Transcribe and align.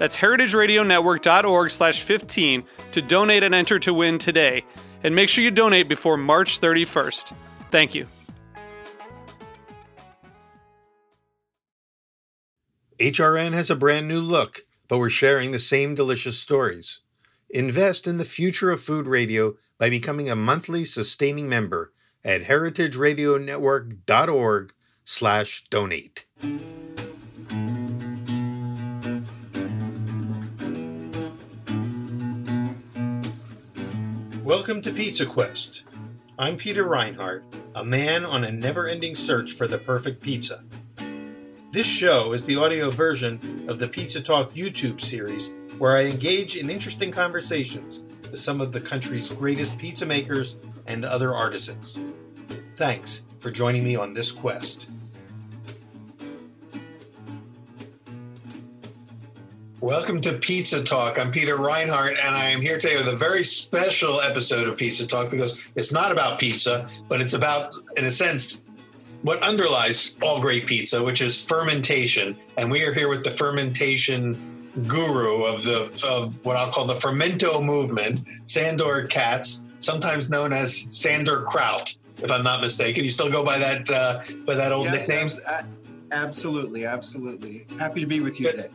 That's 0.00 0.16
heritageradionetwork.org 0.16 1.70
slash 1.70 2.02
15 2.02 2.64
to 2.92 3.02
donate 3.02 3.42
and 3.42 3.54
enter 3.54 3.78
to 3.80 3.92
win 3.92 4.16
today. 4.16 4.64
And 5.04 5.14
make 5.14 5.28
sure 5.28 5.44
you 5.44 5.50
donate 5.50 5.90
before 5.90 6.16
March 6.16 6.58
31st. 6.58 7.34
Thank 7.70 7.94
you. 7.94 8.06
HRN 12.98 13.52
has 13.52 13.68
a 13.68 13.76
brand 13.76 14.08
new 14.08 14.22
look, 14.22 14.64
but 14.88 14.96
we're 14.96 15.10
sharing 15.10 15.52
the 15.52 15.58
same 15.58 15.94
delicious 15.94 16.38
stories. 16.38 17.00
Invest 17.50 18.06
in 18.06 18.16
the 18.16 18.24
future 18.24 18.70
of 18.70 18.82
food 18.82 19.06
radio 19.06 19.54
by 19.76 19.90
becoming 19.90 20.30
a 20.30 20.36
monthly 20.36 20.86
sustaining 20.86 21.50
member 21.50 21.92
at 22.24 22.42
heritageradionetwork.org 22.42 24.72
slash 25.04 25.64
donate. 25.68 26.24
Welcome 34.50 34.82
to 34.82 34.90
Pizza 34.90 35.26
Quest. 35.26 35.84
I'm 36.36 36.56
Peter 36.56 36.82
Reinhart, 36.82 37.44
a 37.76 37.84
man 37.84 38.24
on 38.24 38.42
a 38.42 38.50
never 38.50 38.88
ending 38.88 39.14
search 39.14 39.52
for 39.52 39.68
the 39.68 39.78
perfect 39.78 40.20
pizza. 40.20 40.64
This 41.70 41.86
show 41.86 42.32
is 42.32 42.42
the 42.42 42.56
audio 42.56 42.90
version 42.90 43.38
of 43.68 43.78
the 43.78 43.86
Pizza 43.86 44.20
Talk 44.20 44.52
YouTube 44.52 45.00
series 45.00 45.52
where 45.78 45.96
I 45.96 46.06
engage 46.06 46.56
in 46.56 46.68
interesting 46.68 47.12
conversations 47.12 48.00
with 48.28 48.40
some 48.40 48.60
of 48.60 48.72
the 48.72 48.80
country's 48.80 49.30
greatest 49.30 49.78
pizza 49.78 50.04
makers 50.04 50.56
and 50.88 51.04
other 51.04 51.32
artisans. 51.32 52.00
Thanks 52.74 53.22
for 53.38 53.52
joining 53.52 53.84
me 53.84 53.94
on 53.94 54.14
this 54.14 54.32
quest. 54.32 54.88
Welcome 59.80 60.20
to 60.22 60.34
Pizza 60.34 60.82
Talk. 60.84 61.18
I'm 61.18 61.30
Peter 61.30 61.56
Reinhart, 61.56 62.18
and 62.22 62.34
I 62.36 62.46
am 62.46 62.60
here 62.60 62.78
today 62.78 62.96
with 62.96 63.08
a 63.08 63.16
very 63.16 63.42
special 63.42 64.20
episode 64.20 64.68
of 64.68 64.76
Pizza 64.76 65.06
Talk 65.06 65.30
because 65.30 65.58
it's 65.74 65.90
not 65.92 66.12
about 66.12 66.38
pizza, 66.38 66.86
but 67.08 67.20
it's 67.22 67.32
about, 67.32 67.74
in 67.96 68.04
a 68.04 68.10
sense, 68.10 68.62
what 69.22 69.42
underlies 69.42 70.14
all 70.22 70.38
great 70.40 70.66
pizza, 70.66 71.02
which 71.02 71.22
is 71.22 71.42
fermentation. 71.42 72.36
And 72.58 72.70
we 72.70 72.84
are 72.84 72.92
here 72.92 73.08
with 73.08 73.24
the 73.24 73.30
fermentation 73.30 74.70
guru 74.86 75.44
of 75.44 75.62
the 75.62 75.84
of 76.06 76.44
what 76.44 76.56
I'll 76.56 76.70
call 76.70 76.86
the 76.86 76.94
fermento 76.94 77.64
movement, 77.64 78.20
Sandor 78.44 79.06
Katz, 79.08 79.64
sometimes 79.78 80.28
known 80.30 80.52
as 80.52 80.86
Sandor 80.90 81.42
Kraut, 81.44 81.96
if 82.22 82.30
I'm 82.30 82.44
not 82.44 82.60
mistaken. 82.60 83.02
You 83.04 83.10
still 83.10 83.30
go 83.30 83.42
by 83.42 83.58
that 83.58 83.90
uh, 83.90 84.20
by 84.44 84.54
that 84.56 84.72
old 84.72 84.86
Yes, 84.86 85.08
nickname. 85.08 85.26
abs- 85.46 85.66
absolutely, 86.12 86.84
absolutely. 86.84 87.66
Happy 87.78 88.00
to 88.00 88.06
be 88.06 88.20
with 88.20 88.38
you 88.40 88.50
today. 88.50 88.68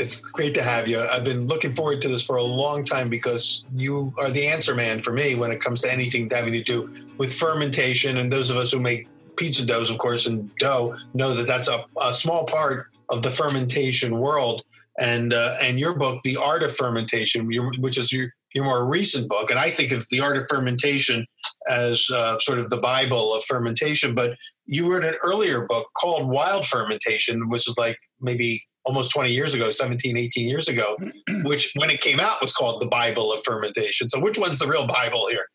It's 0.00 0.16
great 0.20 0.54
to 0.54 0.62
have 0.62 0.88
you. 0.88 0.98
I've 0.98 1.24
been 1.24 1.46
looking 1.46 1.74
forward 1.74 2.00
to 2.02 2.08
this 2.08 2.24
for 2.24 2.36
a 2.36 2.42
long 2.42 2.84
time 2.84 3.10
because 3.10 3.64
you 3.76 4.14
are 4.18 4.30
the 4.30 4.46
answer 4.46 4.74
man 4.74 5.02
for 5.02 5.12
me 5.12 5.34
when 5.34 5.50
it 5.50 5.60
comes 5.60 5.82
to 5.82 5.92
anything 5.92 6.30
having 6.30 6.52
to 6.54 6.62
do 6.62 6.90
with 7.18 7.32
fermentation. 7.32 8.16
And 8.16 8.32
those 8.32 8.48
of 8.50 8.56
us 8.56 8.72
who 8.72 8.80
make 8.80 9.08
pizza 9.36 9.66
doughs, 9.66 9.90
of 9.90 9.98
course, 9.98 10.26
and 10.26 10.50
dough 10.56 10.96
know 11.12 11.34
that 11.34 11.46
that's 11.46 11.68
a, 11.68 11.84
a 12.02 12.14
small 12.14 12.46
part 12.46 12.86
of 13.10 13.22
the 13.22 13.30
fermentation 13.30 14.18
world. 14.18 14.62
And 14.98 15.32
uh, 15.32 15.54
and 15.62 15.78
your 15.78 15.94
book, 15.96 16.22
The 16.24 16.36
Art 16.36 16.62
of 16.62 16.74
Fermentation, 16.74 17.48
which 17.78 17.98
is 17.98 18.12
your 18.12 18.32
your 18.54 18.64
more 18.64 18.90
recent 18.90 19.28
book, 19.28 19.50
and 19.50 19.60
I 19.60 19.70
think 19.70 19.92
of 19.92 20.06
The 20.10 20.20
Art 20.20 20.36
of 20.36 20.46
Fermentation 20.48 21.26
as 21.68 22.06
uh, 22.12 22.38
sort 22.38 22.58
of 22.58 22.68
the 22.68 22.78
Bible 22.78 23.34
of 23.34 23.44
fermentation. 23.44 24.14
But 24.14 24.36
you 24.66 24.92
wrote 24.92 25.04
an 25.04 25.14
earlier 25.22 25.66
book 25.66 25.88
called 25.96 26.28
Wild 26.28 26.64
Fermentation, 26.66 27.48
which 27.48 27.68
is 27.68 27.78
like 27.78 27.98
maybe 28.20 28.62
almost 28.84 29.12
20 29.12 29.32
years 29.32 29.54
ago 29.54 29.70
17 29.70 30.16
18 30.16 30.48
years 30.48 30.68
ago 30.68 30.96
which 31.44 31.72
when 31.76 31.90
it 31.90 32.00
came 32.00 32.18
out 32.18 32.40
was 32.40 32.52
called 32.52 32.80
the 32.80 32.86
bible 32.86 33.32
of 33.32 33.42
fermentation. 33.44 34.08
So 34.08 34.20
which 34.20 34.38
one's 34.38 34.58
the 34.58 34.66
real 34.66 34.86
bible 34.86 35.28
here? 35.28 35.46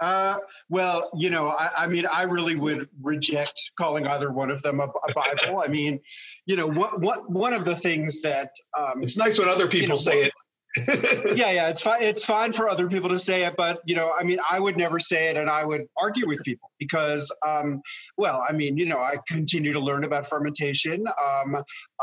Uh, 0.00 0.38
well, 0.70 1.10
you 1.14 1.30
know, 1.30 1.48
I, 1.50 1.70
I 1.76 1.86
mean, 1.86 2.06
I 2.06 2.22
really 2.22 2.56
would 2.56 2.88
reject 3.02 3.60
calling 3.78 4.06
either 4.06 4.30
one 4.32 4.50
of 4.50 4.62
them 4.62 4.80
a, 4.80 4.84
a 4.84 5.12
Bible. 5.14 5.60
I 5.60 5.68
mean, 5.68 6.00
you 6.46 6.56
know, 6.56 6.66
what, 6.66 7.00
what, 7.00 7.30
one 7.30 7.52
of 7.52 7.66
the 7.66 7.76
things 7.76 8.22
that, 8.22 8.50
um, 8.78 9.02
it's 9.02 9.16
nice 9.16 9.38
when 9.38 9.48
other 9.48 9.68
people 9.68 9.90
know, 9.90 9.96
say 9.96 10.22
it 10.22 10.32
yeah, 11.36 11.50
yeah, 11.52 11.68
it's 11.68 11.80
fine. 11.80 12.02
It's 12.02 12.24
fine 12.24 12.52
for 12.52 12.68
other 12.68 12.88
people 12.88 13.08
to 13.10 13.18
say 13.18 13.44
it, 13.44 13.54
but 13.56 13.80
you 13.84 13.94
know, 13.94 14.12
I 14.18 14.24
mean, 14.24 14.38
I 14.48 14.58
would 14.58 14.76
never 14.76 14.98
say 14.98 15.28
it, 15.28 15.36
and 15.36 15.48
I 15.48 15.64
would 15.64 15.82
argue 15.96 16.26
with 16.26 16.42
people 16.42 16.70
because, 16.78 17.32
um, 17.46 17.80
well, 18.16 18.44
I 18.48 18.52
mean, 18.52 18.76
you 18.76 18.86
know, 18.86 18.98
I 18.98 19.16
continue 19.28 19.72
to 19.72 19.80
learn 19.80 20.02
about 20.02 20.26
fermentation. 20.26 21.04
Um, 21.24 21.56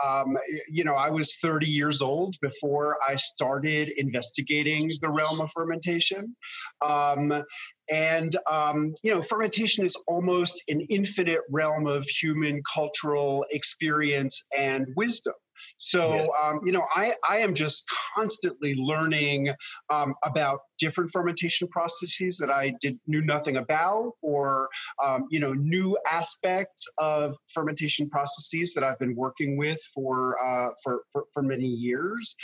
um, 0.03 0.37
you 0.69 0.85
know, 0.85 0.93
I 0.93 1.09
was 1.09 1.35
30 1.41 1.67
years 1.67 2.01
old 2.01 2.35
before 2.41 2.97
I 3.05 3.15
started 3.15 3.91
investigating 3.97 4.97
the 5.01 5.09
realm 5.09 5.41
of 5.41 5.51
fermentation. 5.51 6.35
Um, 6.81 7.43
and 7.91 8.35
um, 8.49 8.93
you 9.03 9.13
know, 9.13 9.21
fermentation 9.21 9.85
is 9.85 9.97
almost 10.07 10.63
an 10.69 10.81
infinite 10.89 11.41
realm 11.49 11.87
of 11.87 12.05
human 12.05 12.61
cultural 12.73 13.45
experience 13.51 14.45
and 14.57 14.87
wisdom. 14.95 15.33
So, 15.81 16.15
Yeah. 16.15 16.27
um, 16.41 16.59
you 16.63 16.71
know, 16.71 16.85
I, 16.95 17.13
I 17.27 17.39
am 17.39 17.55
just 17.55 17.89
constantly 18.15 18.75
learning 18.75 19.51
um, 19.89 20.13
about 20.23 20.59
different 20.77 21.11
fermentation 21.11 21.67
processes 21.69 22.37
that 22.37 22.51
I 22.51 22.73
did 22.81 22.99
knew 23.07 23.21
nothing 23.21 23.57
about, 23.57 24.13
or 24.21 24.69
um, 25.03 25.25
you 25.31 25.39
know, 25.39 25.53
new 25.53 25.97
aspects 26.09 26.85
of 26.99 27.35
fermentation 27.53 28.09
processes 28.09 28.73
that 28.75 28.83
I've 28.83 28.99
been 28.99 29.15
working 29.15 29.57
with 29.57 29.79
for 29.93 30.37
uh, 30.43 30.69
for, 30.83 31.01
for 31.11 31.25
for 31.33 31.41
many 31.41 31.65
years, 31.67 32.35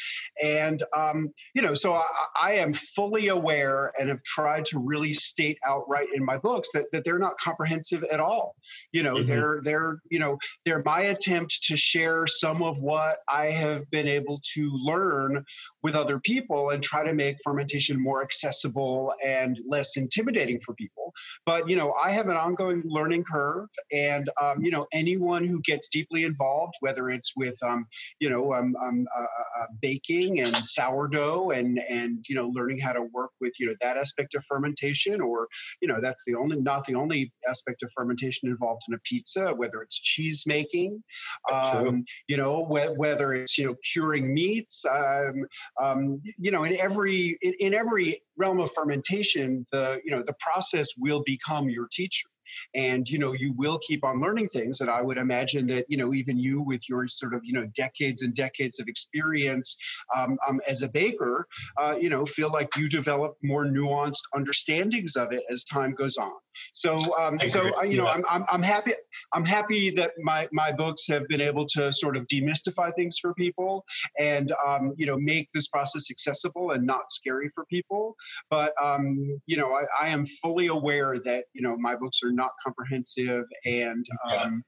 and 0.44 0.82
um, 0.96 1.30
you 1.54 1.62
know, 1.62 1.76
so 1.76 1.94
I, 1.94 2.04
I 2.42 2.54
am 2.54 2.74
fully 2.74 3.28
aware 3.28 3.92
and 4.00 4.10
have 4.10 4.24
tried 4.24 4.66
to 4.66 4.80
really 4.80 5.14
state 5.14 5.58
outright 5.66 6.08
in 6.16 6.26
my 6.26 6.38
books 6.38 6.70
that, 6.74 6.88
that 6.92 7.04
they're 7.06 7.20
not 7.20 7.38
comprehensive 7.40 8.04
at 8.12 8.20
all. 8.20 8.56
You 8.92 9.04
know, 9.04 9.18
Mhm. 9.20 9.28
they're 9.28 9.62
they're 9.64 10.00
you 10.10 10.20
know 10.20 10.38
they're 10.66 10.82
my 10.84 11.02
attempt 11.02 11.64
to 11.66 11.78
share 11.78 12.26
some 12.28 12.64
of 12.64 12.78
what 12.80 13.18
I 13.30 13.46
have 13.48 13.90
been 13.92 14.08
able 14.08 14.42
to 14.54 14.70
learn 14.72 15.44
with 15.84 15.96
other 15.96 16.20
people 16.20 16.70
and 16.70 16.82
try 16.84 17.04
to 17.04 17.14
make 17.14 17.38
fermentation 17.44 18.02
more 18.02 18.22
accessible 18.22 19.14
and 19.24 19.60
less 19.68 19.98
intimidating 19.98 20.60
for 20.60 20.74
people. 20.76 21.14
But 21.46 21.70
you 21.70 21.76
know, 21.76 21.94
I 22.04 22.12
have 22.12 22.28
an 22.28 22.38
ongoing 22.38 22.84
learning 22.86 23.24
curve, 23.24 23.68
and 23.92 24.30
um, 24.42 24.64
you 24.64 24.72
know, 24.72 24.88
anyone 24.94 25.46
who 25.46 25.62
gets 25.62 25.88
deeply 25.90 26.24
involved, 26.24 26.74
whether 26.80 27.10
it's 27.10 27.34
with 27.36 27.58
um, 27.64 27.86
you 28.20 28.30
know 28.30 28.54
um, 28.54 28.76
um, 28.82 29.06
uh, 29.18 29.22
uh, 29.22 29.64
uh, 29.64 29.66
baking 29.82 30.40
and 30.40 30.64
sourdough 30.64 31.52
and 31.52 31.80
and 31.90 32.26
you 32.28 32.36
know 32.36 32.48
learning 32.50 32.80
how 32.80 32.94
to 32.94 33.04
work 33.14 33.32
with 33.40 33.54
you 33.60 33.68
know 33.68 33.76
that 33.82 33.98
aspect 33.98 34.36
of 34.36 34.44
fermentation, 34.46 35.22
or 35.22 35.48
you 35.82 35.88
know 35.88 36.00
that's 36.02 36.24
the 36.26 36.36
only 36.36 36.58
not 36.58 36.86
the 36.86 36.96
only 36.96 37.32
aspect 37.48 37.84
of 37.84 37.92
fermentation 37.96 38.50
involved 38.50 38.84
in 38.88 38.94
a 38.94 39.00
pizza, 39.00 39.54
whether 39.56 39.82
it's 39.82 40.00
cheese 40.00 40.44
making, 40.46 41.04
um, 41.52 42.04
you 42.28 42.38
know 42.38 42.66
wh- 42.66 42.98
whether 43.08 43.34
it's 43.34 43.58
you 43.58 43.66
know 43.66 43.76
curing 43.92 44.34
meats 44.34 44.86
um, 44.86 45.46
um, 45.82 46.22
you 46.38 46.52
know 46.52 46.64
in 46.64 46.78
every 46.80 47.38
in, 47.42 47.54
in 47.60 47.74
every 47.74 48.22
realm 48.38 48.60
of 48.60 48.72
fermentation 48.72 49.66
the 49.72 50.00
you 50.04 50.12
know 50.12 50.24
the 50.26 50.36
process 50.40 50.90
will 50.98 51.24
become 51.26 51.70
your 51.70 51.88
teacher 51.92 52.28
and 52.76 53.10
you 53.10 53.20
know 53.20 53.34
you 53.34 53.54
will 53.54 53.80
keep 53.80 54.04
on 54.04 54.22
learning 54.22 54.48
things 54.48 54.82
and 54.82 54.90
i 54.90 55.02
would 55.02 55.18
imagine 55.18 55.68
that 55.68 55.86
you 55.88 55.98
know 55.98 56.14
even 56.14 56.38
you 56.38 56.62
with 56.62 56.88
your 56.90 57.08
sort 57.08 57.34
of 57.34 57.42
you 57.44 57.54
know 57.54 57.66
decades 57.76 58.22
and 58.22 58.34
decades 58.34 58.80
of 58.80 58.88
experience 58.88 59.78
um, 60.16 60.38
um, 60.48 60.60
as 60.68 60.82
a 60.82 60.88
baker 60.88 61.48
uh, 61.78 61.96
you 62.00 62.10
know 62.10 62.26
feel 62.26 62.52
like 62.52 62.70
you 62.76 62.90
develop 62.90 63.36
more 63.44 63.66
nuanced 63.66 64.24
understandings 64.36 65.16
of 65.16 65.32
it 65.32 65.44
as 65.50 65.64
time 65.64 65.94
goes 65.94 66.18
on. 66.18 66.32
So 66.74 67.16
um, 67.18 67.40
so 67.48 67.72
uh, 67.78 67.84
you 67.84 67.98
know 67.98 68.08
I'm, 68.08 68.24
I'm, 68.30 68.46
I'm 68.52 68.64
happy 68.64 68.94
i'm 69.34 69.46
happy 69.46 69.92
that 69.92 70.12
my 70.20 70.48
my 70.52 70.72
books 70.72 71.08
have 71.08 71.28
been 71.28 71.42
able 71.42 71.66
to 71.68 71.92
sort 71.94 72.18
of 72.18 72.26
demystify 72.28 72.94
things 72.96 73.18
for 73.22 73.34
people 73.34 73.86
and 74.18 74.52
um, 74.66 74.94
you 74.98 75.06
know 75.06 75.18
make 75.18 75.48
this 75.54 75.68
process 75.68 76.10
accessible 76.10 76.72
and 76.72 76.86
not 76.86 77.12
scary 77.12 77.50
for 77.54 77.66
people. 77.66 78.16
But 78.50 78.74
um, 78.82 79.40
you 79.46 79.58
know 79.58 79.74
I, 79.74 80.08
I 80.08 80.10
am 80.10 80.26
fully 80.26 80.68
aware 80.68 81.20
that 81.20 81.46
you 81.54 81.62
know 81.62 81.78
my 81.78 81.96
books 81.96 82.22
are 82.24 82.32
not 82.38 82.52
comprehensive 82.64 83.44
and 83.66 84.06
um, 84.32 84.64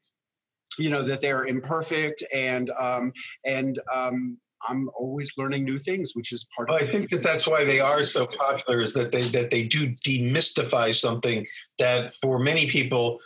you 0.77 0.89
know 0.89 1.01
that 1.01 1.21
they're 1.21 1.45
imperfect 1.45 2.23
and 2.33 2.71
um, 2.71 3.13
and 3.45 3.79
um, 3.93 4.37
I'm 4.67 4.89
always 4.97 5.33
learning 5.37 5.63
new 5.63 5.79
things, 5.79 6.11
which 6.15 6.31
is 6.31 6.45
part 6.55 6.69
well, 6.69 6.77
of. 6.77 6.83
I 6.83 6.87
think 6.87 7.09
that 7.11 7.23
that's 7.23 7.47
why 7.47 7.63
they 7.63 7.79
are 7.79 8.03
so 8.03 8.25
popular. 8.25 8.81
Is 8.81 8.93
that 8.93 9.11
they 9.11 9.23
that 9.29 9.51
they 9.51 9.67
do 9.67 9.89
demystify 9.89 10.93
something 10.93 11.45
that 11.77 12.13
for 12.13 12.39
many 12.39 12.67
people 12.67 13.19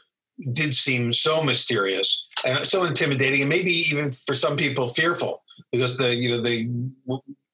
did 0.53 0.73
seem 0.75 1.11
so 1.11 1.43
mysterious 1.43 2.27
and 2.45 2.65
so 2.65 2.83
intimidating, 2.83 3.41
and 3.41 3.49
maybe 3.49 3.71
even 3.71 4.11
for 4.11 4.35
some 4.35 4.55
people 4.55 4.87
fearful 4.87 5.43
because 5.71 5.97
the 5.97 6.15
you 6.15 6.29
know 6.29 6.41
they 6.41 6.67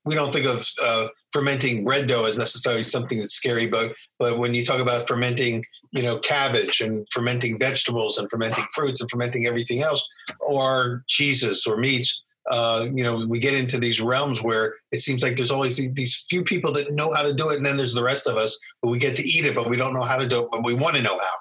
we 0.06 0.16
don't 0.16 0.34
think 0.34 0.46
of 0.46 0.66
uh, 0.84 1.08
fermenting 1.32 1.84
bread 1.84 2.08
dough 2.08 2.26
is 2.26 2.38
necessarily 2.38 2.84
something 2.84 3.20
that's 3.20 3.34
scary, 3.34 3.68
but 3.68 3.94
but 4.18 4.40
when 4.40 4.54
you 4.54 4.66
talk 4.66 4.80
about 4.80 5.08
fermenting, 5.08 5.64
you 5.92 6.04
know, 6.04 6.20
cabbage 6.20 6.82
and 6.82 7.08
fermenting 7.12 7.60
vegetables 7.60 8.18
and 8.18 8.30
fermenting 8.30 8.66
fruits 8.74 9.02
and 9.02 9.10
fermenting 9.10 9.46
everything 9.46 9.82
else, 9.82 10.08
or 10.40 11.04
cheeses 11.08 11.66
or 11.68 11.78
meats, 11.78 12.24
uh, 12.50 12.86
you 12.96 13.04
know, 13.04 13.26
we 13.28 13.40
get 13.40 13.54
into 13.54 13.78
these 13.78 14.02
realms 14.02 14.42
where 14.42 14.76
it 14.92 15.00
seems 15.00 15.22
like 15.22 15.36
there's 15.36 15.52
always 15.52 15.78
these 15.94 16.26
few 16.30 16.44
people 16.44 16.72
that 16.74 16.86
know 16.92 17.14
how 17.14 17.22
to 17.22 17.34
do 17.34 17.50
it, 17.50 17.58
and 17.58 17.66
then 17.66 17.78
there's 17.78 17.94
the 17.94 18.04
rest 18.04 18.28
of 18.28 18.38
us 18.38 18.60
who 18.82 18.90
we 18.90 18.98
get 18.98 19.16
to 19.16 19.24
eat 19.24 19.46
it, 19.46 19.56
but 19.56 19.70
we 19.70 19.78
don't 19.78 19.94
know 19.94 20.04
how 20.04 20.18
to 20.18 20.28
do 20.28 20.44
it, 20.44 20.50
but 20.52 20.64
we 20.64 20.74
want 20.74 20.96
to 20.96 21.02
know 21.02 21.20
how, 21.20 21.36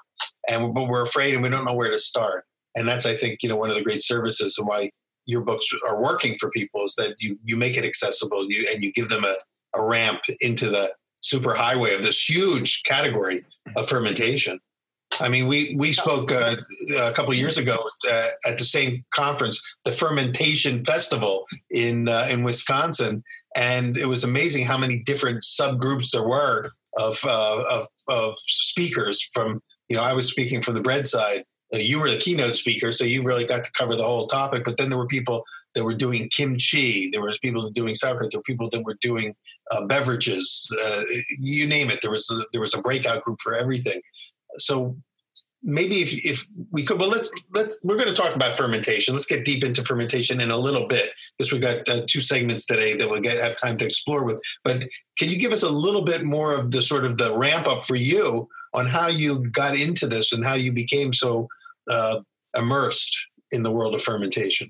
and 0.47 0.73
but 0.73 0.87
we're 0.87 1.03
afraid 1.03 1.33
and 1.33 1.43
we 1.43 1.49
don't 1.49 1.65
know 1.65 1.73
where 1.73 1.91
to 1.91 1.99
start. 1.99 2.45
And 2.75 2.87
that's, 2.87 3.05
I 3.05 3.15
think, 3.15 3.41
you 3.41 3.49
know, 3.49 3.55
one 3.55 3.69
of 3.69 3.75
the 3.75 3.83
great 3.83 4.03
services 4.03 4.57
and 4.57 4.67
why 4.67 4.91
your 5.25 5.41
books 5.41 5.67
are 5.87 6.01
working 6.01 6.37
for 6.39 6.49
people 6.51 6.83
is 6.83 6.95
that 6.95 7.15
you 7.19 7.37
you 7.43 7.57
make 7.57 7.77
it 7.77 7.85
accessible 7.85 8.41
and 8.41 8.51
you, 8.51 8.67
and 8.71 8.83
you 8.83 8.91
give 8.93 9.09
them 9.09 9.23
a, 9.23 9.35
a 9.75 9.83
ramp 9.83 10.21
into 10.41 10.69
the 10.69 10.91
superhighway 11.23 11.95
of 11.95 12.01
this 12.01 12.27
huge 12.27 12.83
category 12.83 13.43
of 13.75 13.87
fermentation. 13.87 14.59
I 15.19 15.27
mean, 15.27 15.47
we 15.47 15.75
we 15.77 15.91
spoke 15.91 16.31
uh, 16.31 16.55
a 16.99 17.11
couple 17.11 17.31
of 17.31 17.37
years 17.37 17.57
ago 17.57 17.77
uh, 18.09 18.27
at 18.47 18.57
the 18.57 18.65
same 18.65 19.03
conference, 19.11 19.61
the 19.83 19.91
Fermentation 19.91 20.85
Festival 20.85 21.45
in 21.71 22.07
uh, 22.07 22.27
in 22.29 22.43
Wisconsin, 22.43 23.23
and 23.55 23.97
it 23.97 24.05
was 24.05 24.23
amazing 24.23 24.65
how 24.65 24.77
many 24.77 24.99
different 24.99 25.43
subgroups 25.43 26.11
there 26.11 26.27
were 26.27 26.71
of, 26.97 27.19
uh, 27.25 27.63
of 27.69 27.87
of 28.07 28.33
speakers. 28.37 29.27
From 29.33 29.61
you 29.89 29.97
know, 29.97 30.03
I 30.03 30.13
was 30.13 30.29
speaking 30.29 30.61
from 30.61 30.75
the 30.75 30.81
bread 30.81 31.07
side. 31.07 31.43
Uh, 31.73 31.77
you 31.77 31.99
were 31.99 32.09
the 32.09 32.17
keynote 32.17 32.55
speaker, 32.55 32.91
so 32.91 33.03
you 33.03 33.23
really 33.23 33.45
got 33.45 33.63
to 33.65 33.71
cover 33.71 33.95
the 33.95 34.03
whole 34.03 34.27
topic. 34.27 34.63
But 34.63 34.77
then 34.77 34.89
there 34.89 34.97
were 34.97 35.07
people 35.07 35.43
that 35.79 35.85
were 35.85 35.95
doing 35.95 36.27
kimchi. 36.29 37.09
There 37.09 37.21
was 37.21 37.39
people 37.39 37.69
doing 37.69 37.95
sauerkraut. 37.95 38.31
There 38.31 38.39
were 38.39 38.43
people 38.43 38.69
that 38.71 38.83
were 38.83 38.97
doing 38.99 39.33
uh, 39.71 39.85
beverages. 39.85 40.67
Uh, 40.83 41.03
you 41.39 41.67
name 41.67 41.89
it. 41.89 41.99
There 42.01 42.11
was 42.11 42.29
a, 42.29 42.43
there 42.51 42.59
was 42.59 42.73
a 42.73 42.81
breakout 42.81 43.23
group 43.23 43.39
for 43.41 43.55
everything. 43.55 44.01
So 44.57 44.97
maybe 45.63 46.01
if, 46.01 46.13
if 46.25 46.45
we 46.71 46.83
could, 46.83 46.99
well, 46.99 47.09
let's 47.09 47.31
let's 47.53 47.79
we're 47.81 47.95
going 47.95 48.09
to 48.09 48.13
talk 48.13 48.35
about 48.35 48.57
fermentation. 48.57 49.13
Let's 49.13 49.25
get 49.25 49.45
deep 49.45 49.63
into 49.63 49.85
fermentation 49.85 50.41
in 50.41 50.51
a 50.51 50.57
little 50.57 50.85
bit 50.85 51.11
because 51.37 51.53
we've 51.53 51.61
got 51.61 51.87
uh, 51.87 52.01
two 52.07 52.19
segments 52.19 52.65
today 52.65 52.97
that 52.97 53.09
we'll 53.09 53.21
get 53.21 53.37
have 53.37 53.55
time 53.55 53.77
to 53.77 53.85
explore 53.85 54.25
with. 54.25 54.41
But 54.65 54.83
can 55.17 55.29
you 55.29 55.39
give 55.39 55.53
us 55.53 55.63
a 55.63 55.69
little 55.69 56.03
bit 56.03 56.25
more 56.25 56.53
of 56.53 56.71
the 56.71 56.81
sort 56.81 57.05
of 57.05 57.17
the 57.17 57.33
ramp 57.37 57.67
up 57.67 57.83
for 57.83 57.95
you 57.95 58.49
on 58.73 58.85
how 58.85 59.07
you 59.07 59.49
got 59.51 59.79
into 59.79 60.07
this 60.07 60.33
and 60.33 60.43
how 60.43 60.55
you 60.55 60.73
became 60.73 61.13
so 61.13 61.47
uh, 61.89 62.19
immersed 62.57 63.17
in 63.53 63.63
the 63.63 63.71
world 63.71 63.95
of 63.95 64.01
fermentation? 64.01 64.69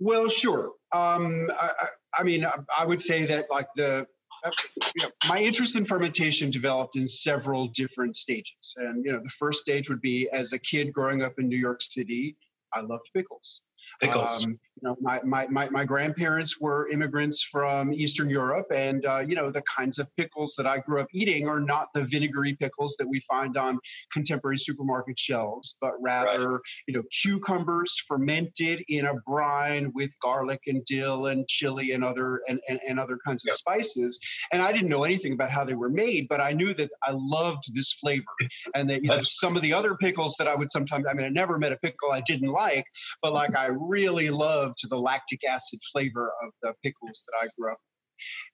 Well, 0.00 0.28
sure. 0.28 0.72
Um, 0.92 1.50
I, 1.58 1.70
I, 2.18 2.22
mean, 2.22 2.46
I 2.76 2.86
would 2.86 3.02
say 3.02 3.24
that 3.26 3.50
like 3.50 3.68
the 3.74 4.06
uh, 4.44 4.50
you 4.94 5.02
know, 5.02 5.10
my 5.28 5.40
interest 5.40 5.76
in 5.76 5.84
fermentation 5.84 6.50
developed 6.50 6.96
in 6.96 7.06
several 7.06 7.68
different 7.68 8.16
stages. 8.16 8.74
And 8.76 9.04
you 9.04 9.12
know, 9.12 9.20
the 9.22 9.28
first 9.30 9.60
stage 9.60 9.88
would 9.88 10.00
be 10.00 10.28
as 10.32 10.52
a 10.52 10.58
kid 10.58 10.92
growing 10.92 11.22
up 11.22 11.34
in 11.38 11.48
New 11.48 11.56
York 11.56 11.82
City, 11.82 12.36
I 12.72 12.80
loved 12.80 13.10
pickles. 13.14 13.62
Pickles. 14.00 14.44
Um, 14.44 14.58
you 14.80 14.88
know, 14.88 14.96
my, 15.00 15.20
my, 15.24 15.46
my, 15.48 15.68
my, 15.70 15.84
grandparents 15.84 16.60
were 16.60 16.88
immigrants 16.88 17.42
from 17.42 17.92
Eastern 17.92 18.30
Europe, 18.30 18.66
and 18.72 19.04
uh, 19.06 19.20
you 19.20 19.34
know 19.34 19.50
the 19.50 19.62
kinds 19.62 19.98
of 19.98 20.14
pickles 20.16 20.54
that 20.56 20.66
I 20.66 20.78
grew 20.78 21.00
up 21.00 21.08
eating 21.12 21.48
are 21.48 21.60
not 21.60 21.88
the 21.94 22.04
vinegary 22.04 22.54
pickles 22.54 22.94
that 22.98 23.08
we 23.08 23.20
find 23.20 23.56
on 23.56 23.80
contemporary 24.12 24.58
supermarket 24.58 25.18
shelves, 25.18 25.76
but 25.80 25.94
rather 26.00 26.52
right. 26.52 26.60
you 26.86 26.94
know 26.94 27.02
cucumbers 27.10 27.98
fermented 28.06 28.84
in 28.88 29.06
a 29.06 29.14
brine 29.26 29.90
with 29.94 30.14
garlic 30.20 30.60
and 30.66 30.84
dill 30.84 31.26
and 31.26 31.48
chili 31.48 31.92
and 31.92 32.04
other 32.04 32.42
and, 32.46 32.60
and, 32.68 32.78
and 32.86 33.00
other 33.00 33.18
kinds 33.26 33.44
yep. 33.44 33.54
of 33.54 33.58
spices. 33.58 34.20
And 34.52 34.62
I 34.62 34.70
didn't 34.70 34.88
know 34.88 35.04
anything 35.04 35.32
about 35.32 35.50
how 35.50 35.64
they 35.64 35.74
were 35.74 35.90
made, 35.90 36.28
but 36.28 36.40
I 36.40 36.52
knew 36.52 36.72
that 36.74 36.90
I 37.02 37.12
loved 37.12 37.74
this 37.74 37.94
flavor, 37.94 38.24
and 38.76 38.88
that 38.90 39.02
you 39.02 39.08
know, 39.08 39.20
some 39.22 39.56
of 39.56 39.62
the 39.62 39.72
other 39.72 39.96
pickles 39.96 40.36
that 40.38 40.46
I 40.46 40.54
would 40.54 40.70
sometimes 40.70 41.06
I 41.08 41.14
mean 41.14 41.26
I 41.26 41.30
never 41.30 41.58
met 41.58 41.72
a 41.72 41.76
pickle 41.78 42.12
I 42.12 42.20
didn't 42.20 42.50
like, 42.52 42.86
but 43.22 43.32
like 43.32 43.56
I 43.56 43.66
really 43.66 44.30
loved 44.30 44.67
the 44.88 44.98
lactic 44.98 45.44
acid 45.44 45.80
flavor 45.92 46.32
of 46.44 46.52
the 46.62 46.72
pickles 46.82 47.24
that 47.26 47.38
I 47.42 47.48
grew 47.58 47.72
up. 47.72 47.78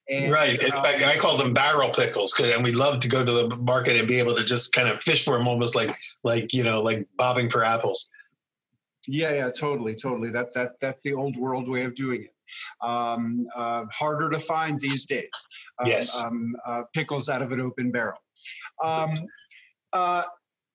And, 0.08 0.30
right. 0.30 0.60
In 0.60 0.72
um, 0.72 0.82
fact, 0.82 1.02
I 1.02 1.16
call 1.16 1.38
them 1.38 1.54
barrel 1.54 1.90
pickles, 1.90 2.38
and 2.38 2.62
we 2.62 2.72
love 2.72 3.00
to 3.00 3.08
go 3.08 3.24
to 3.24 3.32
the 3.48 3.56
market 3.56 3.96
and 3.96 4.06
be 4.06 4.18
able 4.18 4.34
to 4.34 4.44
just 4.44 4.72
kind 4.72 4.88
of 4.88 5.00
fish 5.00 5.24
for 5.24 5.38
them, 5.38 5.48
almost 5.48 5.74
like 5.74 5.96
like 6.22 6.52
you 6.52 6.62
know, 6.62 6.80
like 6.82 7.08
bobbing 7.16 7.48
for 7.48 7.64
apples. 7.64 8.10
Yeah, 9.08 9.32
yeah, 9.32 9.50
totally, 9.50 9.94
totally. 9.94 10.30
That 10.30 10.52
that 10.54 10.72
that's 10.80 11.02
the 11.02 11.14
old 11.14 11.36
world 11.36 11.68
way 11.68 11.84
of 11.84 11.94
doing 11.94 12.24
it. 12.24 12.34
Um, 12.86 13.46
uh, 13.56 13.84
harder 13.90 14.28
to 14.30 14.38
find 14.38 14.80
these 14.80 15.06
days. 15.06 15.30
Um, 15.78 15.88
yes. 15.88 16.22
Um, 16.22 16.54
uh, 16.66 16.82
pickles 16.92 17.28
out 17.28 17.40
of 17.40 17.52
an 17.52 17.60
open 17.60 17.90
barrel. 17.90 18.18
Um, 18.82 19.14
uh, 19.92 20.24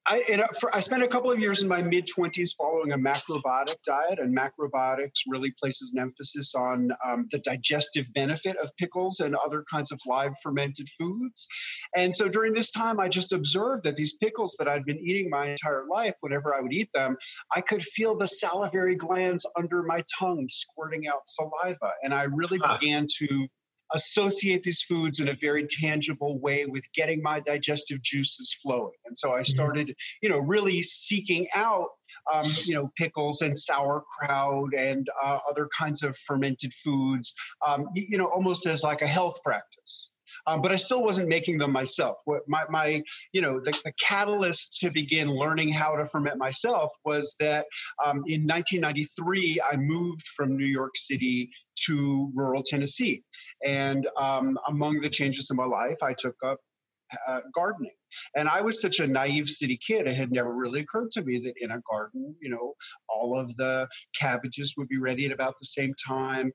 I, 0.09 0.47
for, 0.59 0.75
I 0.75 0.79
spent 0.79 1.03
a 1.03 1.07
couple 1.07 1.31
of 1.31 1.39
years 1.39 1.61
in 1.61 1.67
my 1.67 1.83
mid 1.83 2.07
20s 2.07 2.56
following 2.57 2.94
a 2.94 2.97
macrobiotic 2.97 3.75
diet, 3.85 4.17
and 4.17 4.35
macrobiotics 4.35 5.21
really 5.27 5.51
places 5.59 5.94
an 5.94 6.01
emphasis 6.01 6.56
on 6.56 6.89
um, 7.06 7.27
the 7.31 7.39
digestive 7.39 8.11
benefit 8.13 8.57
of 8.57 8.75
pickles 8.77 9.19
and 9.19 9.35
other 9.35 9.63
kinds 9.71 9.91
of 9.91 10.00
live 10.07 10.33
fermented 10.41 10.89
foods. 10.97 11.47
And 11.95 12.15
so 12.15 12.27
during 12.27 12.53
this 12.53 12.71
time, 12.71 13.00
I 13.00 13.07
just 13.07 13.33
observed 13.33 13.83
that 13.83 13.95
these 13.95 14.17
pickles 14.17 14.56
that 14.57 14.68
I'd 14.68 14.85
been 14.85 14.99
eating 14.99 15.30
my 15.30 15.51
entire 15.51 15.85
life, 15.89 16.16
whenever 16.21 16.56
I 16.56 16.61
would 16.61 16.73
eat 16.73 16.89
them, 16.94 17.16
I 17.56 17.61
could 17.61 17.83
feel 17.83 18.18
the 18.18 18.28
salivary 18.28 18.95
glands 18.95 19.45
under 19.57 19.83
my 19.83 20.04
tongue 20.18 20.47
squirting 20.49 21.07
out 21.07 21.28
saliva. 21.28 21.94
And 22.04 22.13
I 22.16 22.23
really 22.23 22.57
huh. 22.63 22.78
began 22.80 23.06
to 23.19 23.47
associate 23.94 24.64
these 24.64 24.81
foods 24.81 25.19
in 25.19 25.30
a 25.30 25.34
very 25.34 25.66
tangible 25.68 26.40
way 26.40 26.66
with 26.66 26.86
getting 26.94 27.22
my 27.22 27.40
digestive 27.40 28.02
juices 28.02 28.56
flowing. 28.62 28.94
And 29.06 29.18
so 29.18 29.31
I 29.31 29.42
mm-hmm. 29.42 29.44
started, 29.44 29.96
you 30.22 30.30
know, 30.30 30.40
really 30.40 30.81
seeking 30.81 31.48
out, 31.56 31.90
um, 32.31 32.46
you 32.66 32.76
know, 32.76 32.92
pickles 32.98 33.42
and 33.42 33.58
sauerkraut 33.58 34.74
and 34.76 35.08
uh, 35.24 35.40
other 35.50 35.68
kinds 35.78 36.04
of 36.04 36.18
fermented 36.18 36.74
foods, 36.74 37.34
um, 37.66 37.88
you 37.94 38.18
know, 38.18 38.26
almost 38.26 38.66
as 38.68 38.84
like 38.84 39.02
a 39.02 39.08
health 39.08 39.40
practice. 39.44 40.12
Um, 40.48 40.62
but 40.62 40.72
I 40.72 40.76
still 40.76 41.04
wasn't 41.04 41.30
making 41.30 41.58
them 41.58 41.72
myself. 41.72 42.18
What 42.26 42.42
my, 42.48 42.64
my 42.69 43.04
you 43.31 43.42
know, 43.42 43.60
the, 43.60 43.72
the, 43.84 43.94
catalyst 44.00 44.80
to 44.80 44.90
begin 44.90 45.30
learning 45.30 45.72
how 45.72 45.96
to 45.96 46.06
ferment 46.06 46.38
myself 46.38 46.92
was 47.06 47.36
that 47.40 47.66
um, 48.04 48.24
in 48.28 48.48
1993 48.48 49.62
I 49.69 49.76
moved 49.78 50.26
from 50.36 50.58
New 50.58 50.66
York 50.66 50.96
City 50.96 51.50
to 51.86 52.31
rural 52.34 52.64
Tennessee, 52.66 53.24
and 53.66 54.08
um, 54.18 54.58
among 54.68 55.02
the 55.02 55.10
changes 55.10 55.50
in 55.50 55.58
my 55.58 55.66
life, 55.66 55.98
I 56.02 56.14
took 56.14 56.36
up 56.44 56.60
uh, 57.28 57.42
gardening. 57.54 57.92
And 58.36 58.48
I 58.48 58.62
was 58.62 58.81
such 58.81 59.00
a 59.00 59.08
naive 59.08 59.50
city 59.50 59.80
kid, 59.86 60.08
it 60.08 60.16
had 60.16 60.31
never 60.31 60.54
really 60.54 60.81
occurred 60.81 61.12
to 61.12 61.24
me 61.24 61.40
that 61.40 61.54
in 61.58 61.72
a 61.72 61.81
garden, 61.90 62.36
you 62.42 62.50
know, 62.50 62.74
all 63.08 63.40
of 63.40 63.56
the 63.56 63.88
cabbages 64.19 64.76
would 64.78 64.88
be 64.88 64.98
ready 64.98 65.26
at 65.26 65.31
about 65.31 65.56
the 65.60 65.66
same 65.66 65.94
time 66.08 66.52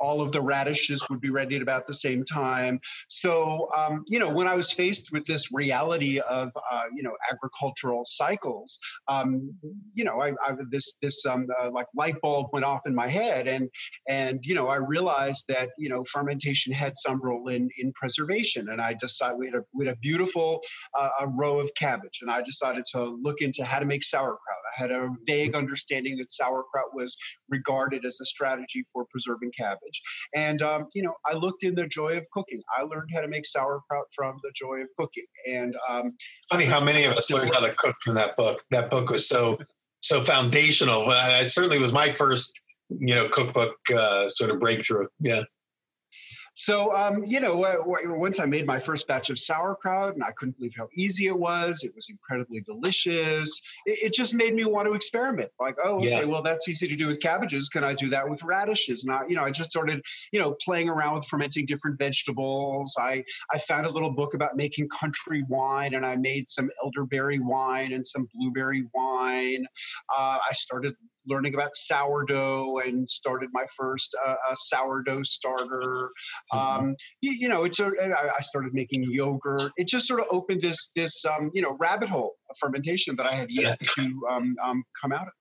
all 0.00 0.22
of 0.22 0.32
the 0.32 0.40
radishes 0.40 1.04
would 1.10 1.20
be 1.20 1.30
ready 1.30 1.56
at 1.56 1.62
about 1.62 1.86
the 1.86 1.94
same 1.94 2.24
time. 2.24 2.80
So, 3.08 3.68
um, 3.76 4.04
you 4.08 4.18
know, 4.18 4.30
when 4.30 4.46
I 4.46 4.54
was 4.54 4.70
faced 4.70 5.12
with 5.12 5.24
this 5.26 5.52
reality 5.52 6.20
of, 6.20 6.50
uh, 6.70 6.84
you 6.94 7.02
know, 7.02 7.12
agricultural 7.30 8.02
cycles, 8.04 8.78
um, 9.08 9.54
you 9.94 10.04
know, 10.04 10.22
I, 10.22 10.32
I 10.44 10.54
this 10.70 10.96
this 11.02 11.24
um, 11.26 11.46
uh, 11.60 11.70
like 11.70 11.86
light 11.94 12.20
bulb 12.22 12.48
went 12.52 12.64
off 12.64 12.86
in 12.86 12.94
my 12.94 13.08
head, 13.08 13.46
and 13.46 13.68
and 14.08 14.44
you 14.44 14.54
know, 14.54 14.68
I 14.68 14.76
realized 14.76 15.44
that 15.48 15.70
you 15.78 15.88
know 15.88 16.04
fermentation 16.04 16.72
had 16.72 16.96
some 16.96 17.20
role 17.20 17.48
in 17.48 17.68
in 17.78 17.92
preservation, 17.92 18.70
and 18.70 18.80
I 18.80 18.94
decided 18.94 19.38
we 19.38 19.46
had 19.46 19.56
a 19.56 19.62
we 19.74 19.86
had 19.86 19.94
a 19.94 19.98
beautiful 19.98 20.62
uh, 20.98 21.10
a 21.20 21.28
row 21.28 21.60
of 21.60 21.70
cabbage, 21.74 22.20
and 22.22 22.30
I 22.30 22.42
decided 22.42 22.84
to 22.92 23.18
look 23.22 23.40
into 23.40 23.64
how 23.64 23.78
to 23.78 23.86
make 23.86 24.02
sauerkraut. 24.02 24.58
I 24.76 24.82
had 24.82 24.90
a 24.90 25.08
vague 25.26 25.54
understanding 25.54 26.16
that 26.18 26.32
sauerkraut 26.32 26.94
was 26.94 27.16
regarded 27.48 28.04
as 28.04 28.20
a 28.20 28.24
strategy 28.24 28.84
for 28.92 29.04
preserving 29.10 29.52
cabbage. 29.56 29.73
And, 30.34 30.62
um, 30.62 30.86
you 30.94 31.02
know, 31.02 31.14
I 31.26 31.34
looked 31.34 31.64
in 31.64 31.74
the 31.74 31.86
joy 31.86 32.16
of 32.16 32.24
cooking. 32.32 32.60
I 32.76 32.82
learned 32.82 33.10
how 33.12 33.20
to 33.20 33.28
make 33.28 33.46
sauerkraut 33.46 34.06
from 34.14 34.36
the 34.42 34.50
joy 34.54 34.80
of 34.80 34.88
cooking. 34.98 35.24
And 35.48 35.74
um, 35.88 36.16
funny 36.50 36.64
how 36.64 36.82
many 36.82 37.04
of 37.04 37.12
us 37.14 37.30
learned 37.30 37.52
how 37.52 37.60
to 37.60 37.74
cook 37.76 37.96
from 38.02 38.14
that 38.16 38.36
book. 38.36 38.62
That 38.70 38.90
book 38.90 39.10
was 39.10 39.28
so, 39.28 39.58
so 40.00 40.22
foundational. 40.22 41.06
It 41.08 41.50
certainly 41.50 41.78
was 41.78 41.92
my 41.92 42.10
first, 42.10 42.60
you 42.90 43.14
know, 43.14 43.28
cookbook 43.28 43.76
uh, 43.94 44.28
sort 44.28 44.50
of 44.50 44.60
breakthrough. 44.60 45.06
Yeah. 45.20 45.42
So, 46.54 46.94
um, 46.94 47.24
you 47.24 47.40
know, 47.40 47.64
uh, 47.64 47.76
once 47.84 48.38
I 48.38 48.46
made 48.46 48.64
my 48.64 48.78
first 48.78 49.08
batch 49.08 49.28
of 49.30 49.38
sauerkraut, 49.38 50.14
and 50.14 50.22
I 50.22 50.30
couldn't 50.32 50.56
believe 50.56 50.72
how 50.76 50.88
easy 50.96 51.26
it 51.26 51.36
was. 51.36 51.82
It 51.82 51.92
was 51.94 52.08
incredibly 52.08 52.60
delicious. 52.60 53.60
It, 53.86 53.98
it 54.04 54.14
just 54.14 54.34
made 54.34 54.54
me 54.54 54.64
want 54.64 54.86
to 54.86 54.94
experiment. 54.94 55.50
Like, 55.58 55.76
oh, 55.84 55.96
okay, 55.96 56.20
yeah. 56.20 56.24
well, 56.24 56.42
that's 56.42 56.68
easy 56.68 56.86
to 56.88 56.96
do 56.96 57.08
with 57.08 57.20
cabbages. 57.20 57.68
Can 57.68 57.82
I 57.82 57.92
do 57.92 58.08
that 58.10 58.28
with 58.28 58.42
radishes? 58.44 59.04
And 59.04 59.14
I, 59.14 59.22
you 59.28 59.34
know, 59.34 59.42
I 59.42 59.50
just 59.50 59.70
started, 59.70 60.00
you 60.32 60.40
know, 60.40 60.56
playing 60.64 60.88
around 60.88 61.16
with 61.16 61.26
fermenting 61.26 61.66
different 61.66 61.98
vegetables. 61.98 62.94
I 62.98 63.24
I 63.52 63.58
found 63.58 63.86
a 63.86 63.90
little 63.90 64.12
book 64.12 64.34
about 64.34 64.56
making 64.56 64.88
country 64.88 65.44
wine, 65.48 65.94
and 65.94 66.06
I 66.06 66.16
made 66.16 66.48
some 66.48 66.70
elderberry 66.82 67.40
wine 67.40 67.92
and 67.92 68.06
some 68.06 68.28
blueberry 68.32 68.84
wine. 68.94 69.66
Uh, 70.16 70.38
I 70.48 70.52
started 70.52 70.94
learning 71.26 71.54
about 71.54 71.74
sourdough 71.74 72.78
and 72.84 73.08
started 73.08 73.50
my 73.52 73.64
first 73.76 74.16
uh, 74.26 74.34
sourdough 74.54 75.22
starter. 75.22 76.10
Mm-hmm. 76.52 76.58
Um, 76.58 76.96
you, 77.20 77.32
you, 77.32 77.48
know, 77.48 77.64
it's 77.64 77.80
a, 77.80 77.90
I 78.00 78.40
started 78.40 78.74
making 78.74 79.04
yogurt. 79.08 79.72
It 79.76 79.88
just 79.88 80.06
sort 80.06 80.20
of 80.20 80.26
opened 80.30 80.62
this 80.62 80.90
this 80.94 81.24
um, 81.24 81.50
you 81.52 81.62
know 81.62 81.76
rabbit 81.78 82.08
hole 82.08 82.34
of 82.50 82.56
fermentation 82.58 83.16
that 83.16 83.26
I 83.26 83.34
had 83.34 83.48
yet 83.50 83.78
to 83.96 84.20
um, 84.30 84.56
um, 84.62 84.84
come 85.00 85.12
out 85.12 85.26
of. 85.26 85.32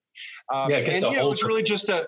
Um, 0.53 0.69
yeah, 0.69 0.77
and 0.77 1.03
you 1.03 1.11
know, 1.13 1.27
it 1.27 1.29
was 1.29 1.43
really 1.43 1.63
just 1.63 1.89
a 1.89 2.07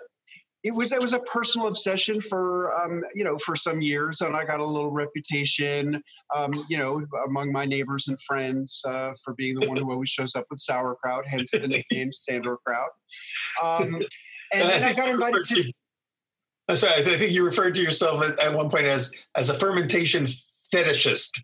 it 0.65 0.73
was 0.73 0.91
it 0.91 0.99
was 0.99 1.13
a 1.13 1.19
personal 1.19 1.67
obsession 1.67 2.19
for 2.19 2.75
um, 2.81 3.03
you 3.13 3.23
know 3.23 3.37
for 3.37 3.55
some 3.55 3.83
years, 3.83 4.21
and 4.21 4.35
I 4.35 4.43
got 4.45 4.59
a 4.59 4.65
little 4.65 4.89
reputation, 4.89 6.01
um, 6.35 6.51
you 6.67 6.79
know, 6.79 7.05
among 7.27 7.51
my 7.51 7.65
neighbors 7.65 8.07
and 8.07 8.19
friends 8.19 8.81
uh, 8.83 9.11
for 9.23 9.35
being 9.35 9.59
the 9.59 9.69
one 9.69 9.77
who 9.77 9.91
always 9.91 10.09
shows 10.09 10.35
up 10.35 10.45
with 10.49 10.59
sauerkraut, 10.59 11.27
hence 11.27 11.51
the 11.51 11.67
nickname 11.67 12.09
Sandorkraut. 12.11 12.89
Um, 13.61 14.01
and 14.51 14.69
then 14.69 14.83
I 14.83 14.93
got 14.93 15.09
invited 15.13 15.43
to. 15.45 15.71
I'm 16.67 16.77
sorry, 16.77 16.93
I 16.93 17.03
think 17.03 17.31
you 17.31 17.45
referred 17.45 17.75
to 17.75 17.83
yourself 17.83 18.23
at, 18.23 18.39
at 18.43 18.55
one 18.55 18.71
point 18.71 18.85
as 18.85 19.11
as 19.35 19.51
a 19.51 19.53
fermentation 19.53 20.25
fetishist 20.73 21.43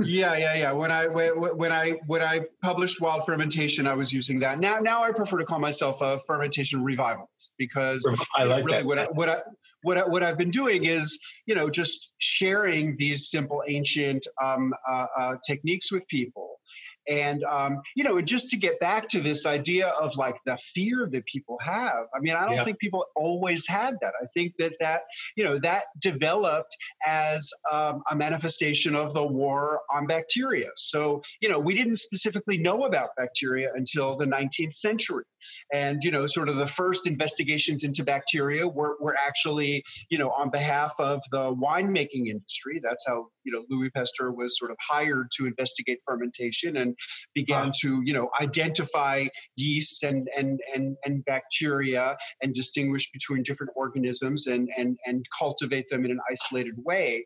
yeah, 0.00 0.36
yeah, 0.36 0.54
yeah. 0.54 0.72
When 0.72 0.92
I 0.92 1.06
when 1.08 1.72
I 1.72 1.92
when 2.06 2.22
I 2.22 2.42
published 2.62 3.00
Wild 3.00 3.26
Fermentation, 3.26 3.86
I 3.86 3.94
was 3.94 4.12
using 4.12 4.40
that. 4.40 4.60
Now, 4.60 4.78
now 4.78 5.02
I 5.02 5.10
prefer 5.12 5.38
to 5.38 5.44
call 5.44 5.58
myself 5.58 6.00
a 6.02 6.18
fermentation 6.18 6.84
revivalist 6.84 7.54
because 7.58 8.08
I 8.36 8.44
like 8.44 8.64
really 8.64 8.78
that. 8.78 8.86
What 8.86 8.98
I, 8.98 9.06
what 9.06 9.28
I 9.28 9.40
what 9.82 9.98
I, 9.98 10.06
what 10.06 10.22
I've 10.22 10.38
been 10.38 10.50
doing 10.50 10.84
is 10.84 11.18
you 11.46 11.54
know 11.54 11.68
just 11.68 12.12
sharing 12.18 12.94
these 12.96 13.28
simple 13.28 13.62
ancient 13.66 14.26
um, 14.42 14.72
uh, 14.88 15.06
uh, 15.18 15.34
techniques 15.46 15.90
with 15.90 16.06
people 16.08 16.60
and, 17.08 17.42
um, 17.44 17.80
you 17.96 18.04
know, 18.04 18.20
just 18.20 18.48
to 18.50 18.56
get 18.56 18.78
back 18.80 19.08
to 19.08 19.20
this 19.20 19.46
idea 19.46 19.88
of 19.88 20.16
like 20.16 20.36
the 20.44 20.56
fear 20.74 21.08
that 21.10 21.26
people 21.26 21.58
have. 21.64 22.06
I 22.14 22.20
mean, 22.20 22.34
I 22.34 22.44
don't 22.44 22.56
yeah. 22.56 22.64
think 22.64 22.78
people 22.78 23.06
always 23.16 23.66
had 23.66 23.96
that. 24.00 24.14
I 24.20 24.26
think 24.34 24.54
that 24.58 24.74
that, 24.80 25.02
you 25.36 25.44
know, 25.44 25.58
that 25.60 25.84
developed 26.00 26.76
as 27.06 27.50
um, 27.72 28.02
a 28.10 28.16
manifestation 28.16 28.94
of 28.94 29.14
the 29.14 29.26
war 29.26 29.80
on 29.94 30.06
bacteria. 30.06 30.70
So, 30.76 31.22
you 31.40 31.48
know, 31.48 31.58
we 31.58 31.74
didn't 31.74 31.96
specifically 31.96 32.58
know 32.58 32.84
about 32.84 33.10
bacteria 33.16 33.70
until 33.74 34.16
the 34.16 34.26
19th 34.26 34.74
century. 34.74 35.24
And, 35.72 36.02
you 36.02 36.10
know, 36.10 36.26
sort 36.26 36.48
of 36.48 36.56
the 36.56 36.66
first 36.66 37.06
investigations 37.06 37.84
into 37.84 38.04
bacteria 38.04 38.66
were, 38.66 38.96
were 39.00 39.16
actually, 39.16 39.82
you 40.10 40.18
know, 40.18 40.30
on 40.30 40.50
behalf 40.50 40.94
of 40.98 41.20
the 41.30 41.54
winemaking 41.54 42.28
industry. 42.28 42.80
That's 42.82 43.04
how, 43.06 43.26
you 43.44 43.52
know, 43.52 43.64
Louis 43.70 43.90
Pasteur 43.90 44.32
was 44.32 44.58
sort 44.58 44.70
of 44.70 44.76
hired 44.80 45.28
to 45.36 45.46
investigate 45.46 45.98
fermentation 46.06 46.76
and 46.76 46.94
began 47.34 47.72
to, 47.80 48.02
you 48.04 48.12
know, 48.12 48.30
identify 48.40 49.26
yeasts 49.56 50.02
and, 50.02 50.28
and, 50.36 50.60
and, 50.74 50.96
and 51.04 51.24
bacteria 51.24 52.16
and 52.42 52.54
distinguish 52.54 53.10
between 53.12 53.42
different 53.42 53.72
organisms 53.76 54.46
and, 54.46 54.68
and, 54.76 54.96
and 55.06 55.24
cultivate 55.38 55.88
them 55.88 56.04
in 56.04 56.10
an 56.10 56.20
isolated 56.30 56.74
way. 56.76 57.24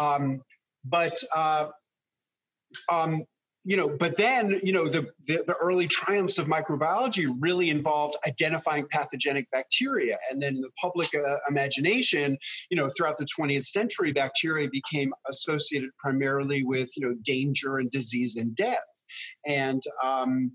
Um, 0.00 0.40
but 0.84 1.18
uh, 1.34 1.68
um, 2.90 3.24
you 3.66 3.76
know, 3.76 3.88
but 3.88 4.16
then, 4.16 4.60
you 4.62 4.72
know, 4.72 4.86
the, 4.86 5.08
the, 5.26 5.42
the, 5.44 5.56
early 5.60 5.88
triumphs 5.88 6.38
of 6.38 6.46
microbiology 6.46 7.28
really 7.40 7.68
involved 7.68 8.16
identifying 8.24 8.86
pathogenic 8.92 9.50
bacteria. 9.50 10.16
And 10.30 10.40
then 10.40 10.60
the 10.60 10.70
public 10.80 11.10
uh, 11.12 11.36
imagination, 11.50 12.38
you 12.70 12.76
know, 12.76 12.88
throughout 12.96 13.18
the 13.18 13.26
20th 13.26 13.66
century, 13.66 14.12
bacteria 14.12 14.68
became 14.70 15.12
associated 15.28 15.90
primarily 15.98 16.62
with, 16.62 16.96
you 16.96 17.08
know, 17.08 17.16
danger 17.22 17.78
and 17.78 17.90
disease 17.90 18.36
and 18.36 18.54
death. 18.54 18.78
And, 19.44 19.82
um, 20.00 20.52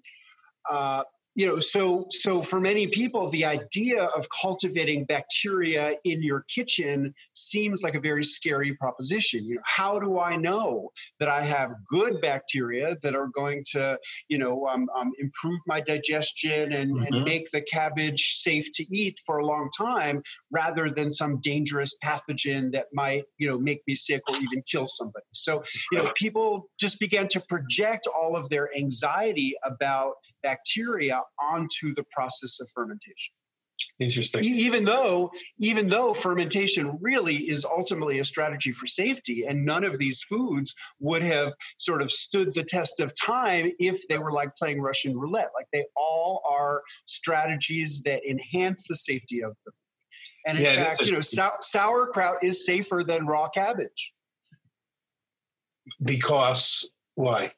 uh, 0.69 1.03
you 1.35 1.47
know 1.47 1.59
so 1.59 2.05
so 2.09 2.41
for 2.41 2.59
many 2.59 2.87
people 2.87 3.29
the 3.29 3.45
idea 3.45 4.03
of 4.03 4.27
cultivating 4.41 5.05
bacteria 5.05 5.93
in 6.03 6.21
your 6.21 6.43
kitchen 6.53 7.13
seems 7.33 7.83
like 7.83 7.95
a 7.95 7.99
very 7.99 8.23
scary 8.23 8.73
proposition 8.75 9.45
you 9.45 9.55
know 9.55 9.61
how 9.65 9.97
do 9.99 10.19
i 10.19 10.35
know 10.35 10.89
that 11.19 11.29
i 11.29 11.41
have 11.41 11.71
good 11.87 12.19
bacteria 12.21 12.97
that 13.01 13.15
are 13.15 13.27
going 13.27 13.63
to 13.69 13.97
you 14.27 14.37
know 14.37 14.67
um, 14.67 14.89
um, 14.97 15.11
improve 15.19 15.59
my 15.67 15.79
digestion 15.79 16.73
and, 16.73 16.95
mm-hmm. 16.95 17.13
and 17.13 17.23
make 17.23 17.49
the 17.51 17.61
cabbage 17.61 18.33
safe 18.33 18.67
to 18.73 18.85
eat 18.95 19.19
for 19.25 19.37
a 19.37 19.45
long 19.45 19.69
time 19.77 20.21
rather 20.51 20.89
than 20.89 21.09
some 21.09 21.39
dangerous 21.41 21.95
pathogen 22.03 22.71
that 22.71 22.87
might 22.93 23.23
you 23.37 23.47
know 23.47 23.57
make 23.57 23.81
me 23.87 23.95
sick 23.95 24.21
or 24.27 24.35
even 24.35 24.61
kill 24.69 24.85
somebody 24.85 25.25
so 25.33 25.63
you 25.91 25.97
know 25.97 26.11
people 26.15 26.67
just 26.79 26.99
began 26.99 27.27
to 27.27 27.39
project 27.41 28.07
all 28.07 28.35
of 28.35 28.49
their 28.49 28.75
anxiety 28.75 29.55
about 29.63 30.15
bacteria 30.43 31.21
onto 31.39 31.93
the 31.95 32.03
process 32.11 32.59
of 32.59 32.69
fermentation. 32.73 33.33
Interesting. 33.99 34.43
Even 34.43 34.83
though, 34.83 35.31
even 35.59 35.87
though 35.87 36.13
fermentation 36.13 36.97
really 37.01 37.49
is 37.49 37.65
ultimately 37.65 38.19
a 38.19 38.25
strategy 38.25 38.71
for 38.71 38.87
safety, 38.87 39.45
and 39.47 39.65
none 39.65 39.83
of 39.83 39.97
these 39.97 40.23
foods 40.23 40.75
would 40.99 41.21
have 41.21 41.53
sort 41.77 42.01
of 42.01 42.11
stood 42.11 42.53
the 42.53 42.63
test 42.63 42.99
of 42.99 43.13
time 43.19 43.71
if 43.79 44.07
they 44.07 44.17
were 44.17 44.31
like 44.31 44.55
playing 44.55 44.81
Russian 44.81 45.17
roulette. 45.17 45.49
Like 45.55 45.67
they 45.71 45.85
all 45.95 46.41
are 46.49 46.81
strategies 47.05 48.01
that 48.03 48.23
enhance 48.27 48.83
the 48.87 48.95
safety 48.95 49.43
of 49.43 49.55
the 49.65 49.71
food. 49.71 49.75
And 50.47 50.57
in 50.57 50.63
yeah, 50.63 50.83
fact, 50.83 51.01
you 51.01 51.11
know, 51.11 51.21
sau- 51.21 51.57
sauerkraut 51.59 52.43
is 52.43 52.65
safer 52.65 53.03
than 53.05 53.27
raw 53.27 53.49
cabbage. 53.49 54.13
Because 56.03 56.89
why? 57.15 57.53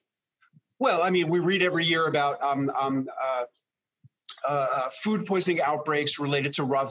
Well, 0.80 1.03
I 1.03 1.10
mean, 1.10 1.30
we 1.30 1.39
read 1.39 1.63
every 1.63 1.86
year 1.86 2.08
about 2.08 2.42
um, 2.42 2.72
um, 2.80 3.08
uh, 3.22 3.44
uh, 4.48 4.68
uh, 4.75 4.89
food 5.01 5.25
poisoning 5.25 5.62
outbreaks 5.62 6.20
related 6.20 6.53
to 6.53 6.63
raw 6.63 6.84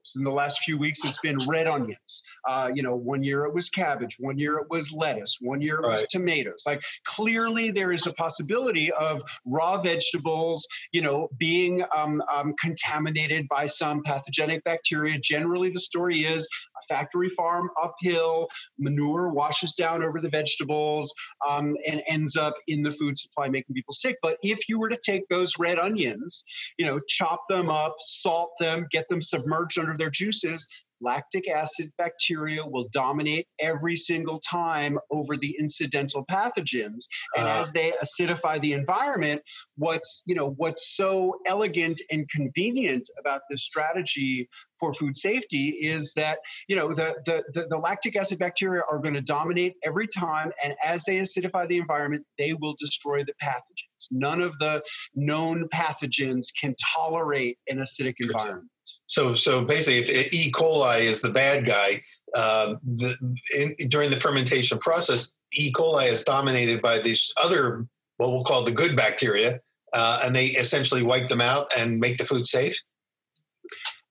vegetables. 0.00 0.16
In 0.16 0.24
the 0.24 0.30
last 0.30 0.60
few 0.60 0.78
weeks, 0.78 1.04
it's 1.04 1.18
been 1.18 1.38
red 1.48 1.66
onions. 1.66 2.22
Uh, 2.46 2.70
you 2.74 2.82
know, 2.82 2.96
one 2.96 3.22
year 3.22 3.44
it 3.44 3.54
was 3.54 3.68
cabbage, 3.68 4.16
one 4.18 4.38
year 4.38 4.58
it 4.58 4.66
was 4.70 4.92
lettuce, 4.92 5.38
one 5.40 5.60
year 5.60 5.76
it 5.76 5.82
right. 5.82 5.92
was 5.92 6.04
tomatoes. 6.04 6.64
Like 6.66 6.82
clearly, 7.04 7.70
there 7.70 7.92
is 7.92 8.06
a 8.06 8.12
possibility 8.12 8.92
of 8.92 9.22
raw 9.44 9.80
vegetables, 9.80 10.66
you 10.92 11.02
know, 11.02 11.28
being 11.38 11.84
um, 11.96 12.22
um, 12.34 12.54
contaminated 12.60 13.48
by 13.48 13.66
some 13.66 14.02
pathogenic 14.02 14.64
bacteria. 14.64 15.18
Generally, 15.18 15.70
the 15.70 15.80
story 15.80 16.24
is 16.24 16.48
a 16.76 16.94
factory 16.94 17.30
farm 17.30 17.70
uphill, 17.80 18.48
manure 18.78 19.30
washes 19.30 19.74
down 19.74 20.02
over 20.02 20.20
the 20.20 20.28
vegetables 20.28 21.12
um, 21.48 21.76
and 21.86 22.02
ends 22.06 22.36
up 22.36 22.54
in 22.66 22.82
the 22.82 22.90
food 22.90 23.18
supply, 23.18 23.48
making 23.48 23.74
people 23.74 23.92
sick. 23.92 24.16
But 24.22 24.38
if 24.42 24.68
you 24.68 24.78
were 24.78 24.88
to 24.88 24.98
take 25.04 25.28
those 25.28 25.58
red 25.58 25.78
onions, 25.78 26.44
you 26.78 26.86
know, 26.86 27.00
chop 27.08 27.42
them 27.48 27.68
up, 27.68 27.96
salt 27.98 28.52
them, 28.58 28.86
get 28.90 29.08
them 29.08 29.20
submerged 29.20 29.78
under 29.78 29.89
their 29.98 30.10
juices, 30.10 30.68
lactic 31.00 31.48
acid 31.48 31.90
bacteria 31.98 32.64
will 32.64 32.88
dominate 32.92 33.46
every 33.58 33.96
single 33.96 34.40
time 34.40 34.98
over 35.10 35.36
the 35.36 35.56
incidental 35.58 36.24
pathogens. 36.26 37.04
And 37.36 37.46
uh, 37.46 37.60
as 37.60 37.72
they 37.72 37.92
acidify 38.02 38.60
the 38.60 38.72
environment 38.72 39.42
what's 39.76 40.22
you 40.26 40.34
know 40.34 40.50
what's 40.56 40.94
so 40.96 41.36
elegant 41.46 42.00
and 42.10 42.28
convenient 42.28 43.08
about 43.18 43.42
this 43.48 43.64
strategy 43.64 44.48
for 44.80 44.92
food 44.94 45.16
safety 45.16 45.68
is 45.68 46.14
that 46.14 46.38
you 46.66 46.74
know 46.74 46.88
the, 46.88 47.14
the 47.26 47.44
the, 47.52 47.66
the 47.68 47.78
lactic 47.78 48.16
acid 48.16 48.38
bacteria 48.38 48.82
are 48.90 48.98
going 48.98 49.14
to 49.14 49.20
dominate 49.20 49.74
every 49.84 50.08
time 50.08 50.50
and 50.64 50.74
as 50.82 51.04
they 51.04 51.18
acidify 51.18 51.68
the 51.68 51.76
environment 51.76 52.24
they 52.38 52.54
will 52.54 52.74
destroy 52.78 53.22
the 53.22 53.34
pathogens. 53.42 54.08
None 54.10 54.40
of 54.40 54.58
the 54.58 54.82
known 55.14 55.68
pathogens 55.72 56.46
can 56.58 56.74
tolerate 56.96 57.58
an 57.68 57.78
acidic 57.78 58.14
environment. 58.18 58.70
So 59.06 59.34
so 59.34 59.64
basically 59.64 59.98
if 59.98 60.34
e. 60.34 60.50
coli 60.50 61.00
is 61.00 61.20
the 61.20 61.30
bad 61.30 61.66
guy 61.66 62.02
uh, 62.34 62.74
the, 62.82 63.14
in, 63.58 63.74
during 63.90 64.10
the 64.10 64.16
fermentation 64.16 64.78
process 64.78 65.30
e. 65.54 65.70
coli 65.72 66.08
is 66.08 66.22
dominated 66.24 66.80
by 66.80 66.98
these 66.98 67.32
other 67.42 67.86
what 68.16 68.30
we'll 68.30 68.44
call 68.44 68.64
the 68.64 68.72
good 68.72 68.96
bacteria 68.96 69.60
uh, 69.92 70.20
and 70.24 70.34
they 70.34 70.46
essentially 70.46 71.02
wipe 71.02 71.28
them 71.28 71.40
out 71.40 71.66
and 71.76 71.98
make 71.98 72.16
the 72.16 72.24
food 72.24 72.46
safe 72.46 72.80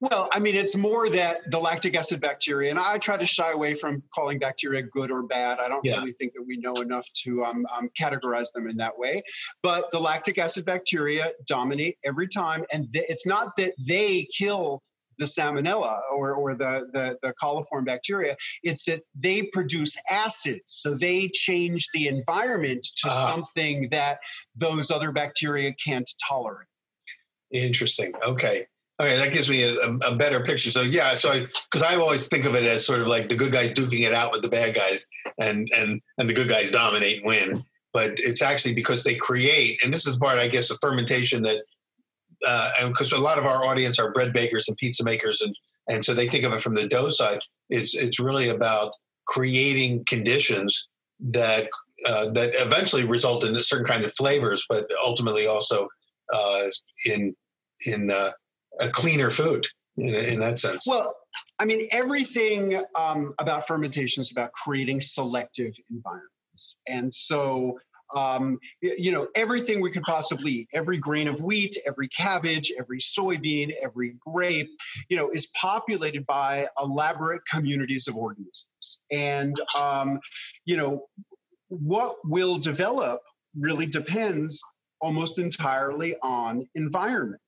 well, 0.01 0.29
I 0.31 0.39
mean, 0.39 0.55
it's 0.55 0.77
more 0.77 1.09
that 1.09 1.51
the 1.51 1.59
lactic 1.59 1.95
acid 1.95 2.21
bacteria, 2.21 2.69
and 2.69 2.79
I 2.79 2.97
try 2.97 3.17
to 3.17 3.25
shy 3.25 3.51
away 3.51 3.75
from 3.75 4.01
calling 4.13 4.39
bacteria 4.39 4.81
good 4.81 5.11
or 5.11 5.23
bad. 5.23 5.59
I 5.59 5.67
don't 5.67 5.83
yeah. 5.83 5.97
really 5.97 6.13
think 6.13 6.33
that 6.35 6.43
we 6.43 6.57
know 6.57 6.73
enough 6.75 7.07
to 7.23 7.43
um, 7.43 7.65
um, 7.75 7.89
categorize 7.99 8.51
them 8.53 8.69
in 8.69 8.77
that 8.77 8.97
way. 8.97 9.21
But 9.61 9.91
the 9.91 9.99
lactic 9.99 10.37
acid 10.37 10.65
bacteria 10.65 11.33
dominate 11.45 11.97
every 12.05 12.29
time, 12.29 12.63
and 12.71 12.91
th- 12.93 13.05
it's 13.09 13.27
not 13.27 13.57
that 13.57 13.73
they 13.77 14.27
kill 14.37 14.81
the 15.17 15.25
salmonella 15.25 15.99
or, 16.15 16.33
or 16.33 16.55
the, 16.55 16.89
the, 16.93 17.17
the 17.21 17.33
coliform 17.43 17.85
bacteria. 17.85 18.37
It's 18.63 18.85
that 18.85 19.01
they 19.13 19.43
produce 19.43 19.97
acids. 20.09 20.61
So 20.67 20.93
they 20.93 21.29
change 21.33 21.87
the 21.93 22.07
environment 22.07 22.87
to 23.03 23.09
uh, 23.09 23.27
something 23.27 23.89
that 23.91 24.19
those 24.55 24.91
other 24.91 25.11
bacteria 25.11 25.73
can't 25.73 26.09
tolerate. 26.25 26.67
Interesting. 27.51 28.13
Okay. 28.25 28.65
Okay, 29.01 29.15
that 29.15 29.31
gives 29.31 29.49
me 29.49 29.63
a, 29.63 29.75
a, 30.09 30.15
better 30.15 30.41
picture. 30.41 30.71
So 30.71 30.81
yeah, 30.81 31.15
so 31.15 31.45
because 31.71 31.83
I, 31.83 31.95
always 31.95 32.27
think 32.27 32.43
of 32.43 32.53
it 32.55 32.63
as 32.63 32.85
sort 32.85 33.01
of 33.01 33.07
like 33.07 33.29
the 33.29 33.35
good 33.35 33.53
guys 33.53 33.71
duking 33.73 34.05
it 34.05 34.13
out 34.13 34.33
with 34.33 34.41
the 34.41 34.49
bad 34.49 34.75
guys, 34.75 35.07
and 35.39 35.69
and 35.73 36.01
and 36.17 36.29
the 36.29 36.33
good 36.33 36.49
guys 36.49 36.71
dominate 36.71 37.19
and 37.19 37.25
win. 37.25 37.63
But 37.93 38.15
it's 38.17 38.41
actually 38.41 38.73
because 38.73 39.03
they 39.05 39.15
create, 39.15 39.81
and 39.83 39.93
this 39.93 40.05
is 40.05 40.17
part, 40.17 40.37
I 40.37 40.49
guess, 40.49 40.69
of 40.69 40.77
fermentation 40.81 41.41
that, 41.43 41.63
uh, 42.45 42.71
and 42.81 42.89
because 42.89 43.13
a 43.13 43.17
lot 43.17 43.39
of 43.39 43.45
our 43.45 43.63
audience 43.63 43.99
are 43.99 44.11
bread 44.11 44.33
bakers 44.33 44.67
and 44.67 44.75
pizza 44.75 45.03
makers, 45.05 45.41
and 45.41 45.55
and 45.87 46.03
so 46.03 46.13
they 46.13 46.27
think 46.27 46.43
of 46.43 46.51
it 46.51 46.61
from 46.61 46.75
the 46.75 46.87
dough 46.87 47.09
side. 47.09 47.39
It's 47.69 47.95
it's 47.95 48.19
really 48.19 48.49
about 48.49 48.91
creating 49.27 50.03
conditions 50.05 50.89
that 51.21 51.69
uh, 52.05 52.31
that 52.31 52.51
eventually 52.55 53.05
result 53.05 53.45
in 53.45 53.53
certain 53.63 53.85
kind 53.85 54.03
of 54.03 54.13
flavors, 54.13 54.65
but 54.67 54.89
ultimately 55.01 55.47
also 55.47 55.87
uh, 56.33 56.63
in 57.05 57.33
in 57.85 58.11
uh, 58.11 58.31
a 58.79 58.89
cleaner 58.89 59.29
food 59.29 59.67
in, 59.97 60.13
in 60.15 60.39
that 60.39 60.59
sense. 60.59 60.85
Well, 60.87 61.15
I 61.59 61.65
mean, 61.65 61.87
everything 61.91 62.81
um, 62.95 63.33
about 63.39 63.67
fermentation 63.67 64.21
is 64.21 64.31
about 64.31 64.51
creating 64.53 65.01
selective 65.01 65.75
environments. 65.89 66.77
And 66.87 67.13
so, 67.13 67.79
um, 68.15 68.57
you 68.81 69.11
know, 69.11 69.27
everything 69.35 69.81
we 69.81 69.91
could 69.91 70.03
possibly 70.03 70.51
eat, 70.51 70.69
every 70.73 70.97
grain 70.97 71.27
of 71.27 71.41
wheat, 71.41 71.77
every 71.85 72.07
cabbage, 72.07 72.71
every 72.77 72.99
soybean, 72.99 73.71
every 73.83 74.15
grape, 74.19 74.69
you 75.09 75.17
know, 75.17 75.29
is 75.29 75.47
populated 75.47 76.25
by 76.25 76.67
elaborate 76.81 77.41
communities 77.45 78.07
of 78.07 78.15
organisms. 78.15 79.01
And, 79.11 79.59
um, 79.79 80.19
you 80.65 80.77
know, 80.77 81.07
what 81.67 82.15
will 82.23 82.57
develop 82.57 83.21
really 83.55 83.85
depends 83.85 84.61
almost 85.01 85.37
entirely 85.39 86.15
on 86.23 86.67
environment. 86.75 87.41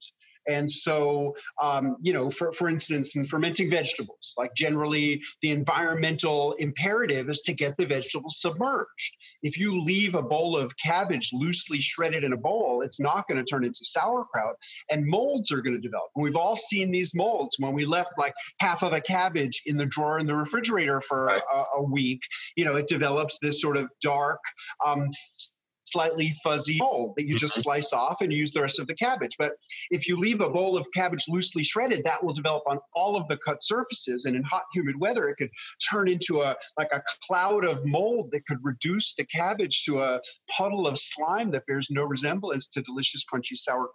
And 0.48 0.70
so, 0.70 1.36
um, 1.62 1.98
you 2.00 2.14
know, 2.14 2.32
for, 2.32 2.52
for 2.54 2.70
instance, 2.70 3.16
in 3.16 3.26
fermenting 3.26 3.70
vegetables, 3.70 4.34
like 4.38 4.54
generally 4.56 5.22
the 5.42 5.52
environmental 5.52 6.54
imperative 6.54 7.30
is 7.30 7.42
to 7.42 7.54
get 7.54 7.78
the 7.78 7.86
vegetables 7.86 8.40
submerged. 8.40 9.18
If 9.44 9.58
you 9.58 9.80
leave 9.80 10.16
a 10.16 10.22
bowl 10.22 10.58
of 10.58 10.76
cabbage 10.78 11.30
loosely 11.34 11.80
shredded 11.80 12.24
in 12.24 12.34
a 12.34 12.38
bowl, 12.38 12.82
it's 12.82 13.00
not 13.00 13.28
going 13.28 13.44
to 13.44 13.50
turn 13.50 13.64
into 13.64 13.80
sauerkraut 13.84 14.56
and 14.90 15.06
molds 15.06 15.52
are 15.52 15.62
going 15.62 15.76
to 15.76 15.82
develop. 15.82 16.10
And 16.16 16.24
we've 16.24 16.36
all 16.36 16.56
seen 16.56 16.92
these 16.92 17.14
molds 17.16 17.56
when 17.60 17.74
we 17.74 17.86
left 17.86 18.12
like 18.18 18.34
half 18.60 18.84
of 18.84 18.94
a 18.94 19.02
cabbage 19.02 19.62
in 19.66 19.78
the 19.78 19.86
drawer 19.86 20.20
in 20.20 20.28
the 20.28 20.36
refrigerator 20.36 21.02
for 21.02 21.26
right. 21.26 21.42
a, 21.54 21.64
a, 21.78 21.84
week, 21.84 22.22
you 22.56 22.64
know, 22.64 22.76
it 22.76 22.88
develops 22.88 23.40
this 23.40 23.62
sort 23.62 23.76
of 23.78 23.90
dark, 24.02 24.40
um, 24.86 25.10
slightly 25.92 26.34
fuzzy 26.44 26.78
mold 26.78 27.14
that 27.18 27.26
you 27.26 27.36
just 27.36 27.56
mm-hmm. 27.56 27.64
slice 27.64 27.94
off 27.94 28.22
and 28.22 28.32
use 28.32 28.52
the 28.52 28.62
rest 28.62 28.80
of 28.80 28.88
the 28.88 28.96
cabbage. 28.96 29.36
But 29.38 29.54
if 29.90 30.08
you 30.08 30.18
leave 30.18 30.42
a 30.42 30.50
bowl 30.50 30.78
of 30.78 30.88
cabbage 30.94 31.26
loosely 31.28 31.64
shredded, 31.64 32.04
that 32.06 32.24
will 32.24 32.34
develop 32.34 32.64
on 32.68 32.80
all 32.96 33.16
of 33.16 33.28
the 33.28 33.38
cut 33.38 33.58
surfaces. 33.62 34.26
And 34.26 34.36
in 34.36 34.44
hot, 34.44 34.64
humid 34.74 35.00
weather, 35.00 35.28
it 35.30 35.36
could 35.36 35.50
turn 35.90 36.08
into 36.08 36.42
a 36.42 36.56
like 36.78 36.90
a 36.92 37.02
cloud 37.28 37.66
of 37.66 37.86
mold 37.86 38.30
that 38.32 38.46
could 38.46 38.60
reduce 38.64 39.14
the 39.16 39.26
cabbage 39.26 39.84
to 39.84 40.02
a 40.02 40.22
puddle 40.58 40.88
of 40.88 40.98
slime 40.98 41.52
that 41.52 41.66
bears 41.68 41.90
no 41.90 42.04
resemblance 42.04 42.68
to 42.68 42.82
delicious, 42.82 43.24
crunchy 43.26 43.56
sauerkraut. 43.56 43.92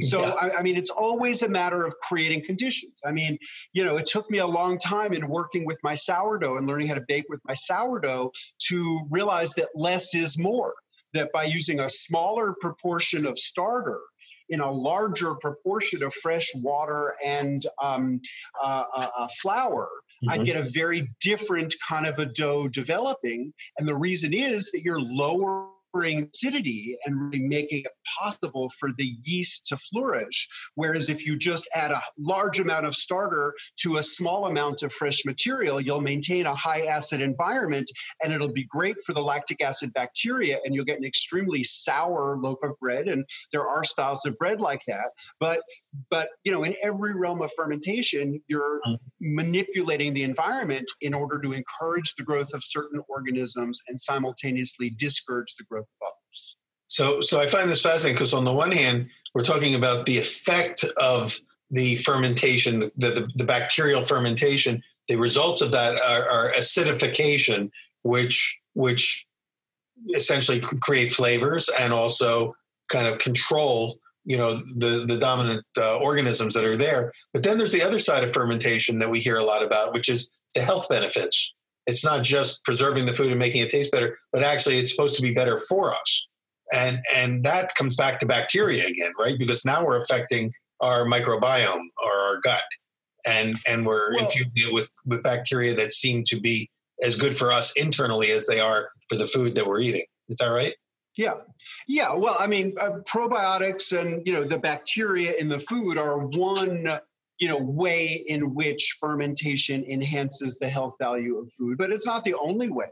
So, 0.00 0.20
yeah. 0.20 0.34
I, 0.40 0.50
I, 0.58 0.62
mean, 0.62 0.76
it's 0.76 0.90
always 0.90 1.42
a 1.42 1.48
matter 1.48 1.84
of 1.84 1.94
creating 2.00 2.44
conditions. 2.44 3.00
I 3.06 3.12
mean, 3.12 3.38
you 3.72 3.84
know, 3.84 3.96
it 3.96 4.06
took 4.06 4.30
me 4.30 4.38
a 4.38 4.46
long 4.46 4.78
time 4.78 5.12
in 5.12 5.28
working 5.28 5.64
with 5.64 5.78
my 5.82 5.94
sourdough 5.94 6.56
and 6.56 6.66
learning 6.66 6.88
how 6.88 6.94
to 6.94 7.04
bake 7.06 7.24
with 7.28 7.40
my 7.44 7.54
sourdough 7.54 8.32
to 8.68 9.00
realize 9.10 9.54
that 9.54 9.68
less 9.74 10.14
is 10.14 10.38
more 10.38 10.74
that 11.14 11.32
by 11.32 11.44
using 11.44 11.80
a 11.80 11.88
smaller 11.88 12.54
proportion 12.60 13.26
of 13.26 13.38
starter 13.38 14.00
in 14.48 14.60
a 14.60 14.70
larger 14.70 15.34
proportion 15.36 16.02
of 16.02 16.12
fresh 16.12 16.50
water 16.56 17.14
and 17.24 17.64
um, 17.80 18.20
uh, 18.62 18.84
uh, 18.94 19.08
uh 19.18 19.28
flour, 19.40 19.88
mm-hmm. 20.22 20.30
I 20.30 20.44
get 20.44 20.56
a 20.56 20.62
very 20.62 21.08
different 21.20 21.74
kind 21.86 22.06
of 22.06 22.18
a 22.18 22.26
dough 22.26 22.68
developing. 22.68 23.52
And 23.78 23.86
the 23.86 23.96
reason 23.96 24.34
is 24.34 24.70
that 24.72 24.82
you're 24.82 25.00
lower 25.00 25.68
acidity 25.94 26.96
and 27.04 27.20
really 27.20 27.40
making 27.40 27.80
it 27.80 27.92
possible 28.18 28.70
for 28.78 28.90
the 28.96 29.14
yeast 29.22 29.66
to 29.66 29.76
flourish. 29.76 30.48
Whereas 30.74 31.08
if 31.08 31.26
you 31.26 31.36
just 31.36 31.68
add 31.74 31.90
a 31.90 32.02
large 32.18 32.60
amount 32.60 32.86
of 32.86 32.94
starter 32.94 33.54
to 33.80 33.98
a 33.98 34.02
small 34.02 34.46
amount 34.46 34.82
of 34.82 34.92
fresh 34.92 35.24
material, 35.24 35.80
you'll 35.80 36.00
maintain 36.00 36.46
a 36.46 36.54
high 36.54 36.86
acid 36.86 37.20
environment 37.20 37.90
and 38.22 38.32
it'll 38.32 38.52
be 38.52 38.64
great 38.64 38.96
for 39.04 39.12
the 39.12 39.20
lactic 39.20 39.60
acid 39.62 39.92
bacteria 39.94 40.58
and 40.64 40.74
you'll 40.74 40.84
get 40.84 40.98
an 40.98 41.04
extremely 41.04 41.62
sour 41.62 42.38
loaf 42.40 42.58
of 42.62 42.78
bread. 42.80 43.08
And 43.08 43.24
there 43.52 43.68
are 43.68 43.84
styles 43.84 44.24
of 44.26 44.36
bread 44.38 44.60
like 44.60 44.82
that. 44.86 45.10
But 45.38 45.60
but 46.08 46.28
you 46.44 46.52
know, 46.52 46.62
in 46.62 46.74
every 46.82 47.16
realm 47.16 47.42
of 47.42 47.50
fermentation, 47.56 48.40
you're 48.48 48.80
mm-hmm. 48.86 48.94
manipulating 49.20 50.14
the 50.14 50.22
environment 50.22 50.90
in 51.00 51.14
order 51.14 51.40
to 51.40 51.52
encourage 51.52 52.14
the 52.14 52.22
growth 52.22 52.54
of 52.54 52.62
certain 52.62 53.02
organisms 53.08 53.80
and 53.88 53.98
simultaneously 53.98 54.90
discourage 54.90 55.54
the 55.56 55.64
growth 55.64 55.79
of 55.80 56.06
others. 56.06 56.56
So, 56.86 57.20
so 57.20 57.40
I 57.40 57.46
find 57.46 57.70
this 57.70 57.80
fascinating 57.80 58.16
because 58.16 58.34
on 58.34 58.44
the 58.44 58.52
one 58.52 58.72
hand, 58.72 59.08
we're 59.34 59.44
talking 59.44 59.74
about 59.74 60.06
the 60.06 60.18
effect 60.18 60.84
of 60.96 61.38
the 61.70 61.96
fermentation, 61.96 62.80
the, 62.80 62.90
the, 62.96 63.28
the 63.36 63.44
bacterial 63.44 64.02
fermentation. 64.02 64.82
The 65.08 65.16
results 65.16 65.62
of 65.62 65.72
that 65.72 66.00
are, 66.00 66.28
are, 66.28 66.50
acidification, 66.50 67.70
which 68.02 68.58
which 68.74 69.26
essentially 70.14 70.60
create 70.60 71.10
flavors 71.10 71.68
and 71.80 71.92
also 71.92 72.54
kind 72.88 73.06
of 73.06 73.18
control 73.18 73.98
you 74.24 74.36
know 74.36 74.58
the 74.76 75.04
the 75.06 75.18
dominant 75.18 75.64
uh, 75.78 75.98
organisms 75.98 76.54
that 76.54 76.64
are 76.64 76.76
there 76.76 77.12
but 77.32 77.42
then 77.42 77.58
there's 77.58 77.72
the 77.72 77.82
other 77.82 77.98
side 77.98 78.22
of 78.22 78.32
fermentation 78.32 78.98
that 78.98 79.10
we 79.10 79.20
hear 79.20 79.36
a 79.36 79.44
lot 79.44 79.62
about 79.62 79.92
which 79.92 80.08
is 80.08 80.30
the 80.54 80.60
health 80.60 80.88
benefits 80.88 81.54
it's 81.86 82.04
not 82.04 82.22
just 82.22 82.64
preserving 82.64 83.06
the 83.06 83.12
food 83.12 83.28
and 83.28 83.38
making 83.38 83.62
it 83.62 83.70
taste 83.70 83.92
better, 83.92 84.16
but 84.32 84.42
actually 84.42 84.78
it's 84.78 84.90
supposed 84.90 85.16
to 85.16 85.22
be 85.22 85.32
better 85.32 85.58
for 85.58 85.92
us. 85.92 86.26
And 86.72 87.00
and 87.14 87.44
that 87.44 87.74
comes 87.74 87.96
back 87.96 88.20
to 88.20 88.26
bacteria 88.26 88.86
again, 88.86 89.12
right? 89.18 89.38
Because 89.38 89.64
now 89.64 89.84
we're 89.84 90.00
affecting 90.00 90.52
our 90.80 91.04
microbiome 91.04 91.86
or 92.02 92.12
our 92.12 92.40
gut. 92.42 92.62
And 93.28 93.56
and 93.68 93.84
we're 93.84 94.12
well, 94.14 94.24
infusing 94.24 94.52
it 94.56 94.72
with, 94.72 94.90
with 95.04 95.22
bacteria 95.22 95.74
that 95.74 95.92
seem 95.92 96.22
to 96.24 96.40
be 96.40 96.70
as 97.02 97.16
good 97.16 97.36
for 97.36 97.52
us 97.52 97.72
internally 97.76 98.30
as 98.30 98.46
they 98.46 98.60
are 98.60 98.90
for 99.08 99.16
the 99.16 99.26
food 99.26 99.54
that 99.56 99.66
we're 99.66 99.80
eating. 99.80 100.04
Is 100.28 100.36
that 100.38 100.48
right? 100.48 100.74
Yeah, 101.16 101.34
yeah. 101.88 102.14
Well, 102.14 102.36
I 102.38 102.46
mean, 102.46 102.74
uh, 102.80 103.00
probiotics 103.00 103.98
and 103.98 104.26
you 104.26 104.32
know 104.32 104.44
the 104.44 104.58
bacteria 104.58 105.34
in 105.34 105.48
the 105.48 105.58
food 105.58 105.98
are 105.98 106.18
one 106.18 106.88
you 107.40 107.48
know 107.48 107.56
way 107.56 108.22
in 108.26 108.54
which 108.54 108.96
fermentation 109.00 109.84
enhances 109.84 110.58
the 110.60 110.68
health 110.68 110.94
value 111.00 111.38
of 111.38 111.50
food 111.58 111.76
but 111.78 111.90
it's 111.90 112.06
not 112.06 112.22
the 112.22 112.34
only 112.34 112.70
way 112.70 112.86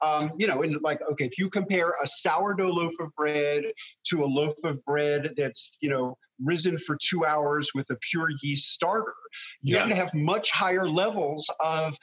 um, 0.00 0.32
you 0.38 0.46
know 0.46 0.62
and 0.62 0.76
like 0.82 1.00
okay 1.10 1.26
if 1.26 1.38
you 1.38 1.48
compare 1.48 1.94
a 2.02 2.06
sourdough 2.06 2.72
loaf 2.72 2.92
of 2.98 3.14
bread 3.14 3.64
to 4.04 4.24
a 4.24 4.26
loaf 4.26 4.54
of 4.64 4.82
bread 4.84 5.32
that's 5.36 5.76
you 5.80 5.90
know 5.90 6.16
risen 6.42 6.78
for 6.78 6.96
two 7.00 7.24
hours 7.24 7.70
with 7.74 7.88
a 7.90 7.96
pure 8.10 8.28
yeast 8.42 8.72
starter 8.72 9.14
you're 9.60 9.78
yeah. 9.78 9.84
going 9.84 9.94
to 9.94 10.02
have 10.02 10.12
much 10.14 10.50
higher 10.50 10.88
levels 10.88 11.48
of 11.60 11.96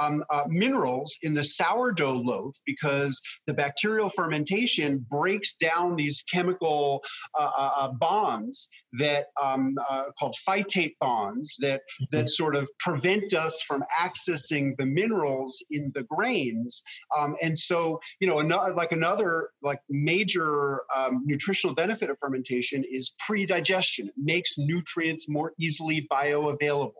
um, 0.00 0.24
uh, 0.30 0.44
minerals 0.48 1.16
in 1.22 1.34
the 1.34 1.44
sourdough 1.44 2.14
loaf 2.14 2.54
because 2.66 3.20
the 3.46 3.54
bacterial 3.54 4.10
fermentation 4.10 5.04
breaks 5.10 5.54
down 5.54 5.96
these 5.96 6.22
chemical 6.30 7.02
uh, 7.38 7.50
uh, 7.56 7.70
uh 7.80 7.92
bonds 7.92 8.68
that 8.94 9.26
um, 9.42 9.74
uh, 9.88 10.04
called 10.18 10.34
phytate 10.48 10.94
bonds 11.00 11.56
that 11.60 11.80
mm-hmm. 11.80 12.16
that 12.16 12.28
sort 12.28 12.56
of 12.56 12.68
prevent 12.78 13.34
us 13.34 13.62
from 13.62 13.84
accessing 14.00 14.76
the 14.78 14.86
minerals 14.86 15.62
in 15.70 15.92
the 15.94 16.02
grains. 16.04 16.82
Um, 17.16 17.36
and 17.42 17.56
so, 17.56 18.00
you 18.20 18.28
know, 18.28 18.38
another, 18.38 18.72
like 18.74 18.92
another 18.92 19.50
like 19.62 19.80
major 19.88 20.80
um, 20.94 21.22
nutritional 21.24 21.74
benefit 21.74 22.10
of 22.10 22.18
fermentation 22.18 22.84
is 22.90 23.14
pre-digestion. 23.26 24.08
It 24.08 24.14
makes 24.16 24.56
nutrients 24.58 25.28
more 25.28 25.52
easily 25.58 26.06
bioavailable. 26.10 26.92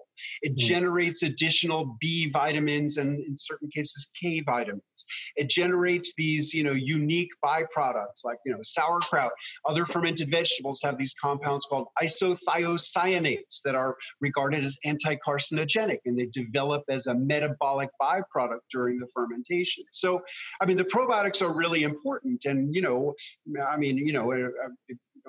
It 0.42 0.54
mm. 0.54 0.58
generates 0.58 1.22
additional 1.22 1.96
B 2.00 2.30
vitamins 2.30 2.96
and 2.96 3.20
in 3.20 3.36
certain 3.36 3.68
cases 3.74 4.10
K 4.20 4.40
vitamins. 4.40 4.82
It 5.36 5.48
generates 5.48 6.14
these, 6.16 6.52
you 6.54 6.64
know, 6.64 6.72
unique 6.72 7.30
byproducts 7.44 8.24
like, 8.24 8.38
you 8.44 8.52
know, 8.52 8.58
sauerkraut. 8.62 9.32
Other 9.64 9.86
fermented 9.86 10.30
vegetables 10.30 10.80
have 10.82 10.98
these 10.98 11.14
compounds 11.20 11.66
called 11.66 11.88
isothiocyanates 12.02 13.62
that 13.64 13.74
are 13.74 13.96
regarded 14.20 14.64
as 14.64 14.78
anti-carcinogenic 14.84 15.98
and 16.04 16.18
they 16.18 16.26
develop 16.26 16.82
as 16.88 17.06
a 17.06 17.14
metabolic 17.14 17.90
byproduct 18.00 18.60
during 18.70 18.98
the 18.98 19.08
fermentation. 19.14 19.84
So, 19.90 20.22
I 20.60 20.66
mean, 20.66 20.76
the 20.76 20.84
probiotics 20.84 21.42
are 21.42 21.54
really 21.54 21.82
important. 21.82 22.44
And, 22.44 22.74
you 22.74 22.82
know, 22.82 23.14
I 23.66 23.76
mean, 23.76 23.98
you 23.98 24.12
know, 24.12 24.32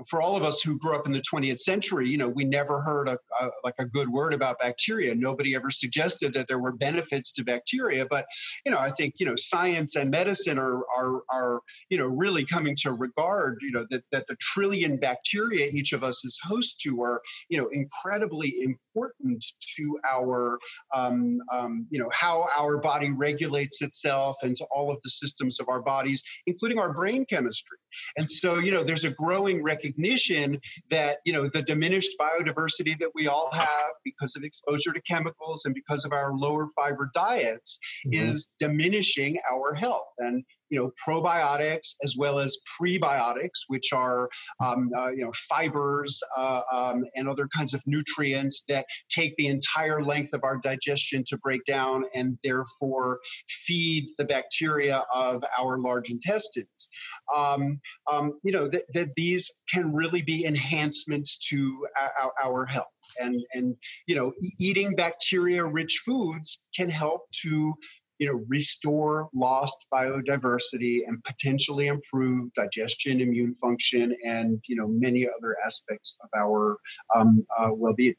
for 0.08 0.22
all 0.22 0.36
of 0.36 0.44
us 0.44 0.62
who 0.62 0.78
grew 0.78 0.96
up 0.96 1.06
in 1.06 1.12
the 1.12 1.22
20th 1.22 1.60
century, 1.60 2.08
you 2.08 2.18
know, 2.18 2.30
we 2.30 2.46
never 2.46 2.82
heard 2.82 3.10
a, 3.10 3.18
a, 3.40 3.50
like 3.64 3.76
a 3.80 3.86
good 3.86 4.10
word 4.10 4.34
about 4.34 4.60
bacteria. 4.60 5.14
Nobody 5.14 5.56
ever 5.56 5.72
suggested 5.72 6.34
that 6.34 6.48
there 6.48 6.60
were 6.60 6.72
benefits 6.72 7.34
to 7.34 7.44
bacteria. 7.44 8.06
But 8.06 8.26
you 8.66 8.72
know, 8.72 8.80
I 8.80 8.90
think 8.92 9.16
you 9.18 9.26
know, 9.26 9.36
science 9.36 9.96
and 9.96 10.10
medicine 10.10 10.58
are 10.58 10.84
are 10.96 11.22
are 11.32 11.62
you 11.90 11.98
know 11.98 12.08
really 12.08 12.46
coming 12.46 12.76
to 12.82 12.94
regard 12.94 13.60
you 13.62 13.72
know 13.72 13.86
that 13.90 14.04
that 14.12 14.28
the 14.28 14.36
trillion 14.40 14.98
bacteria 14.98 15.68
each 15.68 15.94
of 15.94 16.04
us 16.04 16.24
is 16.24 16.40
host 16.44 16.80
to 16.82 17.02
are 17.02 17.22
you 17.50 17.58
know 17.58 17.68
incredibly 17.72 18.62
important 18.62 19.46
to 19.76 20.00
our 20.10 20.60
um, 20.94 21.40
um, 21.52 21.88
you 21.90 22.00
know 22.00 22.10
how 22.12 22.46
our 22.58 22.78
body 22.78 23.12
regulates 23.12 23.82
itself 23.82 24.38
and 24.44 24.56
to 24.56 24.66
all 24.72 24.92
of 24.92 24.98
the 25.04 25.10
systems 25.10 25.60
of 25.60 25.68
our 25.70 25.82
bodies, 25.82 26.24
including 26.48 26.80
our 26.80 26.94
brain 26.94 27.26
chemistry. 27.26 27.78
And 28.18 28.30
so 28.30 28.60
you 28.60 28.72
know, 28.72 28.84
there's 28.84 29.04
a 29.04 29.12
growing 29.12 29.62
recognition 29.64 29.89
recognition 29.90 30.60
that 30.90 31.18
you 31.26 31.34
know 31.34 31.48
the 31.48 31.62
diminished 31.62 32.12
biodiversity 32.20 32.98
that 33.00 33.12
we 33.16 33.28
all 33.28 33.50
have 33.52 33.92
because 34.04 34.36
of 34.36 34.44
exposure 34.44 34.94
to 34.94 35.02
chemicals 35.02 35.66
and 35.66 35.74
because 35.74 36.06
of 36.06 36.12
our 36.12 36.34
lower 36.34 36.68
fiber 36.76 37.10
diets 37.14 37.80
mm-hmm. 38.06 38.28
is 38.28 38.50
diminishing 38.60 39.40
our 39.52 39.74
health 39.74 40.08
and 40.20 40.44
you 40.70 40.80
know 40.80 40.92
probiotics 41.06 41.96
as 42.04 42.16
well 42.18 42.40
as 42.40 42.58
prebiotics, 42.80 43.64
which 43.68 43.92
are 43.94 44.30
um, 44.64 44.90
uh, 44.98 45.10
you 45.10 45.24
know 45.24 45.32
fibers 45.50 46.22
uh, 46.38 46.62
um, 46.72 47.04
and 47.16 47.28
other 47.28 47.48
kinds 47.56 47.74
of 47.74 47.82
nutrients 47.86 48.64
that 48.68 48.86
take 49.10 49.36
the 49.36 49.48
entire 49.48 50.04
length 50.04 50.34
of 50.34 50.44
our 50.44 50.58
digestion 50.58 51.24
to 51.28 51.38
break 51.38 51.64
down 51.66 52.06
and 52.16 52.38
therefore 52.44 53.20
feed 53.48 54.10
the 54.18 54.26
bacteria 54.26 55.04
of 55.14 55.44
our 55.58 55.80
large 55.80 56.10
intestines. 56.10 56.90
Um, 57.36 57.80
um 58.12 58.40
you 58.44 58.52
know 58.52 58.68
that, 58.68 58.84
that 58.94 59.16
these 59.16 59.52
can 59.70 59.94
really 59.94 60.22
be 60.22 60.46
enhancements 60.46 61.38
to 61.50 61.88
our, 62.22 62.34
our 62.44 62.66
health 62.66 62.88
and 63.20 63.42
and 63.54 63.76
you 64.08 64.16
know 64.16 64.34
eating 64.60 64.96
bacteria 64.96 65.66
rich 65.66 66.02
foods 66.06 66.66
can 66.76 66.90
help 66.90 67.24
to 67.32 67.74
you 68.20 68.28
know, 68.28 68.44
restore 68.48 69.30
lost 69.34 69.88
biodiversity 69.92 71.08
and 71.08 71.24
potentially 71.24 71.88
improve 71.88 72.54
digestion, 72.54 73.22
immune 73.22 73.56
function, 73.56 74.16
and 74.24 74.62
you 74.68 74.76
know 74.76 74.88
many 74.88 75.28
other 75.28 75.56
aspects 75.66 76.16
of 76.22 76.30
our 76.38 76.78
um, 77.16 77.46
uh, 77.58 77.70
well-being. 77.72 78.16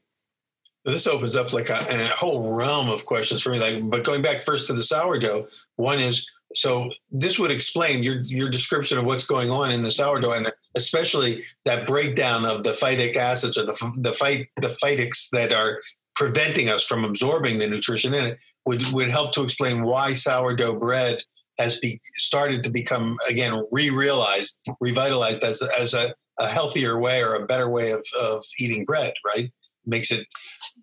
This 0.87 1.07
opens 1.07 1.37
up 1.37 1.53
like 1.53 1.69
a, 1.69 1.79
a, 1.91 2.09
whole 2.09 2.55
realm 2.55 2.89
of 2.89 3.05
questions 3.05 3.43
for 3.43 3.51
me. 3.51 3.61
Like, 3.61 3.89
but 3.91 4.03
going 4.03 4.23
back 4.23 4.41
first 4.41 4.67
to 4.69 4.73
the 4.73 4.83
sourdough, 4.83 5.47
one 5.77 5.99
is 5.99 6.27
so 6.55 6.91
this 7.11 7.39
would 7.39 7.51
explain 7.51 8.03
your 8.03 8.21
your 8.23 8.49
description 8.49 8.97
of 8.97 9.05
what's 9.05 9.25
going 9.25 9.51
on 9.51 9.71
in 9.71 9.83
the 9.83 9.91
sourdough, 9.91 10.33
and 10.33 10.51
especially 10.75 11.45
that 11.67 11.87
breakdown 11.87 12.47
of 12.47 12.63
the 12.63 12.73
phytic 12.73 13.17
acids 13.17 13.59
or 13.59 13.67
the 13.67 13.93
the 13.99 14.13
fight 14.13 14.49
the 14.57 14.69
phytics 14.69 15.29
that 15.31 15.53
are 15.53 15.81
preventing 16.17 16.69
us 16.69 16.85
from 16.85 17.05
absorbing 17.05 17.59
the 17.59 17.67
nutrition 17.67 18.15
in 18.15 18.25
it 18.25 18.39
would 18.71 18.93
would 18.93 19.11
help 19.11 19.33
to 19.33 19.43
explain 19.43 19.83
why 19.83 20.13
sourdough 20.13 20.79
bread 20.79 21.21
has 21.59 21.79
be, 21.81 22.01
started 22.17 22.63
to 22.63 22.71
become 22.71 23.17
again 23.29 23.65
re-realized, 23.73 24.61
revitalized 24.81 25.43
as 25.43 25.63
as 25.79 25.93
a, 25.93 26.15
a 26.39 26.47
healthier 26.47 26.99
way 27.01 27.23
or 27.23 27.35
a 27.35 27.47
better 27.47 27.69
way 27.69 27.91
of, 27.91 28.05
of 28.21 28.45
eating 28.61 28.85
bread. 28.85 29.13
Right, 29.27 29.51
makes 29.85 30.13
it. 30.13 30.25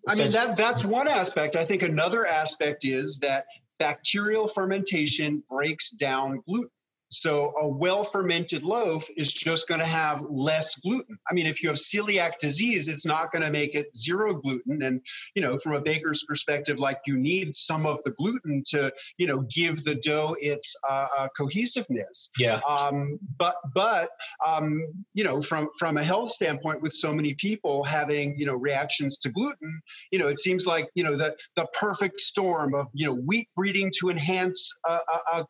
I 0.07 0.15
mean 0.15 0.31
that 0.31 0.57
that's 0.57 0.83
one 0.83 1.07
aspect. 1.07 1.55
I 1.55 1.63
think 1.63 1.81
another 1.81 2.27
aspect 2.27 2.83
is 2.83 3.19
that 3.19 3.45
bacterial 3.79 4.47
fermentation 4.49 5.43
breaks 5.49 5.91
down 5.91 6.41
gluten. 6.45 6.69
So 7.09 7.53
a 7.59 7.67
well 7.67 8.03
fermented 8.03 8.63
loaf 8.63 9.07
is 9.15 9.31
just 9.31 9.67
going 9.67 9.79
to 9.79 9.85
have 9.85 10.25
less 10.29 10.75
gluten. 10.81 11.17
I 11.29 11.33
mean, 11.33 11.47
if 11.47 11.63
you 11.63 11.69
have 11.69 11.77
celiac 11.77 12.37
disease, 12.37 12.89
it's 12.89 13.05
not 13.05 13.31
going 13.31 13.43
to 13.43 13.49
make 13.49 13.75
it 13.75 13.95
zero 13.95 14.35
gluten. 14.35 14.83
And, 14.83 14.99
you 15.33 15.41
know, 15.41 15.57
from 15.57 15.73
a 15.73 15.81
baker's 15.81 16.25
perspective, 16.27 16.79
like 16.79 16.99
you 17.05 17.17
need 17.17 17.55
some 17.55 17.85
of 17.85 18.03
the 18.03 18.11
gluten 18.11 18.61
to, 18.71 18.91
you 19.17 19.25
know, 19.25 19.45
give 19.53 19.85
the 19.85 19.95
dough 19.95 20.35
its 20.41 20.75
uh, 20.89 21.07
uh, 21.17 21.27
cohesiveness. 21.37 22.29
Yeah. 22.37 22.59
Um, 22.67 23.19
but, 23.37 23.55
but, 23.73 24.09
um, 24.45 24.85
you 25.13 25.23
know, 25.23 25.41
from, 25.41 25.69
from 25.79 25.95
a 25.95 26.03
health 26.03 26.29
standpoint, 26.29 26.81
with 26.81 26.93
so 26.93 27.13
many 27.13 27.35
people 27.35 27.83
having, 27.83 28.37
you 28.37 28.45
know, 28.45 28.55
reactions 28.55 29.17
to 29.19 29.29
gluten, 29.29 29.79
you 30.11 30.19
know, 30.19 30.27
it 30.27 30.39
seems 30.39 30.65
like, 30.65 30.89
you 30.93 31.03
know, 31.05 31.15
the, 31.15 31.37
the 31.55 31.67
perfect 31.79 32.19
storm 32.19 32.75
of, 32.75 32.87
you 32.93 33.05
know, 33.05 33.13
wheat 33.13 33.47
breeding 33.55 33.91
to 34.01 34.09
enhance 34.09 34.73
uh, 34.83 34.99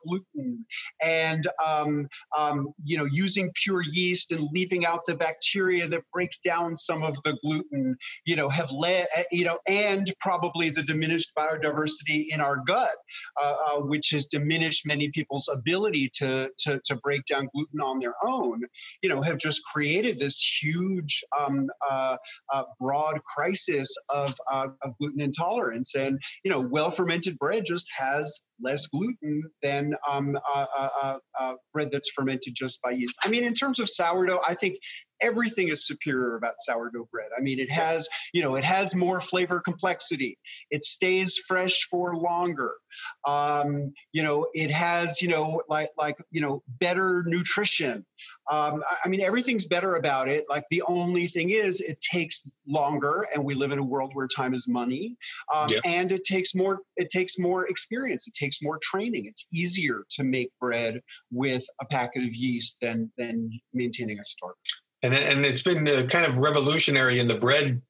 gluten 0.04 0.64
and, 1.02 1.47
um, 1.66 2.08
um, 2.38 2.74
you 2.84 2.98
know, 2.98 3.06
using 3.06 3.52
pure 3.64 3.82
yeast 3.82 4.32
and 4.32 4.48
leaving 4.52 4.86
out 4.86 5.02
the 5.06 5.16
bacteria 5.16 5.88
that 5.88 6.04
breaks 6.14 6.40
down 6.40 6.76
some 6.76 7.04
of 7.04 7.18
the 7.24 7.38
gluten, 7.44 7.96
you 8.26 8.36
know, 8.36 8.50
have 8.50 8.72
led, 8.72 9.08
eh, 9.16 9.24
you 9.32 9.46
know, 9.46 9.60
and 9.68 10.14
probably 10.20 10.70
the 10.70 10.84
diminished 10.84 11.32
biodiversity 11.38 12.28
in 12.30 12.42
our 12.42 12.58
gut, 12.66 12.96
uh, 13.42 13.56
uh, 13.68 13.80
which 13.82 14.10
has 14.12 14.26
diminished 14.28 14.86
many 14.86 15.10
people's 15.10 15.50
ability 15.52 16.10
to, 16.14 16.50
to, 16.60 16.80
to 16.86 16.96
break 16.98 17.24
down 17.26 17.50
gluten 17.54 17.82
on 17.82 18.00
their 18.00 18.16
own, 18.24 18.62
you 19.02 19.10
know, 19.10 19.22
have 19.22 19.38
just 19.38 19.62
created 19.72 20.20
this 20.20 20.60
huge, 20.62 21.24
um, 21.38 21.68
uh, 21.90 22.18
uh 22.54 22.64
broad 22.80 23.20
crisis 23.24 23.94
of, 24.10 24.34
uh, 24.52 24.68
of 24.82 24.98
gluten 24.98 25.22
intolerance. 25.22 25.96
And, 25.96 26.20
you 26.44 26.52
know, 26.52 26.60
well 26.60 26.92
fermented 26.92 27.38
bread 27.38 27.64
just 27.66 27.88
has 27.98 28.42
less 28.62 28.88
gluten 28.88 29.44
than 29.62 29.94
um, 30.10 30.38
uh, 30.54 30.66
uh, 30.78 31.18
uh, 31.40 31.54
bread 31.74 31.90
that's 31.92 32.12
fermented 32.12 32.54
just 32.56 32.82
by 32.82 32.92
yeast. 32.92 33.16
I 33.24 33.30
mean, 33.30 33.44
in 33.44 33.54
terms 33.54 33.80
of 33.80 33.90
sourdough, 33.90 34.42
I 34.48 34.54
think 34.54 34.78
everything 35.22 35.70
is 35.70 35.86
superior 35.86 36.36
about 36.36 36.56
sourdough 36.60 37.08
bread. 37.12 37.30
I 37.38 37.42
mean, 37.42 37.60
it 37.60 37.72
has, 37.72 38.08
you 38.34 38.42
know, 38.42 38.56
it 38.56 38.64
has 38.64 38.96
more 38.96 39.22
flavor 39.22 39.60
complexity. 39.60 40.38
It 40.72 40.84
stays 40.84 41.38
fresh 41.48 41.88
for 41.90 42.16
longer. 42.16 42.74
Um, 43.26 43.94
you 44.12 44.24
know, 44.24 44.48
it 44.54 44.72
has, 44.72 45.22
you 45.22 45.30
know, 45.30 45.62
like 45.70 45.90
like 45.98 46.18
you 46.32 46.42
know, 46.42 46.64
better 46.80 47.24
nutrition. 47.26 48.06
Um, 48.50 48.82
I 49.04 49.10
mean, 49.10 49.22
everything's 49.22 49.66
better 49.66 49.96
about 49.96 50.30
it. 50.30 50.46
Like 50.50 50.64
the 50.72 50.82
only 50.84 51.28
thing 51.28 51.50
is, 51.50 51.82
it 51.82 52.00
takes 52.02 52.50
longer, 52.66 53.28
and 53.34 53.44
we 53.44 53.56
live 53.56 53.72
in 53.72 53.80
a 53.80 53.84
world 53.84 54.12
where 54.14 54.28
time 54.28 54.54
is 54.54 54.68
money, 54.68 55.18
um, 55.54 55.70
yep. 55.70 55.82
and 55.86 56.12
it 56.12 56.24
takes 56.24 56.56
more. 56.56 56.80
It 56.96 57.10
takes 57.10 57.38
more 57.38 57.68
experience. 57.68 58.28
It 58.28 58.34
takes 58.34 58.62
more 58.62 58.80
training. 58.82 59.26
It's 59.26 59.48
easier 59.54 60.04
to 60.16 60.24
make 60.24 60.52
bread 60.60 61.02
with 61.32 61.66
a 61.82 61.86
packet 61.86 62.24
of 62.24 62.34
yeast 62.34 62.78
than 62.82 63.12
than 63.18 63.52
maintaining 63.74 64.20
a 64.20 64.24
store 64.24 64.56
and 65.08 65.16
and 65.16 65.46
it's 65.46 65.62
been 65.62 65.88
uh, 65.88 66.06
kind 66.08 66.26
of 66.26 66.38
revolutionary 66.38 67.20
in 67.20 67.28
the 67.28 67.38
bread 67.38 67.82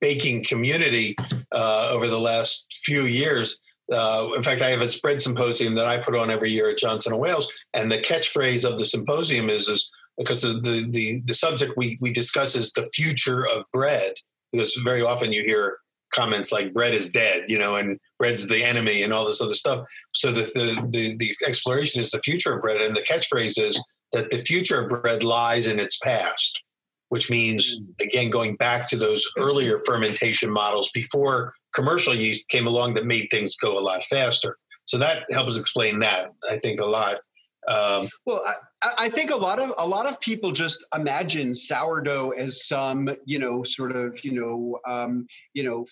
baking 0.00 0.44
community 0.44 1.16
uh, 1.52 1.90
over 1.92 2.08
the 2.08 2.18
last 2.18 2.66
few 2.84 3.02
years. 3.02 3.60
Uh, 3.92 4.28
in 4.34 4.42
fact, 4.42 4.62
I 4.62 4.70
have 4.70 4.80
a 4.80 4.88
spread 4.88 5.20
symposium 5.20 5.74
that 5.74 5.86
I 5.86 5.98
put 5.98 6.16
on 6.16 6.30
every 6.30 6.50
year 6.50 6.70
at 6.70 6.78
Johnson 6.78 7.12
and 7.12 7.20
Wales, 7.20 7.52
and 7.74 7.90
the 7.90 7.98
catchphrase 7.98 8.64
of 8.68 8.78
the 8.78 8.84
symposium 8.84 9.48
is 9.48 9.68
is 9.68 9.90
because 10.18 10.42
the 10.42 10.88
the 10.90 11.20
the, 11.24 11.34
subject 11.34 11.74
we 11.76 11.98
we 12.00 12.12
discuss 12.12 12.56
is 12.56 12.72
the 12.72 12.88
future 12.94 13.46
of 13.54 13.64
bread. 13.72 14.12
Because 14.52 14.80
very 14.84 15.02
often 15.02 15.32
you 15.32 15.42
hear 15.42 15.78
comments 16.14 16.52
like 16.52 16.72
bread 16.72 16.94
is 16.94 17.10
dead, 17.10 17.44
you 17.48 17.58
know, 17.58 17.74
and 17.74 17.98
bread's 18.18 18.46
the 18.46 18.62
enemy 18.62 19.02
and 19.02 19.12
all 19.12 19.26
this 19.26 19.40
other 19.40 19.54
stuff. 19.54 19.84
So 20.12 20.30
the, 20.30 20.42
the, 20.54 20.88
the, 20.90 21.16
the 21.16 21.34
exploration 21.44 22.00
is 22.00 22.12
the 22.12 22.20
future 22.20 22.54
of 22.54 22.60
bread. 22.60 22.80
And 22.80 22.94
the 22.94 23.02
catchphrase 23.02 23.58
is 23.58 23.82
that 24.14 24.30
the 24.30 24.38
future 24.38 24.80
of 24.80 24.88
bread 24.88 25.22
lies 25.22 25.66
in 25.66 25.78
its 25.78 25.98
past, 25.98 26.62
which 27.10 27.30
means, 27.30 27.78
mm. 27.78 28.02
again, 28.02 28.30
going 28.30 28.56
back 28.56 28.88
to 28.88 28.96
those 28.96 29.28
earlier 29.38 29.80
fermentation 29.84 30.50
models 30.50 30.90
before 30.94 31.52
commercial 31.74 32.14
yeast 32.14 32.48
came 32.48 32.66
along 32.66 32.94
that 32.94 33.04
made 33.04 33.26
things 33.30 33.56
go 33.56 33.76
a 33.76 33.80
lot 33.80 34.02
faster. 34.04 34.56
So 34.86 34.96
that 34.98 35.26
helps 35.32 35.58
explain 35.58 35.98
that, 36.00 36.30
I 36.48 36.56
think, 36.58 36.80
a 36.80 36.86
lot. 36.86 37.18
Um, 37.66 38.08
well, 38.26 38.42
I, 38.82 38.90
I, 38.98 39.08
think 39.08 39.30
a 39.30 39.36
lot 39.36 39.58
of 39.58 39.72
a 39.78 39.86
lot 39.86 40.04
of 40.04 40.20
people 40.20 40.52
just 40.52 40.84
imagine 40.94 41.54
sourdough 41.54 42.32
as 42.32 42.66
some, 42.66 43.08
you 43.24 43.38
know, 43.38 43.62
sort 43.62 43.96
of, 43.96 44.22
you 44.22 44.32
know, 44.32 44.78
um, 44.86 45.26
you 45.54 45.64
know, 45.64 45.86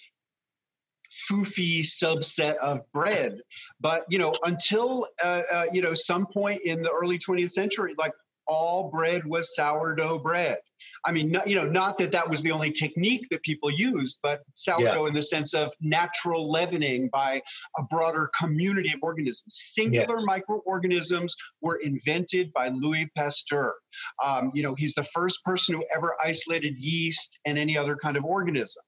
foofy 1.30 1.80
subset 1.80 2.56
of 2.56 2.80
bread. 2.92 3.38
But 3.80 4.04
you 4.08 4.18
know, 4.18 4.34
until 4.44 5.08
uh, 5.22 5.42
uh, 5.50 5.66
you 5.72 5.82
know 5.82 5.94
some 5.94 6.26
point 6.26 6.62
in 6.64 6.82
the 6.82 6.90
early 6.90 7.18
20th 7.18 7.52
century, 7.52 7.94
like 7.98 8.12
all 8.46 8.90
bread 8.90 9.24
was 9.24 9.54
sourdough 9.54 10.18
bread. 10.18 10.58
I 11.04 11.12
mean, 11.12 11.30
not, 11.30 11.48
you 11.48 11.56
know, 11.56 11.66
not 11.66 11.96
that 11.98 12.12
that 12.12 12.28
was 12.28 12.42
the 12.42 12.52
only 12.52 12.70
technique 12.70 13.26
that 13.30 13.42
people 13.42 13.70
used, 13.70 14.18
but 14.22 14.42
sourdough 14.54 15.02
yeah. 15.02 15.08
in 15.08 15.14
the 15.14 15.22
sense 15.22 15.54
of 15.54 15.72
natural 15.80 16.50
leavening 16.50 17.08
by 17.12 17.42
a 17.78 17.82
broader 17.84 18.30
community 18.38 18.92
of 18.92 19.00
organisms. 19.02 19.54
Singular 19.54 20.16
yes. 20.16 20.26
microorganisms 20.26 21.34
were 21.60 21.76
invented 21.76 22.52
by 22.52 22.68
Louis 22.68 23.08
Pasteur. 23.16 23.74
Um, 24.24 24.50
you 24.54 24.62
know, 24.62 24.74
he's 24.74 24.94
the 24.94 25.04
first 25.04 25.44
person 25.44 25.76
who 25.76 25.84
ever 25.94 26.16
isolated 26.24 26.74
yeast 26.78 27.38
and 27.44 27.58
any 27.58 27.76
other 27.76 27.96
kind 27.96 28.16
of 28.16 28.24
organism. 28.24 28.82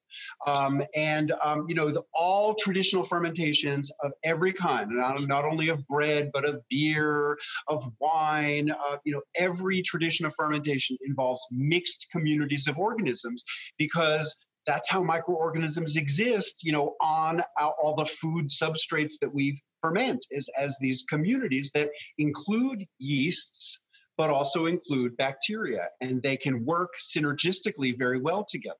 Um, 0.46 0.82
and 0.94 1.32
um, 1.42 1.66
you 1.68 1.74
know 1.74 1.90
the, 1.90 2.02
all 2.14 2.54
traditional 2.54 3.04
fermentations 3.04 3.90
of 4.02 4.12
every 4.22 4.52
kind, 4.52 4.88
not, 4.90 5.20
not 5.26 5.44
only 5.44 5.68
of 5.68 5.86
bread 5.86 6.30
but 6.32 6.44
of 6.44 6.60
beer, 6.68 7.38
of 7.68 7.84
wine. 8.00 8.70
Uh, 8.70 8.96
you 9.04 9.12
know 9.12 9.22
every 9.36 9.82
tradition 9.82 10.26
of 10.26 10.34
fermentation 10.34 10.96
involves 11.06 11.46
mixed 11.50 12.08
communities 12.10 12.66
of 12.68 12.78
organisms 12.78 13.44
because 13.78 14.44
that's 14.66 14.90
how 14.90 15.02
microorganisms 15.02 15.96
exist. 15.96 16.64
You 16.64 16.72
know 16.72 16.94
on 17.00 17.42
all 17.58 17.94
the 17.96 18.06
food 18.06 18.46
substrates 18.48 19.14
that 19.20 19.34
we 19.34 19.60
ferment 19.82 20.24
is 20.30 20.50
as 20.58 20.76
these 20.80 21.04
communities 21.08 21.70
that 21.74 21.90
include 22.18 22.86
yeasts 22.98 23.80
but 24.16 24.30
also 24.30 24.66
include 24.66 25.16
bacteria 25.16 25.88
and 26.00 26.22
they 26.22 26.36
can 26.36 26.64
work 26.64 26.90
synergistically 27.00 27.96
very 27.98 28.18
well 28.18 28.46
together 28.48 28.76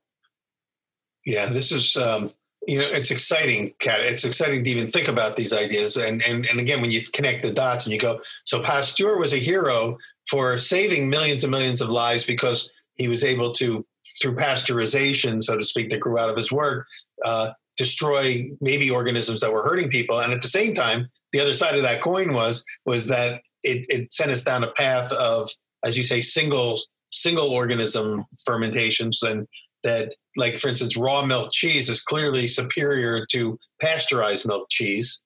yeah, 1.24 1.46
this 1.46 1.72
is 1.72 1.96
um, 1.96 2.32
you 2.66 2.78
know 2.78 2.86
it's 2.86 3.10
exciting, 3.10 3.74
Kat. 3.78 4.00
It's 4.00 4.24
exciting 4.24 4.64
to 4.64 4.70
even 4.70 4.90
think 4.90 5.08
about 5.08 5.36
these 5.36 5.52
ideas. 5.52 5.96
And 5.96 6.22
and 6.22 6.46
and 6.46 6.60
again, 6.60 6.80
when 6.80 6.90
you 6.90 7.02
connect 7.12 7.42
the 7.42 7.52
dots 7.52 7.86
and 7.86 7.92
you 7.92 7.98
go, 7.98 8.20
so 8.44 8.62
Pasteur 8.62 9.16
was 9.16 9.32
a 9.32 9.38
hero 9.38 9.98
for 10.28 10.58
saving 10.58 11.08
millions 11.08 11.44
and 11.44 11.50
millions 11.50 11.80
of 11.80 11.90
lives 11.90 12.24
because 12.24 12.72
he 12.96 13.08
was 13.08 13.24
able 13.24 13.52
to, 13.52 13.84
through 14.22 14.36
pasteurization, 14.36 15.42
so 15.42 15.58
to 15.58 15.64
speak, 15.64 15.90
that 15.90 16.00
grew 16.00 16.18
out 16.18 16.30
of 16.30 16.36
his 16.36 16.52
work, 16.52 16.86
uh, 17.24 17.50
destroy 17.76 18.48
maybe 18.60 18.90
organisms 18.90 19.40
that 19.40 19.52
were 19.52 19.64
hurting 19.64 19.90
people. 19.90 20.20
And 20.20 20.32
at 20.32 20.42
the 20.42 20.48
same 20.48 20.74
time, 20.74 21.08
the 21.32 21.40
other 21.40 21.54
side 21.54 21.74
of 21.74 21.82
that 21.82 22.00
coin 22.00 22.32
was 22.32 22.64
was 22.86 23.08
that 23.08 23.42
it, 23.62 23.86
it 23.88 24.12
sent 24.12 24.30
us 24.30 24.44
down 24.44 24.62
a 24.62 24.70
path 24.72 25.12
of, 25.12 25.50
as 25.84 25.98
you 25.98 26.04
say, 26.04 26.20
single 26.20 26.80
single 27.10 27.50
organism 27.50 28.24
fermentations 28.44 29.22
and 29.22 29.46
that 29.82 30.14
like 30.36 30.58
for 30.58 30.68
instance 30.68 30.96
raw 30.96 31.24
milk 31.24 31.50
cheese 31.52 31.88
is 31.88 32.00
clearly 32.00 32.46
superior 32.46 33.24
to 33.26 33.58
pasteurized 33.80 34.46
milk 34.46 34.66
cheese 34.70 35.22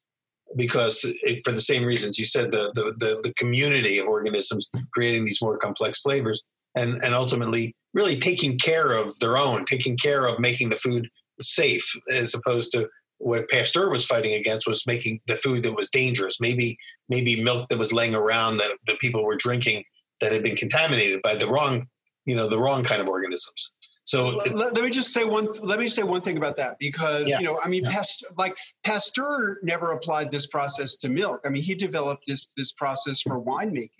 because 0.56 1.04
it, 1.22 1.40
for 1.44 1.52
the 1.52 1.60
same 1.60 1.84
reasons 1.84 2.18
you 2.18 2.24
said 2.24 2.50
the, 2.50 2.72
the, 2.74 2.94
the 2.98 3.20
the 3.22 3.34
community 3.34 3.98
of 3.98 4.06
organisms 4.06 4.68
creating 4.92 5.24
these 5.24 5.42
more 5.42 5.58
complex 5.58 6.00
flavors 6.00 6.42
and 6.74 7.02
and 7.02 7.14
ultimately 7.14 7.74
really 7.94 8.18
taking 8.18 8.58
care 8.58 8.92
of 8.92 9.18
their 9.18 9.36
own 9.36 9.64
taking 9.64 9.96
care 9.96 10.26
of 10.26 10.38
making 10.38 10.70
the 10.70 10.76
food 10.76 11.08
safe 11.40 11.88
as 12.10 12.34
opposed 12.34 12.72
to 12.72 12.88
what 13.18 13.48
Pasteur 13.50 13.90
was 13.90 14.06
fighting 14.06 14.34
against 14.34 14.68
was 14.68 14.86
making 14.86 15.20
the 15.26 15.36
food 15.36 15.64
that 15.64 15.74
was 15.74 15.90
dangerous. 15.90 16.40
Maybe 16.40 16.78
maybe 17.08 17.42
milk 17.42 17.68
that 17.68 17.78
was 17.78 17.92
laying 17.92 18.14
around 18.14 18.58
that, 18.58 18.76
that 18.86 19.00
people 19.00 19.24
were 19.24 19.36
drinking 19.36 19.84
that 20.20 20.32
had 20.32 20.42
been 20.42 20.56
contaminated 20.56 21.20
by 21.22 21.34
the 21.34 21.48
wrong 21.48 21.86
you 22.26 22.36
know 22.36 22.48
the 22.48 22.58
wrong 22.58 22.84
kind 22.84 23.00
of 23.00 23.08
organisms 23.08 23.74
so 24.08 24.28
let, 24.54 24.72
let, 24.72 24.84
me 24.84 24.88
just 24.88 25.12
say 25.12 25.26
one. 25.26 25.46
Let 25.60 25.78
me 25.78 25.86
say 25.86 26.02
one 26.02 26.22
thing 26.22 26.38
about 26.38 26.56
that 26.56 26.78
because 26.78 27.28
yeah. 27.28 27.40
you 27.40 27.44
know, 27.44 27.60
I 27.62 27.68
mean, 27.68 27.84
yeah. 27.84 27.90
Pasteur, 27.90 28.28
like 28.38 28.56
Pasteur 28.82 29.58
never 29.62 29.92
applied 29.92 30.30
this 30.30 30.46
process 30.46 30.96
to 30.96 31.10
milk. 31.10 31.42
I 31.44 31.50
mean, 31.50 31.62
he 31.62 31.74
developed 31.74 32.24
this 32.26 32.50
this 32.56 32.72
process 32.72 33.20
for 33.20 33.38
winemaking. 33.38 33.90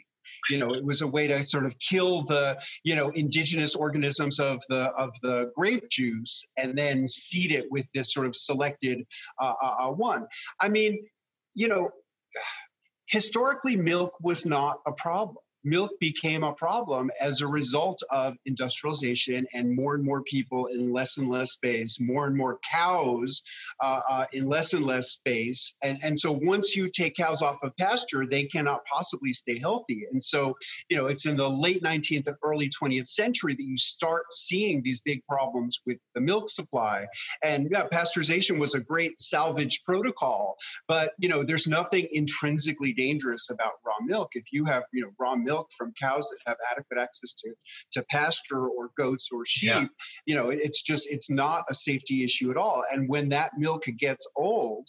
You 0.48 0.60
know, 0.60 0.70
it 0.70 0.82
was 0.82 1.02
a 1.02 1.06
way 1.06 1.26
to 1.26 1.42
sort 1.42 1.66
of 1.66 1.78
kill 1.78 2.22
the 2.22 2.58
you 2.84 2.96
know 2.96 3.10
indigenous 3.10 3.76
organisms 3.76 4.40
of 4.40 4.62
the 4.70 4.84
of 4.96 5.10
the 5.20 5.52
grape 5.54 5.90
juice 5.90 6.42
and 6.56 6.76
then 6.76 7.06
seed 7.06 7.52
it 7.52 7.70
with 7.70 7.86
this 7.92 8.14
sort 8.14 8.26
of 8.26 8.34
selected 8.34 9.06
uh, 9.38 9.52
uh, 9.60 9.74
uh 9.78 9.92
one. 9.92 10.26
I 10.58 10.70
mean, 10.70 11.06
you 11.52 11.68
know, 11.68 11.90
historically, 13.08 13.76
milk 13.76 14.14
was 14.22 14.46
not 14.46 14.80
a 14.86 14.92
problem 14.92 15.36
milk 15.68 15.92
became 16.00 16.44
a 16.44 16.52
problem 16.52 17.11
as 17.20 17.40
a 17.40 17.46
result 17.46 18.02
of 18.11 18.37
industrialization 18.46 19.46
and 19.54 19.74
more 19.74 19.94
and 19.94 20.04
more 20.04 20.22
people 20.22 20.66
in 20.66 20.92
less 20.92 21.18
and 21.18 21.28
less 21.28 21.52
space, 21.52 22.00
more 22.00 22.26
and 22.26 22.37
more 22.37 22.59
cows 22.68 23.42
uh, 23.81 24.00
uh, 24.09 24.26
in 24.33 24.48
less 24.48 24.72
and 24.72 24.85
less 24.85 25.11
space. 25.11 25.76
And, 25.83 25.98
and 26.02 26.18
so 26.18 26.33
once 26.33 26.76
you 26.76 26.90
take 26.90 27.16
cows 27.16 27.42
off 27.42 27.62
of 27.62 27.76
pasture, 27.76 28.26
they 28.26 28.44
cannot 28.44 28.85
possibly 28.85 29.33
stay 29.33 29.59
healthy. 29.59 30.07
And 30.11 30.22
so, 30.22 30.57
you 30.88 30.96
know, 30.96 31.07
it's 31.07 31.26
in 31.26 31.37
the 31.37 31.48
late 31.48 31.83
19th 31.83 32.26
and 32.26 32.37
early 32.42 32.70
20th 32.70 33.09
century 33.09 33.54
that 33.54 33.64
you 33.64 33.76
start 33.76 34.24
seeing 34.31 34.83
these 34.83 35.00
big 35.00 35.22
problems 35.24 35.81
with 35.87 35.98
the 36.14 36.20
milk 36.20 36.48
supply. 36.48 37.07
And 37.42 37.68
yeah, 37.70 37.87
pasteurization 37.92 38.59
was 38.59 38.74
a 38.74 38.81
great 38.81 39.20
salvage 39.20 39.83
protocol, 39.85 40.57
but, 40.87 41.12
you 41.18 41.28
know, 41.28 41.42
there's 41.42 41.66
nothing 41.66 42.09
intrinsically 42.12 42.92
dangerous 42.92 43.50
about 43.50 43.72
raw 43.87 43.94
milk. 44.04 44.31
If 44.35 44.52
you 44.52 44.64
have, 44.64 44.85
you 44.92 45.02
know, 45.02 45.11
raw 45.18 45.35
milk, 45.35 45.57
milk 45.58 45.68
from 45.76 45.92
cows 46.00 46.30
that 46.30 46.38
have 46.46 46.56
adequate 46.70 46.98
access 47.00 47.32
to 47.32 47.52
to 47.92 48.04
pasture 48.10 48.68
or 48.68 48.90
goats 48.96 49.28
or 49.32 49.44
sheep 49.44 49.70
yeah. 49.70 49.86
you 50.26 50.34
know 50.34 50.50
it's 50.50 50.82
just 50.82 51.06
it's 51.10 51.30
not 51.30 51.64
a 51.68 51.74
safety 51.74 52.24
issue 52.24 52.50
at 52.50 52.56
all. 52.56 52.84
And 52.92 53.08
when 53.08 53.28
that 53.30 53.52
milk 53.58 53.84
gets 53.98 54.26
old 54.36 54.88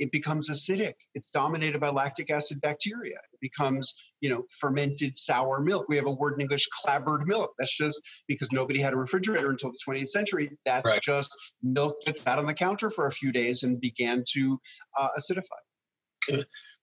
it 0.00 0.10
becomes 0.10 0.48
acidic. 0.48 0.94
It's 1.14 1.30
dominated 1.30 1.78
by 1.78 1.90
lactic 1.90 2.30
acid 2.30 2.58
bacteria. 2.62 3.18
It 3.34 3.40
becomes 3.40 3.94
you 4.22 4.30
know 4.30 4.44
fermented 4.58 5.14
sour 5.16 5.60
milk. 5.60 5.88
We 5.88 5.96
have 5.96 6.06
a 6.06 6.10
word 6.10 6.34
in 6.34 6.40
english 6.40 6.66
clabbered 6.82 7.26
milk. 7.26 7.50
That's 7.58 7.76
just 7.76 8.00
because 8.26 8.50
nobody 8.50 8.80
had 8.80 8.94
a 8.94 8.96
refrigerator 8.96 9.50
until 9.50 9.70
the 9.70 9.78
20th 9.86 10.08
century. 10.08 10.50
That's 10.64 10.90
right. 10.90 11.00
just 11.02 11.36
milk 11.62 11.96
that 12.06 12.16
sat 12.16 12.38
on 12.38 12.46
the 12.46 12.54
counter 12.54 12.90
for 12.90 13.06
a 13.06 13.12
few 13.12 13.30
days 13.30 13.62
and 13.62 13.78
began 13.80 14.24
to 14.32 14.58
uh, 14.98 15.08
acidify 15.18 15.60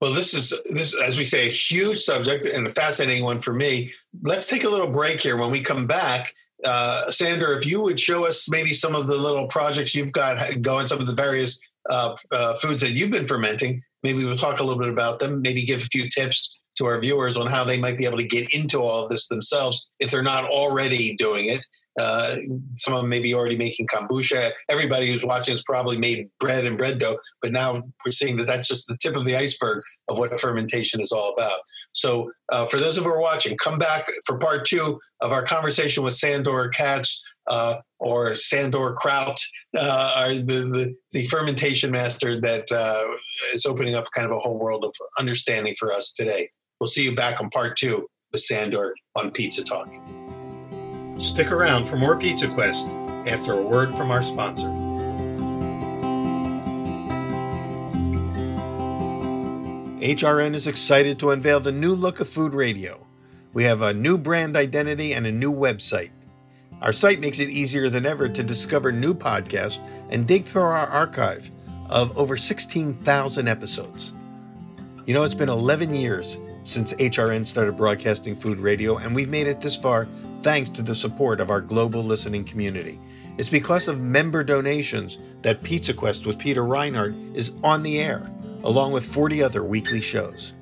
well, 0.02 0.14
this 0.14 0.34
is 0.34 0.54
this 0.70 1.00
as 1.02 1.18
we 1.18 1.24
say 1.24 1.48
a 1.48 1.52
huge 1.52 1.98
subject 1.98 2.46
and 2.46 2.68
a 2.68 2.70
fascinating 2.70 3.24
one 3.24 3.40
for 3.40 3.54
me. 3.54 3.92
Let's 4.24 4.48
take 4.48 4.64
a 4.64 4.70
little 4.70 4.90
break 4.90 5.22
here. 5.22 5.38
When 5.38 5.52
we 5.52 5.62
come 5.62 5.88
back, 5.88 6.34
uh, 6.64 7.10
Sandor, 7.10 7.58
if 7.58 7.66
you 7.66 7.82
would 7.82 8.00
show 8.00 8.26
us 8.26 8.50
maybe 8.50 8.74
some 8.74 8.96
of 8.96 9.08
the 9.08 9.16
little 9.16 9.48
projects 9.48 9.96
you've 9.96 10.12
got 10.12 10.62
going, 10.62 10.88
some 10.88 11.00
of 11.00 11.08
the 11.08 11.16
various 11.16 11.60
uh, 11.90 12.16
uh, 12.32 12.54
foods 12.56 12.82
that 12.82 12.92
you've 12.92 13.12
been 13.12 13.28
fermenting. 13.28 13.82
Maybe 14.04 14.24
we'll 14.24 14.38
talk 14.38 14.60
a 14.60 14.64
little 14.64 14.80
bit 14.80 14.90
about 14.90 15.20
them. 15.20 15.42
Maybe 15.42 15.64
give 15.64 15.80
a 15.82 15.86
few 15.86 16.10
tips 16.10 16.56
to 16.78 16.86
our 16.86 17.00
viewers 17.00 17.38
on 17.38 17.48
how 17.48 17.64
they 17.64 17.80
might 17.80 17.98
be 17.98 18.06
able 18.06 18.18
to 18.18 18.28
get 18.28 18.54
into 18.54 18.80
all 18.80 19.04
of 19.04 19.10
this 19.10 19.28
themselves 19.28 19.90
if 20.00 20.12
they're 20.12 20.22
not 20.22 20.46
already 20.46 21.16
doing 21.16 21.50
it. 21.50 21.62
Uh, 21.98 22.38
some 22.76 22.94
of 22.94 23.02
them 23.02 23.10
may 23.10 23.20
be 23.20 23.34
already 23.34 23.58
making 23.58 23.88
kombucha. 23.88 24.52
Everybody 24.70 25.08
who's 25.08 25.26
watching 25.26 25.54
has 25.54 25.64
probably 25.64 25.98
made 25.98 26.30
bread 26.40 26.66
and 26.66 26.78
bread 26.78 27.00
dough, 27.00 27.18
but 27.42 27.52
now 27.52 27.82
we're 28.06 28.12
seeing 28.12 28.38
that 28.38 28.48
that's 28.48 28.68
just 28.68 28.88
the 28.88 28.98
tip 29.02 29.16
of 29.16 29.26
the 29.26 29.36
iceberg 29.36 29.84
of 30.08 30.20
what 30.20 30.40
fermentation 30.40 31.02
is 31.02 31.12
all 31.12 31.34
about. 31.34 31.60
So, 31.94 32.32
uh, 32.52 32.66
for 32.68 32.78
those 32.78 32.98
of 32.98 33.04
you 33.04 33.10
who 33.10 33.16
are 33.16 33.22
watching, 33.22 33.58
come 33.58 33.80
back 33.80 34.08
for 34.26 34.38
part 34.38 34.66
two 34.66 35.00
of 35.22 35.32
our 35.32 35.44
conversation 35.44 36.04
with 36.04 36.14
Sandor 36.14 36.70
Katz 36.70 37.24
uh, 37.48 37.78
or 38.00 38.36
Sandor 38.36 38.94
Kraut, 38.94 39.40
uh, 39.78 40.28
the, 40.30 40.44
the, 40.44 40.96
the, 41.12 41.26
fermentation 41.28 41.92
master 41.92 42.40
that 42.40 42.72
uh, 42.72 43.04
is 43.54 43.66
opening 43.66 43.96
up 43.96 44.06
kind 44.16 44.26
of 44.26 44.32
a 44.32 44.40
whole 44.40 44.60
world 44.60 44.86
of 44.86 44.94
understanding 45.20 45.76
for 45.80 45.92
us 45.92 46.14
today. 46.14 46.50
We'll 46.80 46.88
see 46.88 47.04
you 47.04 47.16
back 47.16 47.42
on 47.42 47.50
part 47.50 47.78
two 47.78 48.08
with 48.32 48.42
Sandor 48.42 48.94
on 49.16 49.32
Pizza 49.32 49.64
Talk. 49.64 49.90
Stick 51.20 51.52
around 51.52 51.88
for 51.88 51.98
more 51.98 52.16
Pizza 52.16 52.48
Quest 52.48 52.88
after 53.26 53.54
a 53.54 53.62
word 53.62 53.94
from 53.96 54.12
our 54.12 54.22
sponsor. 54.22 54.68
HRN 60.00 60.54
is 60.54 60.68
excited 60.68 61.18
to 61.20 61.32
unveil 61.32 61.60
the 61.60 61.72
new 61.72 61.96
look 61.96 62.20
of 62.20 62.30
food 62.30 62.54
radio. 62.54 63.04
We 63.52 63.64
have 63.64 63.82
a 63.82 63.96
new 63.96 64.20
brand 64.20 64.56
identity 64.56 65.14
and 65.14 65.26
a 65.26 65.32
new 65.32 65.52
website. 65.52 66.12
Our 66.84 66.94
site 66.94 67.20
makes 67.20 67.40
it 67.40 67.50
easier 67.50 67.90
than 67.90 68.06
ever 68.06 68.30
to 68.30 68.44
discover 68.44 68.92
new 68.92 69.16
podcasts 69.16 69.80
and 70.12 70.28
dig 70.28 70.46
through 70.46 70.62
our 70.62 70.88
archive 70.88 71.50
of 71.90 72.16
over 72.16 72.38
16,000 72.38 73.48
episodes. 73.48 74.14
You 75.08 75.16
know, 75.16 75.24
it's 75.24 75.34
been 75.34 75.50
11 75.50 75.96
years 75.96 76.38
since 76.68 76.92
HRN 76.94 77.46
started 77.46 77.78
broadcasting 77.78 78.36
food 78.36 78.60
radio, 78.60 78.98
and 78.98 79.16
we've 79.16 79.30
made 79.30 79.48
it 79.48 79.62
this 79.62 79.78
far 79.78 80.08
thanks 80.42 80.70
to 80.72 80.82
the 80.82 80.94
support 80.94 81.40
of 81.40 81.50
our 81.50 81.62
global 81.62 82.04
listening 82.04 82.44
community. 82.44 83.00
It's 83.38 83.50
because 83.50 83.88
of 83.88 84.02
member 84.02 84.44
donations 84.44 85.18
that 85.44 85.64
Pizza 85.64 85.94
Quest 85.94 86.26
with 86.26 86.40
Peter 86.40 86.64
Reinhart 86.64 87.16
is 87.34 87.54
on 87.64 87.84
the 87.84 88.00
air, 88.00 88.30
along 88.64 88.92
with 88.92 89.06
40 89.06 89.44
other 89.44 89.64
weekly 89.64 90.02
shows. 90.02 90.54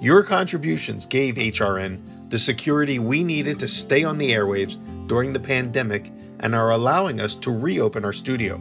Your 0.00 0.22
contributions 0.22 1.06
gave 1.06 1.34
HRN 1.34 2.30
the 2.30 2.38
security 2.38 2.98
we 2.98 3.22
needed 3.22 3.58
to 3.58 3.68
stay 3.68 4.04
on 4.04 4.16
the 4.16 4.32
airwaves 4.32 4.78
during 5.06 5.34
the 5.34 5.40
pandemic 5.40 6.10
and 6.40 6.54
are 6.54 6.70
allowing 6.70 7.20
us 7.20 7.34
to 7.36 7.50
reopen 7.50 8.04
our 8.04 8.12
studio. 8.14 8.56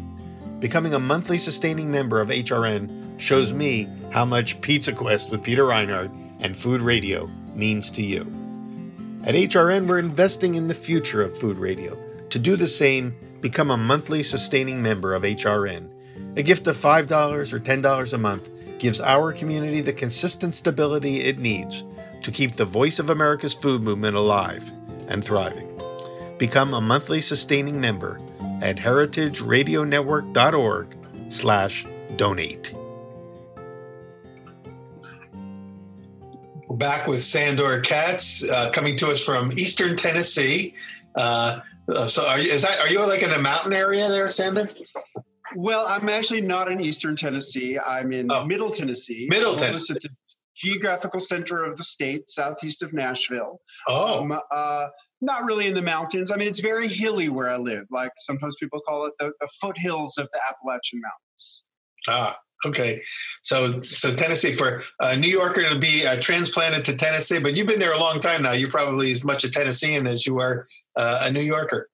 Becoming 0.60 0.94
a 0.94 1.00
monthly 1.00 1.38
sustaining 1.38 1.90
member 1.90 2.20
of 2.20 2.30
HRN 2.30 3.20
shows 3.20 3.54
me 3.54 3.88
how 4.12 4.26
much 4.26 4.60
Pizza 4.60 4.92
Quest 4.92 5.32
with 5.32 5.42
Peter 5.42 5.66
Reinhart 5.66 6.12
and 6.42 6.58
Food 6.58 6.82
Radio 6.82 7.30
means 7.56 7.92
to 7.92 8.02
you. 8.02 8.22
At 9.24 9.36
HRN, 9.36 9.88
we're 9.88 10.00
investing 10.00 10.56
in 10.56 10.68
the 10.68 10.74
future 10.74 11.22
of 11.22 11.38
food 11.38 11.58
radio. 11.58 11.98
To 12.32 12.40
do 12.40 12.56
the 12.56 12.68
same, 12.68 13.16
become 13.40 13.72
a 13.72 13.78
monthly 13.78 14.24
sustaining 14.24 14.82
member 14.82 15.14
of 15.14 15.24
HRN. 15.24 15.90
A 16.38 16.44
gift 16.44 16.68
of 16.68 16.78
$5 16.78 17.54
or 17.54 17.60
$10 17.60 18.14
a 18.14 18.18
month 18.18 18.50
gives 18.80 19.00
our 19.00 19.32
community 19.32 19.82
the 19.82 19.94
consistent 19.94 20.56
stability 20.56 21.22
it 21.22 21.38
needs 21.38 21.84
to 22.24 22.32
keep 22.32 22.56
the 22.56 22.66
voice 22.66 23.00
of 23.00 23.10
America's 23.10 23.54
food 23.54 23.82
movement 23.82 24.16
alive 24.16 24.72
and 25.08 25.24
thriving. 25.24 25.68
Become 26.38 26.74
a 26.74 26.82
monthly 26.82 27.22
sustaining 27.22 27.80
member 27.80 28.20
at 28.62 28.78
heritageradionetwork.org 28.78 30.96
slash 31.30 31.86
donate. 32.16 32.61
We're 36.72 36.78
back 36.78 37.06
with 37.06 37.22
Sandor 37.22 37.82
Katz, 37.82 38.48
uh, 38.50 38.72
coming 38.72 38.96
to 39.00 39.08
us 39.08 39.22
from 39.22 39.52
Eastern 39.58 39.98
Tennessee. 39.98 40.74
Uh, 41.14 41.60
uh, 41.90 42.08
so, 42.08 42.26
are 42.26 42.40
you, 42.40 42.50
is 42.50 42.62
that 42.62 42.80
are 42.80 42.88
you 42.88 43.06
like 43.06 43.24
in 43.24 43.30
a 43.32 43.40
mountain 43.42 43.74
area 43.74 44.08
there, 44.08 44.30
Sandor? 44.30 44.70
Well, 45.58 45.86
I'm 45.86 46.08
actually 46.08 46.40
not 46.40 46.72
in 46.72 46.80
Eastern 46.80 47.18
Tennessee. 47.18 47.78
I'm 47.78 48.14
in 48.14 48.32
Oh. 48.32 48.46
Middle 48.46 48.70
Tennessee. 48.72 49.28
Middle 49.30 49.58
Tennessee. 49.58 49.96
at 49.96 50.02
the 50.02 50.10
geographical 50.56 51.20
center 51.20 51.66
of 51.66 51.76
the 51.76 51.84
state, 51.84 52.30
southeast 52.30 52.84
of 52.84 52.94
Nashville. 52.94 53.60
Oh, 53.90 54.22
Um, 54.22 54.40
uh, 54.50 54.88
not 55.20 55.44
really 55.44 55.68
in 55.68 55.74
the 55.74 55.82
mountains. 55.82 56.32
I 56.32 56.38
mean, 56.38 56.48
it's 56.48 56.62
very 56.62 56.88
hilly 56.88 57.28
where 57.28 57.50
I 57.50 57.58
live. 57.58 57.84
Like 57.92 58.12
sometimes 58.16 58.56
people 58.62 58.80
call 58.88 59.08
it 59.08 59.14
the, 59.20 59.34
the 59.42 59.50
foothills 59.60 60.18
of 60.18 60.30
the 60.32 60.40
Appalachian 60.50 61.02
Mountains. 61.02 61.64
ah, 62.08 62.38
okay. 62.66 63.02
So, 63.42 63.82
so 63.82 64.14
Tennessee 64.16 64.54
for 64.54 64.84
a 65.00 65.16
New 65.16 65.30
Yorker 65.30 65.68
to 65.70 65.80
be 65.80 66.06
uh, 66.06 66.18
transplanted 66.20 66.86
to 66.86 66.98
Tennessee, 66.98 67.40
but 67.40 67.58
you've 67.58 67.68
been 67.68 67.80
there 67.80 67.94
a 67.94 68.00
long 68.00 68.20
time 68.20 68.44
now. 68.44 68.52
You're 68.52 68.70
probably 68.70 69.12
as 69.12 69.24
much 69.24 69.44
a 69.44 69.50
Tennessean 69.50 70.08
as 70.08 70.26
you 70.26 70.40
are 70.40 70.68
uh, 70.96 71.24
a 71.24 71.32
New 71.32 71.42
Yorker. 71.42 71.90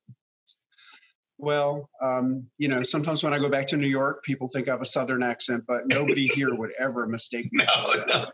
Well, 1.39 1.87
um, 2.01 2.47
you 2.57 2.67
know, 2.67 2.81
sometimes 2.81 3.23
when 3.23 3.31
I 3.31 3.37
go 3.37 3.47
back 3.47 3.67
to 3.67 3.77
New 3.77 3.87
York, 3.87 4.23
people 4.23 4.47
think 4.47 4.67
I 4.67 4.71
have 4.71 4.81
a 4.81 4.85
Southern 4.85 5.21
accent, 5.21 5.65
but 5.67 5.87
nobody 5.87 6.27
here 6.27 6.55
would 6.55 6.71
ever 6.79 7.05
mistake 7.05 7.49
me. 7.51 7.63
No, 7.77 8.03
no. 8.07 8.13
Uh, 8.13 8.25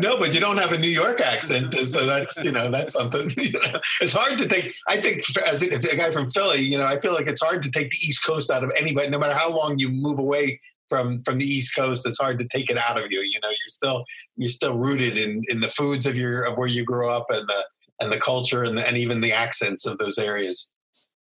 No, 0.00 0.18
but 0.18 0.32
you 0.32 0.38
don't 0.38 0.58
have 0.58 0.70
a 0.70 0.78
New 0.78 0.88
York 0.88 1.20
accent, 1.20 1.74
so 1.86 2.06
that's 2.06 2.44
you 2.44 2.52
know 2.52 2.70
that's 2.70 2.92
something. 2.92 3.34
You 3.36 3.52
know, 3.72 3.80
it's 4.00 4.12
hard 4.12 4.38
to 4.38 4.46
take. 4.46 4.74
I 4.86 4.98
think 4.98 5.24
as 5.48 5.62
a, 5.62 5.70
a 5.74 5.96
guy 5.96 6.10
from 6.12 6.30
Philly, 6.30 6.60
you 6.60 6.78
know, 6.78 6.84
I 6.84 7.00
feel 7.00 7.14
like 7.14 7.26
it's 7.26 7.42
hard 7.42 7.64
to 7.64 7.70
take 7.70 7.90
the 7.90 7.96
East 7.96 8.24
Coast 8.24 8.50
out 8.50 8.62
of 8.62 8.72
anybody. 8.78 9.08
No 9.08 9.18
matter 9.18 9.34
how 9.34 9.50
long 9.50 9.78
you 9.78 9.88
move 9.88 10.20
away 10.20 10.60
from 10.92 11.22
from 11.22 11.38
the 11.38 11.46
East 11.46 11.74
Coast, 11.74 12.06
it's 12.06 12.20
hard 12.20 12.38
to 12.38 12.46
take 12.48 12.70
it 12.70 12.76
out 12.76 13.02
of 13.02 13.10
you. 13.10 13.22
You 13.22 13.40
know, 13.42 13.48
you're 13.48 13.68
still 13.68 14.04
you're 14.36 14.50
still 14.50 14.76
rooted 14.76 15.16
in 15.16 15.42
in 15.48 15.60
the 15.60 15.68
foods 15.68 16.04
of 16.04 16.16
your 16.16 16.42
of 16.42 16.58
where 16.58 16.68
you 16.68 16.84
grew 16.84 17.08
up 17.08 17.28
and 17.30 17.48
the 17.48 17.66
and 18.00 18.12
the 18.12 18.20
culture 18.20 18.64
and 18.64 18.76
the, 18.76 18.86
and 18.86 18.98
even 18.98 19.22
the 19.22 19.32
accents 19.32 19.86
of 19.86 19.96
those 19.96 20.18
areas. 20.18 20.70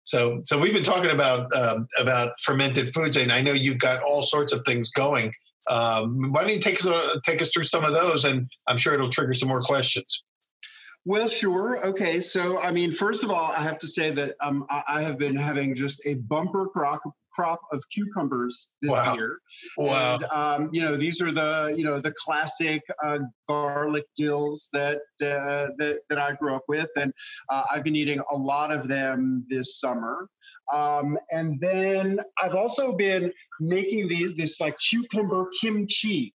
So 0.05 0.43
so 0.45 0.59
we've 0.59 0.73
been 0.73 0.85
talking 0.85 1.11
about 1.11 1.53
um, 1.57 1.89
about 1.99 2.35
fermented 2.41 2.95
foods, 2.95 3.17
and 3.17 3.33
I 3.33 3.41
know 3.41 3.51
you've 3.53 3.81
got 3.81 4.01
all 4.05 4.23
sorts 4.23 4.53
of 4.53 4.63
things 4.65 4.91
going. 4.91 5.33
Um, 5.69 6.31
why 6.31 6.43
don't 6.43 6.53
you 6.53 6.61
take 6.61 6.79
us 6.79 6.87
uh, 6.87 7.17
take 7.27 7.43
us 7.43 7.51
through 7.53 7.65
some 7.65 7.85
of 7.85 7.95
those, 7.95 8.25
and 8.25 8.49
I'm 8.69 8.77
sure 8.77 8.95
it'll 8.95 9.11
trigger 9.11 9.35
some 9.35 9.49
more 9.49 9.61
questions. 9.61 10.23
Well, 11.09 11.27
sure. 11.27 11.83
Okay. 11.87 12.21
So, 12.21 12.61
I 12.61 12.71
mean, 12.71 12.93
first 12.93 13.25
of 13.25 13.31
all, 13.31 13.51
I 13.57 13.63
have 13.63 13.79
to 13.79 13.87
say 13.87 14.11
that 14.11 14.37
um, 14.43 14.67
I, 14.69 14.83
I 14.89 15.03
have 15.05 15.17
been 15.17 15.37
having 15.37 15.75
just 15.75 16.03
a 16.05 16.15
bumper 16.15 16.67
crop, 16.67 17.01
crop 17.33 17.61
of 17.73 17.83
cucumbers 17.91 18.69
this 18.83 18.91
Wow. 18.91 19.15
year. 19.15 19.39
Wow. 19.79 20.17
And, 20.17 20.25
um, 20.25 20.71
you 20.71 20.83
know, 20.83 20.99
these 20.99 21.23
are 21.23 21.33
the, 21.33 21.75
you 21.75 21.83
know, 21.83 21.99
the 21.99 22.13
classic 22.13 22.83
uh, 23.03 23.21
garlic 23.49 24.05
dills 24.19 24.69
that, 24.75 24.99
uh, 25.23 25.73
that, 25.79 26.01
that 26.11 26.19
I 26.19 26.35
grew 26.35 26.55
up 26.55 26.65
with. 26.69 26.91
And 26.99 27.11
uh, 27.49 27.63
I've 27.73 27.85
been 27.85 27.97
eating 27.97 28.21
a 28.31 28.37
lot 28.37 28.71
of 28.71 28.87
them 28.87 29.47
this 29.49 29.81
summer. 29.81 30.29
Um, 30.71 31.17
and 31.31 31.59
then 31.59 32.21
I've 32.39 32.55
also 32.55 32.95
been 32.95 33.33
making 33.61 34.09
the, 34.09 34.35
this 34.37 34.61
like 34.61 34.77
cucumber 34.79 35.49
kimchi. 35.59 36.35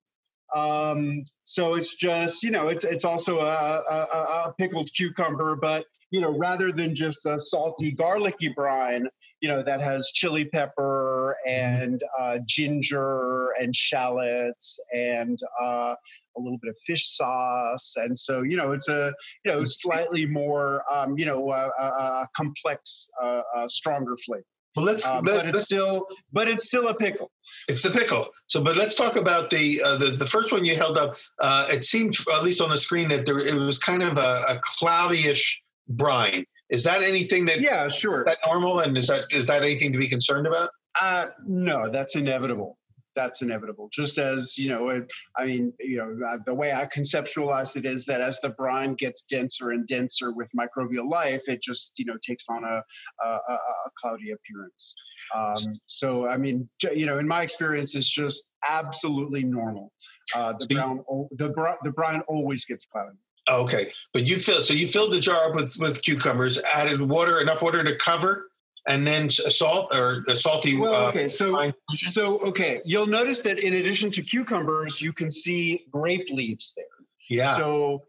Um, 0.56 1.22
so 1.44 1.74
it's 1.76 1.96
just, 1.96 2.44
you 2.44 2.52
know, 2.52 2.68
it's 2.68 2.84
it's 2.84 3.06
also 3.06 3.40
a, 3.40 3.82
a, 3.90 4.08
a- 4.48 4.54
pickled 4.58 4.90
cucumber, 4.96 5.56
but 5.56 5.86
you 6.12 6.22
know, 6.22 6.38
rather 6.38 6.72
than 6.72 6.94
just 6.96 7.26
a 7.26 7.40
salty, 7.40 7.92
garlicky 7.92 8.50
brine, 8.50 9.08
you 9.42 9.50
know, 9.50 9.64
that 9.64 9.82
has 9.82 10.12
chili 10.14 10.46
pepper 10.46 11.36
and 11.48 12.04
uh, 12.20 12.38
ginger 12.48 13.50
and 13.60 13.76
shallots 13.76 14.80
and 14.94 15.40
uh, 15.62 15.96
a 16.38 16.40
little 16.40 16.60
bit 16.62 16.70
of 16.70 16.78
fish 16.86 17.08
sauce, 17.08 17.96
and 17.98 18.18
so 18.18 18.44
you 18.44 18.56
know, 18.58 18.72
it's 18.74 18.90
a 18.90 19.14
you 19.44 19.52
know 19.52 19.64
slightly 19.64 20.26
more 20.26 20.84
um, 20.94 21.18
you 21.18 21.26
know 21.26 21.50
uh, 21.50 22.26
complex, 22.36 23.08
uh, 23.22 23.42
uh, 23.56 23.68
stronger 23.68 24.16
flavor. 24.18 24.46
Well, 24.76 24.86
let's, 24.86 25.06
Um, 25.06 25.24
let, 25.26 25.36
but 25.36 25.46
it's 25.46 25.54
let's 25.54 25.66
still, 25.66 26.08
but 26.32 26.48
it's 26.48 26.66
still 26.66 26.88
a 26.88 26.96
pickle. 26.96 27.32
it's 27.68 27.86
a 27.86 27.92
pickle. 27.92 28.30
So, 28.48 28.62
but 28.64 28.76
let's 28.76 28.96
talk 28.96 29.16
about 29.16 29.50
the 29.50 29.82
uh, 29.84 29.98
the 29.98 30.08
the 30.08 30.26
first 30.26 30.52
one 30.52 30.66
you 30.66 30.76
held 30.76 30.98
up. 30.98 31.16
Uh, 31.40 31.68
it 31.70 31.84
seemed, 31.84 32.16
at 32.36 32.44
least 32.44 32.62
on 32.62 32.70
the 32.70 32.78
screen, 32.78 33.08
that 33.10 33.26
there 33.26 33.40
it 33.40 33.54
was 33.56 33.78
kind 33.78 34.02
of 34.04 34.18
a, 34.18 34.42
a 34.50 34.56
cloudyish 34.80 35.58
brine. 35.88 36.46
Is 36.70 36.84
that 36.86 37.04
anything 37.04 37.46
that 37.46 37.60
Yeah, 37.62 37.88
sure. 37.88 38.24
that 38.26 38.38
normal, 38.48 38.80
and 38.80 38.98
is 38.98 39.08
that 39.08 39.26
is 39.32 39.46
that 39.48 39.62
anything 39.64 39.92
to 39.92 40.00
be 40.00 40.08
concerned 40.08 40.48
about? 40.48 40.70
Uh, 41.00 41.28
no, 41.46 41.90
that's 41.90 42.16
inevitable. 42.16 42.78
That's 43.16 43.42
inevitable. 43.42 43.90
Just 43.92 44.18
as 44.18 44.58
you 44.58 44.70
know, 44.70 44.90
it, 44.90 45.12
I 45.38 45.46
mean, 45.46 45.74
you 45.80 45.98
know, 45.98 46.28
uh, 46.28 46.38
the 46.46 46.54
way 46.54 46.74
I 46.74 46.86
conceptualize 46.86 47.76
it 47.76 47.86
is 47.86 48.06
that 48.08 48.22
as 48.22 48.40
the 48.42 48.50
brine 48.50 48.96
gets 48.96 49.24
denser 49.24 49.70
and 49.70 49.88
denser 49.88 50.34
with 50.34 50.50
microbial 50.58 51.10
life, 51.10 51.44
it 51.48 51.62
just 51.62 51.94
you 51.98 52.06
know 52.06 52.16
takes 52.26 52.46
on 52.50 52.64
a 52.64 52.82
a, 53.24 53.28
a, 53.28 53.58
cloudy 53.96 54.32
appearance. 54.32 54.96
Um, 55.36 55.80
so, 55.86 56.28
I 56.28 56.38
mean, 56.38 56.70
you 56.94 57.06
know, 57.06 57.18
in 57.18 57.28
my 57.28 57.42
experience, 57.42 57.96
it's 57.96 58.10
just 58.10 58.50
absolutely 58.68 59.44
normal. 59.44 59.92
Uh, 60.36 60.54
the 60.60 60.68
brown, 60.68 61.04
the 61.32 61.50
br- 61.50 61.80
the 61.84 61.92
brine 61.92 62.22
always 62.28 62.66
gets 62.66 62.86
cloudy. 62.86 63.18
Okay, 63.50 63.92
but 64.14 64.26
you 64.26 64.38
fill 64.38 64.62
so 64.62 64.74
you 64.74 64.88
filled 64.88 65.12
the 65.12 65.20
jar 65.20 65.50
up 65.50 65.56
with 65.56 65.76
with 65.78 66.02
cucumbers, 66.02 66.62
added 66.74 67.02
water, 67.02 67.42
enough 67.42 67.62
water 67.62 67.84
to 67.84 67.96
cover, 67.98 68.50
and 68.88 69.08
then 69.08 69.30
salt 69.30 69.96
or 69.96 70.24
a 70.28 70.36
salty. 70.36 70.78
Well, 70.78 71.06
uh, 71.06 71.10
okay, 71.10 71.28
so 71.28 71.72
so 71.94 72.40
okay, 72.40 72.82
you'll 72.86 73.08
notice 73.08 73.42
that 73.44 73.60
in 73.60 73.76
addition 73.76 74.12
to 74.12 74.22
cucumbers, 74.22 75.02
you 75.02 75.14
can 75.14 75.32
see 75.32 75.86
grape 75.92 76.28
leaves 76.30 76.74
there. 76.76 76.86
yeah. 77.30 77.56
So 77.58 78.04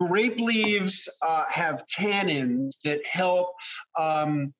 grape 0.00 0.38
leaves 0.38 1.08
uh, 1.22 1.44
have 1.48 1.84
tannins 1.86 2.80
that 2.82 3.04
help 3.06 3.54
um, 3.98 4.52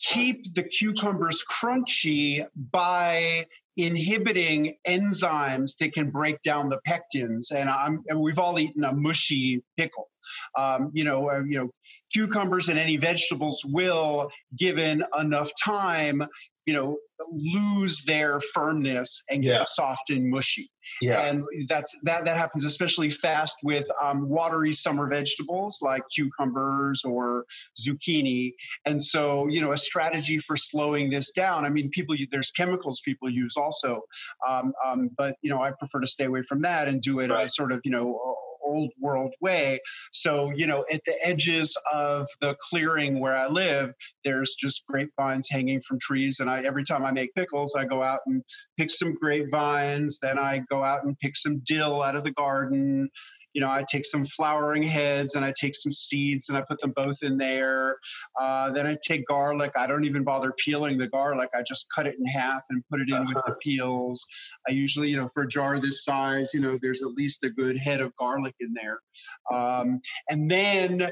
keep 0.00 0.52
the 0.54 0.62
cucumbers 0.62 1.44
crunchy 1.48 2.44
by 2.70 3.46
inhibiting 3.76 4.76
enzymes 4.86 5.76
that 5.78 5.92
can 5.94 6.10
break 6.10 6.40
down 6.42 6.68
the 6.68 6.78
pectins. 6.86 7.52
And, 7.54 7.70
I'm, 7.70 8.02
and 8.08 8.20
we've 8.20 8.38
all 8.38 8.58
eaten 8.58 8.84
a 8.84 8.92
mushy 8.92 9.62
pickle. 9.76 10.08
Um, 10.58 10.90
you 10.92 11.04
know, 11.04 11.30
uh, 11.30 11.42
you 11.44 11.58
know, 11.58 11.70
cucumbers 12.12 12.68
and 12.68 12.78
any 12.78 12.96
vegetables 12.96 13.64
will, 13.66 14.30
given 14.56 15.02
enough 15.18 15.50
time, 15.64 16.22
you 16.66 16.74
know, 16.74 16.96
lose 17.30 18.02
their 18.02 18.40
firmness 18.54 19.22
and 19.30 19.42
get 19.42 19.52
Yeah. 19.52 19.62
soft 19.64 20.10
and 20.10 20.28
mushy 20.30 20.68
yeah. 21.00 21.22
and 21.26 21.44
that's 21.68 21.96
that 22.02 22.24
that 22.24 22.36
happens 22.36 22.64
especially 22.64 23.10
fast 23.10 23.56
with 23.62 23.86
um, 24.02 24.28
watery 24.28 24.72
summer 24.72 25.08
vegetables 25.08 25.78
like 25.82 26.02
cucumbers 26.14 27.04
or 27.04 27.44
zucchini 27.80 28.52
and 28.86 29.02
so 29.02 29.46
you 29.48 29.60
know 29.60 29.72
a 29.72 29.76
strategy 29.76 30.38
for 30.38 30.56
slowing 30.56 31.10
this 31.10 31.30
down 31.30 31.64
i 31.64 31.68
mean 31.68 31.88
people 31.90 32.14
there's 32.30 32.50
chemicals 32.50 33.00
people 33.04 33.30
use 33.30 33.56
also 33.56 34.00
um, 34.48 34.72
um, 34.84 35.08
but 35.16 35.36
you 35.42 35.50
know 35.50 35.62
i 35.62 35.70
prefer 35.78 36.00
to 36.00 36.06
stay 36.06 36.24
away 36.24 36.42
from 36.42 36.60
that 36.62 36.88
and 36.88 37.00
do 37.02 37.20
it 37.20 37.30
a 37.30 37.34
Right. 37.34 37.50
sort 37.50 37.72
of 37.72 37.80
you 37.84 37.90
know 37.90 38.36
old 38.64 38.90
world 39.00 39.32
way 39.40 39.78
so 40.12 40.50
you 40.54 40.66
know 40.66 40.84
at 40.92 41.02
the 41.04 41.14
edges 41.26 41.76
of 41.92 42.26
the 42.40 42.56
clearing 42.60 43.20
where 43.20 43.34
i 43.34 43.46
live 43.46 43.92
there's 44.24 44.54
just 44.58 44.84
grapevines 44.86 45.48
hanging 45.50 45.80
from 45.82 45.98
trees 45.98 46.40
and 46.40 46.48
i 46.48 46.62
every 46.62 46.84
time 46.84 47.04
i 47.04 47.12
make 47.12 47.34
pickles 47.34 47.74
i 47.76 47.84
go 47.84 48.02
out 48.02 48.20
and 48.26 48.42
pick 48.82 48.90
some 48.90 49.14
grapevines. 49.14 50.18
Then 50.20 50.38
I 50.38 50.62
go 50.70 50.82
out 50.82 51.04
and 51.04 51.18
pick 51.18 51.36
some 51.36 51.62
dill 51.66 52.02
out 52.02 52.16
of 52.16 52.24
the 52.24 52.32
garden. 52.32 53.08
You 53.54 53.60
know, 53.60 53.70
I 53.70 53.84
take 53.90 54.04
some 54.04 54.24
flowering 54.24 54.82
heads 54.82 55.34
and 55.34 55.44
I 55.44 55.52
take 55.58 55.74
some 55.74 55.92
seeds 55.92 56.48
and 56.48 56.56
I 56.56 56.62
put 56.62 56.80
them 56.80 56.92
both 56.94 57.22
in 57.22 57.36
there. 57.36 57.98
Uh, 58.40 58.70
then 58.72 58.86
I 58.86 58.96
take 59.06 59.26
garlic. 59.26 59.72
I 59.76 59.86
don't 59.86 60.04
even 60.04 60.24
bother 60.24 60.52
peeling 60.58 60.98
the 60.98 61.08
garlic. 61.08 61.50
I 61.54 61.62
just 61.62 61.86
cut 61.94 62.06
it 62.06 62.16
in 62.18 62.26
half 62.26 62.62
and 62.70 62.82
put 62.90 63.00
it 63.00 63.08
in 63.08 63.26
with 63.26 63.42
the 63.46 63.56
peels. 63.60 64.24
I 64.68 64.72
usually, 64.72 65.08
you 65.08 65.16
know, 65.16 65.28
for 65.28 65.42
a 65.44 65.48
jar 65.48 65.80
this 65.80 66.04
size, 66.04 66.52
you 66.54 66.60
know, 66.60 66.78
there's 66.80 67.02
at 67.02 67.12
least 67.12 67.44
a 67.44 67.50
good 67.50 67.76
head 67.76 68.00
of 68.00 68.14
garlic 68.16 68.54
in 68.60 68.74
there. 68.74 69.00
Um, 69.52 70.00
and 70.28 70.50
then 70.50 71.10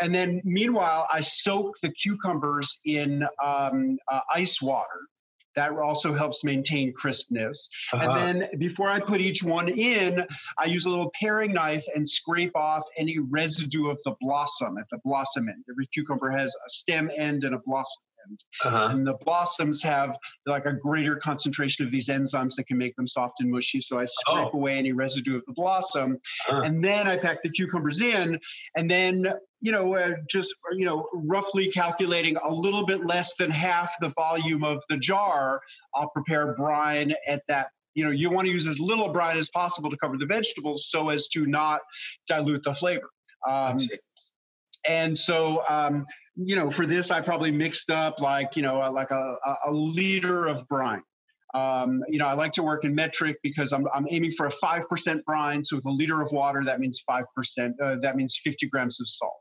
and 0.00 0.14
then 0.14 0.40
meanwhile, 0.44 1.08
I 1.12 1.20
soak 1.20 1.74
the 1.82 1.90
cucumbers 1.90 2.78
in 2.84 3.24
um, 3.44 3.98
uh, 4.08 4.20
ice 4.32 4.62
water. 4.62 5.08
That 5.56 5.72
also 5.72 6.14
helps 6.14 6.44
maintain 6.44 6.92
crispness. 6.92 7.68
Uh-huh. 7.92 8.10
And 8.10 8.40
then 8.40 8.48
before 8.58 8.88
I 8.88 9.00
put 9.00 9.20
each 9.20 9.42
one 9.42 9.68
in, 9.68 10.24
I 10.58 10.66
use 10.66 10.86
a 10.86 10.90
little 10.90 11.12
paring 11.18 11.52
knife 11.52 11.84
and 11.94 12.08
scrape 12.08 12.56
off 12.56 12.84
any 12.96 13.18
residue 13.18 13.88
of 13.88 14.00
the 14.04 14.14
blossom 14.20 14.78
at 14.78 14.88
the 14.90 14.98
blossom 15.04 15.48
end. 15.48 15.64
Every 15.70 15.86
cucumber 15.86 16.30
has 16.30 16.54
a 16.54 16.68
stem 16.68 17.10
end 17.16 17.44
and 17.44 17.54
a 17.54 17.58
blossom 17.64 18.02
uh-huh. 18.64 18.88
And 18.90 19.06
the 19.06 19.14
blossoms 19.24 19.82
have 19.82 20.16
like 20.46 20.66
a 20.66 20.72
greater 20.72 21.16
concentration 21.16 21.84
of 21.84 21.92
these 21.92 22.08
enzymes 22.08 22.56
that 22.56 22.66
can 22.66 22.78
make 22.78 22.94
them 22.96 23.06
soft 23.06 23.34
and 23.40 23.50
mushy. 23.50 23.80
So 23.80 23.98
I 23.98 24.04
scrape 24.04 24.48
oh. 24.52 24.56
away 24.56 24.78
any 24.78 24.92
residue 24.92 25.36
of 25.36 25.42
the 25.46 25.52
blossom, 25.52 26.18
uh-huh. 26.48 26.62
and 26.62 26.84
then 26.84 27.06
I 27.08 27.16
pack 27.16 27.42
the 27.42 27.50
cucumbers 27.50 28.00
in, 28.00 28.38
and 28.76 28.90
then 28.90 29.26
you 29.60 29.72
know 29.72 29.94
uh, 29.94 30.12
just 30.28 30.54
you 30.72 30.84
know 30.84 31.08
roughly 31.14 31.68
calculating 31.68 32.36
a 32.36 32.52
little 32.52 32.86
bit 32.86 33.04
less 33.06 33.34
than 33.36 33.50
half 33.50 33.92
the 34.00 34.08
volume 34.10 34.64
of 34.64 34.82
the 34.88 34.96
jar. 34.96 35.60
I'll 35.94 36.10
prepare 36.10 36.54
brine 36.54 37.14
at 37.26 37.42
that 37.48 37.68
you 37.94 38.04
know 38.04 38.10
you 38.10 38.30
want 38.30 38.46
to 38.46 38.52
use 38.52 38.66
as 38.66 38.80
little 38.80 39.12
brine 39.12 39.38
as 39.38 39.50
possible 39.50 39.90
to 39.90 39.96
cover 39.96 40.16
the 40.16 40.26
vegetables 40.26 40.86
so 40.88 41.08
as 41.10 41.28
to 41.28 41.46
not 41.46 41.80
dilute 42.26 42.62
the 42.64 42.72
flavor 42.74 43.10
um, 43.48 43.78
and 44.88 45.16
so 45.16 45.62
um, 45.68 46.06
you 46.36 46.56
know, 46.56 46.70
for 46.70 46.86
this, 46.86 47.10
I 47.10 47.20
probably 47.20 47.50
mixed 47.50 47.90
up 47.90 48.20
like, 48.20 48.56
you 48.56 48.62
know, 48.62 48.78
like 48.90 49.10
a, 49.10 49.36
a 49.66 49.72
liter 49.72 50.46
of 50.46 50.66
brine. 50.68 51.02
Um, 51.54 52.02
you 52.08 52.18
know, 52.18 52.26
I 52.26 52.32
like 52.32 52.52
to 52.52 52.62
work 52.62 52.84
in 52.84 52.94
metric 52.94 53.36
because 53.42 53.72
I'm, 53.72 53.86
I'm 53.94 54.06
aiming 54.10 54.30
for 54.30 54.46
a 54.46 54.50
5% 54.50 55.24
brine. 55.24 55.62
So 55.62 55.76
with 55.76 55.84
a 55.84 55.90
liter 55.90 56.22
of 56.22 56.32
water, 56.32 56.64
that 56.64 56.80
means 56.80 57.02
5%, 57.08 57.24
uh, 57.82 57.96
that 58.00 58.16
means 58.16 58.40
50 58.42 58.68
grams 58.68 58.98
of 59.00 59.06
salt. 59.06 59.32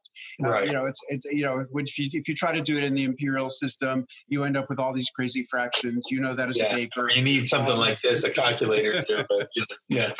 Uh, 0.43 0.49
right. 0.49 0.65
You 0.65 0.73
know, 0.73 0.85
it's, 0.85 0.99
it's, 1.07 1.25
you 1.25 1.45
know, 1.45 1.63
if 1.73 1.97
you, 1.97 2.09
if 2.11 2.27
you 2.27 2.35
try 2.35 2.51
to 2.51 2.61
do 2.61 2.77
it 2.77 2.83
in 2.83 2.93
the 2.93 3.05
imperial 3.05 3.49
system, 3.49 4.05
you 4.27 4.43
end 4.43 4.57
up 4.57 4.69
with 4.69 4.79
all 4.79 4.93
these 4.93 5.09
crazy 5.15 5.47
fractions. 5.49 6.07
You 6.11 6.19
know 6.19 6.35
that 6.35 6.49
as 6.49 6.59
yeah. 6.59 6.73
a 6.73 6.75
baker. 6.75 7.09
You 7.15 7.21
need 7.21 7.47
something 7.47 7.75
um, 7.75 7.79
like 7.79 8.01
this, 8.01 8.25
a 8.25 8.29
calculator. 8.29 9.01
too, 9.03 9.23
but, 9.29 9.49
yeah. 9.87 10.11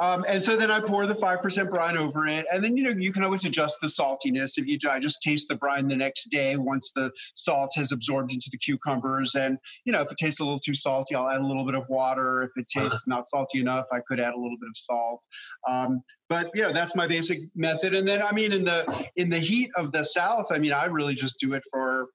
Um, 0.00 0.24
and 0.26 0.42
so 0.42 0.56
then 0.56 0.70
I 0.70 0.80
pour 0.80 1.06
the 1.06 1.14
5% 1.14 1.70
brine 1.70 1.96
over 1.96 2.26
it. 2.26 2.46
And 2.52 2.64
then, 2.64 2.76
you 2.76 2.82
know, 2.84 2.90
you 2.90 3.12
can 3.12 3.22
always 3.22 3.44
adjust 3.44 3.78
the 3.80 3.86
saltiness. 3.86 4.58
If 4.58 4.66
you 4.66 4.78
I 4.90 4.98
just 4.98 5.22
taste 5.22 5.48
the 5.48 5.54
brine 5.54 5.88
the 5.88 5.96
next 5.96 6.30
day 6.30 6.56
once 6.56 6.90
the 6.94 7.10
salt 7.34 7.70
has 7.76 7.92
absorbed 7.92 8.32
into 8.32 8.48
the 8.50 8.58
cucumbers. 8.58 9.34
And, 9.34 9.58
you 9.84 9.92
know, 9.92 10.02
if 10.02 10.10
it 10.10 10.18
tastes 10.18 10.40
a 10.40 10.44
little 10.44 10.58
too 10.58 10.74
salty, 10.74 11.14
I'll 11.14 11.28
add 11.28 11.40
a 11.40 11.46
little 11.46 11.64
bit 11.64 11.74
of 11.74 11.84
water. 11.88 12.42
If 12.42 12.50
it 12.56 12.66
tastes 12.68 12.94
uh-huh. 12.94 13.16
not 13.16 13.28
salty 13.28 13.60
enough, 13.60 13.86
I 13.92 14.00
could 14.06 14.20
add 14.20 14.34
a 14.34 14.38
little 14.38 14.58
bit 14.60 14.68
of 14.68 14.76
salt. 14.76 15.24
Um, 15.68 16.02
but 16.28 16.50
you 16.54 16.62
know 16.62 16.72
that's 16.72 16.96
my 16.96 17.06
basic 17.06 17.38
method 17.54 17.94
and 17.94 18.08
then 18.08 18.22
i 18.22 18.32
mean 18.32 18.50
in 18.50 18.64
the 18.64 19.10
in 19.16 19.28
the 19.28 19.38
heat 19.38 19.70
of 19.76 19.92
the 19.92 20.02
south 20.02 20.46
i 20.50 20.58
mean 20.58 20.72
i 20.72 20.86
really 20.86 21.14
just 21.14 21.38
do 21.38 21.52
it 21.52 21.62
for 21.70 22.08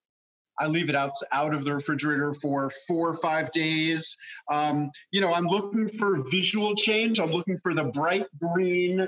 I 0.60 0.68
leave 0.68 0.89
it 0.89 0.95
out 0.95 1.14
out 1.32 1.53
of 1.53 1.64
the 1.64 1.74
refrigerator 1.74 2.34
for 2.34 2.70
four 2.88 3.10
or 3.10 3.14
five 3.14 3.51
days. 3.51 4.18
Um, 4.51 4.91
you 5.12 5.22
know, 5.22 5.34
I'm 5.34 5.47
looking 5.47 5.88
for 5.88 6.24
visual 6.30 6.76
change. 6.76 7.20
I'm 7.20 7.32
looking 7.32 7.57
for 7.64 7.74
the 7.74 7.86
bright 7.86 8.26
green 8.39 9.07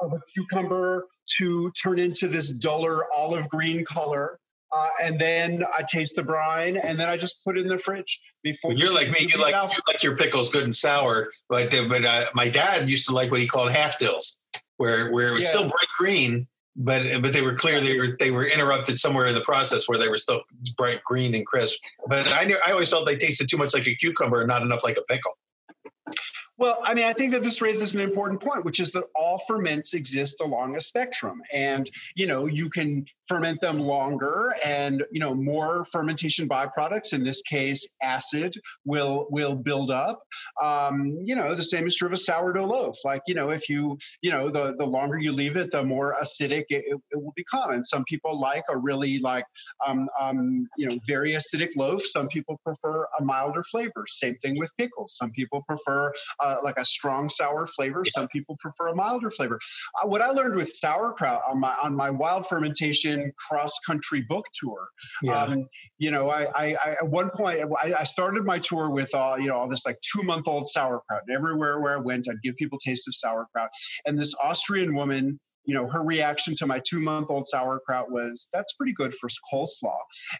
of 0.00 0.12
a 0.12 0.20
cucumber 0.34 1.06
to 1.38 1.70
turn 1.72 1.98
into 1.98 2.28
this 2.28 2.52
duller 2.52 3.06
olive 3.14 3.48
green 3.48 3.84
color. 3.84 4.38
Uh, 4.74 4.88
and 5.02 5.18
then 5.18 5.62
I 5.76 5.82
taste 5.82 6.16
the 6.16 6.22
brine, 6.22 6.78
and 6.78 6.98
then 6.98 7.06
I 7.06 7.18
just 7.18 7.44
put 7.44 7.58
it 7.58 7.60
in 7.60 7.68
the 7.68 7.76
fridge. 7.76 8.18
Before 8.42 8.72
you're 8.72 8.92
like 8.92 9.10
me, 9.10 9.28
you 9.30 9.38
like 9.38 9.54
you 9.54 9.80
like 9.86 10.02
your 10.02 10.16
pickles 10.16 10.50
good 10.50 10.64
and 10.64 10.74
sour. 10.74 11.28
But 11.50 11.70
but 11.90 12.06
uh, 12.06 12.24
my 12.34 12.48
dad 12.48 12.88
used 12.88 13.06
to 13.08 13.14
like 13.14 13.30
what 13.30 13.40
he 13.40 13.46
called 13.46 13.70
half 13.70 13.98
dills, 13.98 14.38
where 14.78 15.12
where 15.12 15.28
it 15.28 15.32
was 15.34 15.44
yeah. 15.44 15.50
still 15.50 15.62
bright 15.62 15.88
green, 15.98 16.48
but 16.76 17.02
but 17.20 17.32
they 17.32 17.42
were 17.42 17.54
clear 17.54 17.80
they 17.80 17.98
were 17.98 18.16
they 18.18 18.30
were 18.30 18.46
interrupted 18.46 18.98
somewhere 18.98 19.26
in 19.26 19.34
the 19.34 19.42
process 19.42 19.88
where 19.88 19.98
they 19.98 20.08
were 20.08 20.16
still 20.16 20.42
bright 20.76 21.02
green 21.04 21.34
and 21.34 21.46
crisp. 21.46 21.76
But 22.08 22.26
I 22.32 22.44
knew 22.44 22.56
I 22.66 22.72
always 22.72 22.88
felt 22.88 23.06
they 23.06 23.16
tasted 23.16 23.48
too 23.48 23.58
much 23.58 23.74
like 23.74 23.86
a 23.86 23.94
cucumber 23.94 24.38
and 24.38 24.48
not 24.48 24.62
enough 24.62 24.84
like 24.84 24.96
a 24.96 25.02
pickle. 25.02 25.32
Well, 26.58 26.78
I 26.84 26.94
mean, 26.94 27.04
I 27.04 27.12
think 27.14 27.32
that 27.32 27.42
this 27.42 27.62
raises 27.62 27.94
an 27.94 28.00
important 28.02 28.40
point, 28.40 28.64
which 28.64 28.78
is 28.78 28.92
that 28.92 29.04
all 29.16 29.40
ferments 29.48 29.94
exist 29.94 30.40
along 30.40 30.76
a 30.76 30.80
spectrum. 30.80 31.40
And, 31.52 31.90
you 32.14 32.26
know, 32.26 32.46
you 32.46 32.68
can 32.68 33.06
ferment 33.26 33.60
them 33.60 33.80
longer 33.80 34.54
and, 34.64 35.02
you 35.10 35.18
know, 35.18 35.34
more 35.34 35.86
fermentation 35.86 36.46
byproducts, 36.46 37.14
in 37.14 37.24
this 37.24 37.40
case, 37.42 37.88
acid, 38.02 38.54
will 38.84 39.26
will 39.30 39.54
build 39.54 39.90
up. 39.90 40.22
Um, 40.62 41.18
you 41.24 41.34
know, 41.34 41.54
the 41.54 41.64
same 41.64 41.86
is 41.86 41.96
true 41.96 42.08
of 42.08 42.12
a 42.12 42.18
sourdough 42.18 42.66
loaf. 42.66 42.96
Like, 43.02 43.22
you 43.26 43.34
know, 43.34 43.50
if 43.50 43.70
you, 43.70 43.96
you 44.20 44.30
know, 44.30 44.50
the, 44.50 44.74
the 44.76 44.84
longer 44.84 45.18
you 45.18 45.32
leave 45.32 45.56
it, 45.56 45.70
the 45.70 45.82
more 45.82 46.16
acidic 46.22 46.64
it, 46.68 46.84
it, 46.86 47.00
it 47.12 47.22
will 47.22 47.32
become. 47.34 47.70
And 47.70 47.84
some 47.84 48.04
people 48.04 48.38
like 48.38 48.64
a 48.68 48.76
really 48.76 49.18
like, 49.20 49.46
um, 49.86 50.08
um, 50.20 50.68
you 50.76 50.86
know, 50.86 50.98
very 51.06 51.32
acidic 51.32 51.70
loaf. 51.76 52.04
Some 52.04 52.28
people 52.28 52.60
prefer 52.64 53.06
a 53.18 53.24
milder 53.24 53.62
flavor. 53.62 54.04
Same 54.06 54.36
thing 54.36 54.58
with 54.58 54.70
pickles. 54.76 55.16
Some 55.16 55.30
people 55.30 55.64
prefer 55.66 56.12
like 56.62 56.76
a 56.78 56.84
strong 56.84 57.28
sour 57.28 57.66
flavor. 57.66 58.02
Yeah. 58.04 58.10
Some 58.14 58.28
people 58.28 58.56
prefer 58.60 58.88
a 58.88 58.94
milder 58.94 59.30
flavor. 59.30 59.58
Uh, 60.02 60.08
what 60.08 60.20
I 60.20 60.30
learned 60.30 60.56
with 60.56 60.70
sauerkraut 60.70 61.42
on 61.48 61.60
my 61.60 61.74
on 61.82 61.94
my 61.94 62.10
wild 62.10 62.46
fermentation 62.46 63.32
cross 63.36 63.78
country 63.86 64.22
book 64.28 64.46
tour, 64.54 64.88
yeah. 65.22 65.42
um, 65.42 65.66
you 65.98 66.10
know, 66.10 66.30
I, 66.30 66.44
I, 66.44 66.76
I, 66.84 66.90
at 67.00 67.08
one 67.08 67.30
point 67.30 67.60
I, 67.82 67.94
I 68.00 68.04
started 68.04 68.44
my 68.44 68.58
tour 68.58 68.90
with 68.90 69.14
all 69.14 69.38
you 69.38 69.48
know 69.48 69.56
all 69.56 69.68
this 69.68 69.86
like 69.86 69.98
two 70.00 70.22
month 70.22 70.48
old 70.48 70.68
sauerkraut. 70.68 71.22
And 71.26 71.36
everywhere 71.36 71.80
where 71.80 71.96
I 71.96 72.00
went, 72.00 72.28
I'd 72.28 72.42
give 72.42 72.56
people 72.56 72.78
taste 72.78 73.08
of 73.08 73.14
sauerkraut. 73.14 73.70
And 74.06 74.18
this 74.18 74.34
Austrian 74.42 74.94
woman 74.94 75.38
you 75.64 75.74
know, 75.74 75.86
her 75.86 76.02
reaction 76.04 76.54
to 76.56 76.66
my 76.66 76.80
two 76.86 77.00
month 77.00 77.30
old 77.30 77.46
sauerkraut 77.46 78.10
was, 78.10 78.48
that's 78.52 78.72
pretty 78.74 78.92
good 78.92 79.14
for 79.14 79.28
coleslaw. 79.52 79.96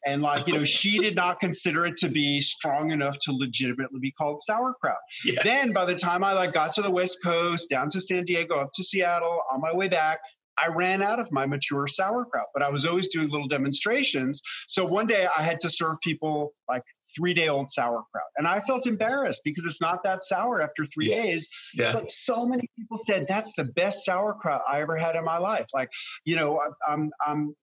And 0.06 0.22
like, 0.22 0.46
you 0.46 0.54
know, 0.54 0.64
she 0.64 0.98
did 1.02 1.14
not 1.14 1.40
consider 1.40 1.86
it 1.86 1.96
to 1.98 2.08
be 2.08 2.40
strong 2.40 2.90
enough 2.90 3.18
to 3.22 3.32
legitimately 3.32 4.00
be 4.00 4.12
called 4.12 4.40
sauerkraut. 4.42 4.98
Yeah. 5.24 5.42
Then 5.42 5.72
by 5.72 5.84
the 5.84 5.94
time 5.94 6.24
I 6.24 6.32
like 6.32 6.52
got 6.52 6.72
to 6.72 6.82
the 6.82 6.90
West 6.90 7.18
Coast, 7.22 7.70
down 7.70 7.88
to 7.90 8.00
San 8.00 8.24
Diego, 8.24 8.56
up 8.56 8.70
to 8.74 8.82
Seattle, 8.82 9.40
on 9.52 9.60
my 9.60 9.74
way 9.74 9.88
back, 9.88 10.20
I 10.58 10.68
ran 10.68 11.02
out 11.02 11.18
of 11.18 11.32
my 11.32 11.46
mature 11.46 11.86
sauerkraut, 11.86 12.46
but 12.52 12.62
I 12.62 12.68
was 12.68 12.84
always 12.84 13.08
doing 13.08 13.28
little 13.30 13.48
demonstrations. 13.48 14.42
So 14.68 14.84
one 14.84 15.06
day 15.06 15.26
I 15.36 15.42
had 15.42 15.60
to 15.60 15.68
serve 15.68 15.96
people 16.02 16.52
like 16.68 16.82
three 17.16 17.34
day 17.34 17.48
old 17.48 17.70
sauerkraut. 17.70 18.21
And 18.42 18.48
I 18.48 18.58
felt 18.58 18.88
embarrassed 18.88 19.42
because 19.44 19.64
it's 19.64 19.80
not 19.80 20.02
that 20.02 20.24
sour 20.24 20.60
after 20.60 20.84
three 20.84 21.10
yeah. 21.10 21.22
days. 21.22 21.48
Yeah. 21.74 21.92
But 21.92 22.10
so 22.10 22.44
many 22.44 22.68
people 22.76 22.96
said 22.96 23.26
that's 23.28 23.52
the 23.52 23.62
best 23.62 24.04
sauerkraut 24.04 24.62
I 24.68 24.80
ever 24.80 24.96
had 24.96 25.14
in 25.14 25.24
my 25.24 25.38
life. 25.38 25.66
Like, 25.72 25.90
you 26.24 26.34
know, 26.34 26.60
I'm, 26.88 27.12
I'm 27.24 27.54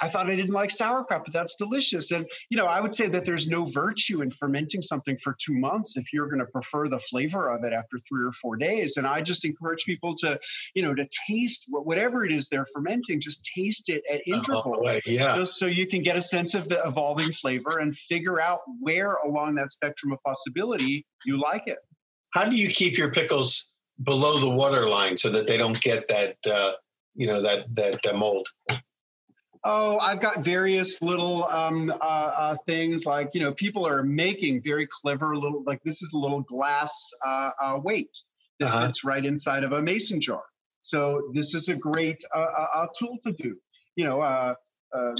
I 0.00 0.08
thought 0.08 0.28
I 0.28 0.36
didn't 0.36 0.52
like 0.52 0.70
sauerkraut, 0.70 1.24
but 1.24 1.32
that's 1.32 1.54
delicious. 1.54 2.10
And, 2.10 2.26
you 2.50 2.56
know, 2.56 2.66
I 2.66 2.80
would 2.80 2.94
say 2.94 3.08
that 3.08 3.24
there's 3.24 3.46
no 3.46 3.64
virtue 3.64 4.20
in 4.20 4.30
fermenting 4.30 4.82
something 4.82 5.16
for 5.18 5.36
two 5.40 5.58
months 5.58 5.96
if 5.96 6.12
you're 6.12 6.28
going 6.28 6.40
to 6.40 6.46
prefer 6.46 6.88
the 6.88 6.98
flavor 6.98 7.48
of 7.48 7.64
it 7.64 7.72
after 7.72 7.98
three 7.98 8.26
or 8.26 8.32
four 8.32 8.56
days. 8.56 8.96
And 8.96 9.06
I 9.06 9.22
just 9.22 9.44
encourage 9.44 9.84
people 9.84 10.14
to, 10.16 10.38
you 10.74 10.82
know, 10.82 10.94
to 10.94 11.08
taste 11.28 11.64
whatever 11.68 12.24
it 12.24 12.32
is 12.32 12.48
they're 12.48 12.66
fermenting, 12.74 13.20
just 13.20 13.42
taste 13.56 13.88
it 13.88 14.02
at 14.10 14.20
intervals. 14.26 14.76
Oh, 14.86 15.00
yeah. 15.06 15.36
Just 15.36 15.58
so 15.58 15.66
you 15.66 15.86
can 15.86 16.02
get 16.02 16.16
a 16.16 16.20
sense 16.20 16.54
of 16.54 16.68
the 16.68 16.82
evolving 16.84 17.32
flavor 17.32 17.78
and 17.78 17.96
figure 17.96 18.40
out 18.40 18.60
where 18.80 19.14
along 19.14 19.54
that 19.54 19.72
spectrum 19.72 20.12
of 20.12 20.18
possibility 20.22 21.06
you 21.24 21.40
like 21.40 21.62
it. 21.66 21.78
How 22.30 22.44
do 22.44 22.56
you 22.56 22.68
keep 22.68 22.98
your 22.98 23.12
pickles 23.12 23.70
below 24.02 24.38
the 24.40 24.50
water 24.50 24.88
line 24.88 25.16
so 25.16 25.30
that 25.30 25.46
they 25.46 25.56
don't 25.56 25.80
get 25.80 26.08
that, 26.08 26.36
uh, 26.44 26.72
you 27.14 27.26
know, 27.26 27.40
that, 27.40 27.74
that 27.74 28.06
uh, 28.06 28.16
mold? 28.16 28.48
Oh, 29.64 29.98
I've 29.98 30.20
got 30.20 30.44
various 30.44 31.02
little 31.02 31.44
um, 31.44 31.90
uh, 31.90 31.94
uh, 32.00 32.56
things 32.66 33.06
like 33.06 33.30
you 33.34 33.40
know 33.40 33.52
people 33.52 33.86
are 33.86 34.02
making 34.02 34.62
very 34.62 34.86
clever 34.86 35.36
little 35.36 35.62
like 35.66 35.82
this 35.84 36.02
is 36.02 36.12
a 36.12 36.18
little 36.18 36.42
glass 36.42 37.10
uh, 37.26 37.50
uh 37.62 37.78
weight 37.82 38.16
that 38.60 38.68
uh-huh. 38.68 38.86
fits 38.86 39.04
right 39.04 39.24
inside 39.24 39.64
of 39.64 39.72
a 39.72 39.82
mason 39.82 40.20
jar. 40.20 40.42
So 40.82 41.30
this 41.32 41.54
is 41.54 41.68
a 41.68 41.74
great 41.74 42.22
uh, 42.34 42.46
uh, 42.74 42.86
tool 42.98 43.18
to 43.24 43.32
do. 43.32 43.56
You 43.96 44.04
know, 44.04 44.54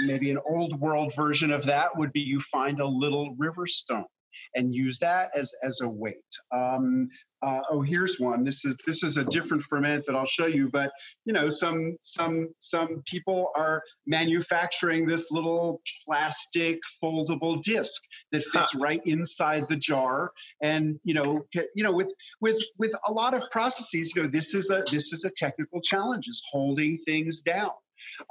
maybe 0.04 0.30
an 0.30 0.38
old 0.48 0.78
world 0.80 1.14
version 1.14 1.50
of 1.50 1.64
that 1.64 1.96
would 1.96 2.12
be 2.12 2.20
you 2.20 2.40
find 2.40 2.80
a 2.80 2.86
little 2.86 3.34
river 3.36 3.66
stone 3.66 4.04
and 4.54 4.74
use 4.74 4.98
that 4.98 5.30
as 5.34 5.52
as 5.62 5.80
a 5.80 5.88
weight. 5.88 6.16
Um, 6.52 7.08
uh, 7.46 7.62
oh 7.70 7.80
here's 7.80 8.18
one. 8.18 8.42
This 8.42 8.64
is 8.64 8.76
this 8.84 9.04
is 9.04 9.18
a 9.18 9.24
different 9.24 9.62
ferment 9.62 10.04
that 10.06 10.16
i'll 10.16 10.26
show 10.26 10.46
you 10.46 10.68
but 10.68 10.90
you 11.24 11.32
know 11.32 11.48
some 11.48 11.96
some 12.00 12.48
some 12.58 13.02
people 13.06 13.52
are 13.56 13.82
manufacturing 14.06 15.06
this 15.06 15.30
little 15.30 15.80
plastic 16.04 16.80
foldable 17.02 17.62
disc 17.62 18.02
that 18.32 18.42
fits 18.42 18.72
huh. 18.72 18.80
right 18.80 19.00
inside 19.04 19.68
the 19.68 19.76
jar. 19.76 20.32
And 20.60 20.98
you 21.04 21.14
know 21.14 21.46
you 21.54 21.84
know 21.84 21.94
with 21.94 22.12
with 22.40 22.60
with 22.78 22.94
a 23.06 23.12
lot 23.12 23.32
of 23.32 23.48
processes 23.50 24.12
you 24.14 24.22
know 24.22 24.28
this 24.28 24.54
is 24.54 24.70
a 24.70 24.82
this 24.90 25.12
is 25.12 25.24
a 25.24 25.30
technical 25.30 25.80
challenge 25.80 26.26
is 26.26 26.42
holding 26.50 26.98
things 26.98 27.40
down 27.42 27.70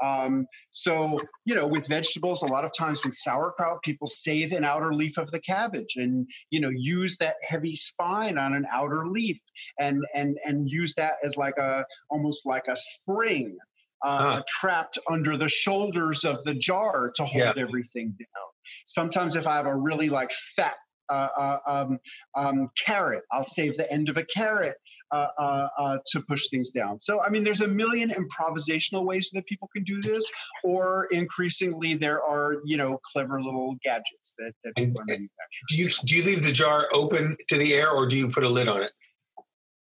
um, 0.04 0.46
so, 0.72 1.20
you 1.46 1.56
know, 1.56 1.68
with 1.68 1.88
vegetables, 1.88 2.44
a 2.44 2.48
lot 2.48 2.66
of 2.66 2.72
times 2.78 3.02
with 3.04 3.16
sauerkraut, 3.16 3.84
people 3.84 4.08
save 4.08 4.52
an 4.52 4.64
outer 4.64 4.94
leaf 4.94 5.18
of 5.18 5.32
the 5.32 5.40
cabbage 5.40 5.96
and, 5.96 6.28
you 6.50 6.60
know, 6.60 6.72
use 6.74 7.18
that 7.18 7.36
heavy 7.48 7.74
spine 7.74 8.38
on 8.38 8.54
an 8.54 8.66
outer 8.72 9.08
leaf 9.08 9.38
and, 9.80 10.04
and, 10.14 10.38
and 10.44 10.70
use 10.70 10.94
that 10.96 11.16
as 11.24 11.38
like 11.38 11.58
a, 11.58 11.86
almost 12.10 12.46
like 12.46 12.66
a 12.70 12.76
spring 12.76 13.58
uh, 14.04 14.42
trapped 14.48 15.00
under 15.10 15.38
the 15.38 15.50
shoulders 15.50 16.24
of 16.26 16.44
the 16.44 16.54
jar 16.54 17.12
to 17.16 17.26
hold 17.26 17.44
yeah. 17.44 17.54
everything 17.58 18.10
down. 18.10 18.52
Sometimes 18.86 19.36
if 19.36 19.48
I 19.48 19.58
have 19.58 19.68
a 19.68 19.76
really 19.76 20.10
like 20.10 20.32
fat 20.56 20.76
uh, 21.10 21.30
uh, 21.38 21.58
um, 21.68 22.00
um, 22.36 22.70
carrot. 22.78 23.24
I'll 23.32 23.46
save 23.46 23.78
the 23.78 23.92
end 23.92 24.10
of 24.10 24.18
a 24.18 24.24
carrot 24.24 24.76
uh, 25.12 25.28
uh, 25.38 25.68
uh, 25.78 25.98
to 26.12 26.22
push 26.22 26.50
things 26.50 26.72
down. 26.72 27.00
So, 27.00 27.22
I 27.22 27.30
mean, 27.30 27.44
there's 27.44 27.62
a 27.62 27.68
million 27.68 28.12
improvisational 28.12 29.06
ways 29.06 29.30
that 29.34 29.46
people 29.46 29.70
can 29.76 29.84
do 29.84 30.02
this, 30.02 30.32
or 30.64 31.08
increasingly 31.12 31.96
there 31.96 32.24
are, 32.24 32.62
you 32.66 32.78
know, 32.78 33.00
clever 33.14 33.42
little 33.42 33.76
gadgets 33.84 34.36
that, 34.38 34.54
that 34.64 34.76
people 34.76 35.02
are 35.02 35.06
manufacturing. 35.06 35.66
Do 35.70 35.76
you 35.78 35.90
do 36.06 36.16
you 36.16 36.24
leave 36.24 36.44
the 36.44 36.52
jar 36.52 36.88
open 36.94 37.38
to 37.50 37.58
the 37.58 37.74
air, 37.74 37.90
or 37.90 38.08
do 38.08 38.16
you 38.16 38.30
put 38.30 38.44
a 38.44 38.50
lid 38.50 38.68
on 38.68 38.82
it? 38.82 38.92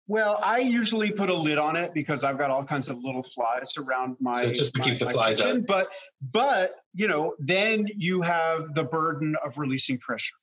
Well, 0.08 0.38
I 0.42 0.58
usually 0.58 1.10
put 1.10 1.30
a 1.30 1.34
lid 1.34 1.58
on 1.58 1.76
it 1.76 1.94
because 1.94 2.24
I've 2.24 2.36
got 2.36 2.50
all 2.50 2.64
kinds 2.64 2.90
of 2.90 2.98
little 3.02 3.22
flies 3.22 3.72
around 3.78 4.16
my. 4.20 4.42
So 4.42 4.52
just 4.52 4.74
to 4.74 4.80
my, 4.80 4.84
keep 4.84 4.98
the 4.98 5.08
flies 5.08 5.40
kitchen. 5.40 5.58
out. 5.58 5.66
But 5.66 5.92
but 6.20 6.74
you 6.92 7.08
know, 7.08 7.34
then 7.38 7.86
you 7.96 8.20
have 8.20 8.74
the 8.74 8.84
burden 8.84 9.36
of 9.44 9.58
releasing 9.58 9.98
pressure. 9.98 10.34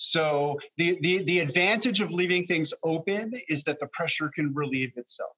So 0.00 0.58
the, 0.78 0.98
the, 1.02 1.22
the 1.24 1.40
advantage 1.40 2.00
of 2.00 2.10
leaving 2.10 2.46
things 2.46 2.72
open 2.82 3.34
is 3.48 3.64
that 3.64 3.80
the 3.80 3.86
pressure 3.88 4.30
can 4.34 4.54
relieve 4.54 4.92
itself. 4.96 5.32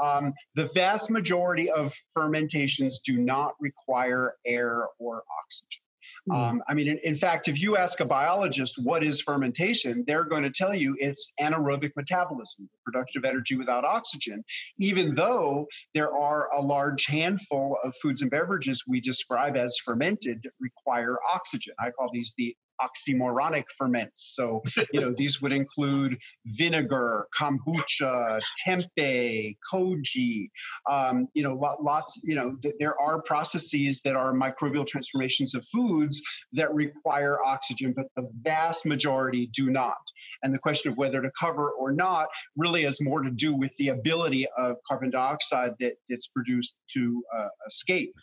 Um, 0.00 0.34
the 0.54 0.66
vast 0.74 1.08
majority 1.08 1.70
of 1.70 1.94
fermentations 2.12 3.00
do 3.00 3.16
not 3.16 3.54
require 3.60 4.34
air 4.44 4.88
or 4.98 5.22
oxygen. 5.42 5.80
Hmm. 6.28 6.36
Um, 6.36 6.62
I 6.68 6.74
mean, 6.74 6.88
in, 6.88 6.98
in, 6.98 7.16
fact, 7.16 7.48
if 7.48 7.58
you 7.62 7.78
ask 7.78 8.00
a 8.00 8.04
biologist 8.04 8.78
what 8.82 9.02
is 9.02 9.22
fermentation, 9.22 10.04
they're 10.06 10.24
going 10.24 10.42
to 10.42 10.50
tell 10.50 10.74
you 10.74 10.94
it's 10.98 11.32
anaerobic 11.40 11.92
metabolism, 11.96 12.68
the 12.70 12.78
production 12.84 13.20
of 13.20 13.24
energy 13.24 13.56
without 13.56 13.84
oxygen, 13.84 14.44
even 14.76 15.14
though 15.14 15.66
there 15.94 16.14
are 16.14 16.50
a 16.52 16.60
large 16.60 17.06
handful 17.06 17.78
of 17.82 17.94
foods 18.02 18.20
and 18.20 18.30
beverages 18.30 18.84
we 18.86 19.00
describe 19.00 19.56
as 19.56 19.78
fermented 19.82 20.42
that 20.42 20.52
require 20.60 21.16
oxygen. 21.32 21.74
I 21.78 21.90
call 21.90 22.10
these 22.12 22.34
the 22.36 22.54
oxymoronic 22.80 23.64
ferments. 23.76 24.34
So, 24.34 24.62
you 24.92 25.00
know, 25.00 25.14
these 25.16 25.40
would 25.40 25.52
include 25.52 26.18
vinegar, 26.46 27.26
kombucha, 27.38 28.40
tempeh, 28.66 29.56
koji. 29.72 30.50
Um, 30.90 31.28
you 31.34 31.42
know, 31.42 31.54
lots. 31.80 32.20
You 32.22 32.34
know, 32.34 32.56
th- 32.62 32.74
there 32.78 33.00
are 33.00 33.22
processes 33.22 34.00
that 34.02 34.16
are 34.16 34.32
microbial 34.32 34.86
transformations 34.86 35.54
of 35.54 35.64
foods 35.72 36.20
that 36.52 36.72
require 36.74 37.38
oxygen, 37.44 37.92
but 37.96 38.06
the 38.16 38.28
vast 38.42 38.86
majority 38.86 39.48
do 39.54 39.70
not. 39.70 39.96
And 40.42 40.52
the 40.52 40.58
question 40.58 40.90
of 40.90 40.98
whether 40.98 41.20
to 41.22 41.30
cover 41.38 41.70
or 41.70 41.92
not 41.92 42.28
really 42.56 42.82
has 42.84 43.00
more 43.00 43.22
to 43.22 43.30
do 43.30 43.54
with 43.54 43.76
the 43.76 43.88
ability 43.88 44.46
of 44.58 44.76
carbon 44.86 45.10
dioxide 45.10 45.72
that, 45.80 45.94
that's 46.08 46.28
produced 46.28 46.80
to 46.92 47.22
uh, 47.36 47.48
escape. 47.66 48.14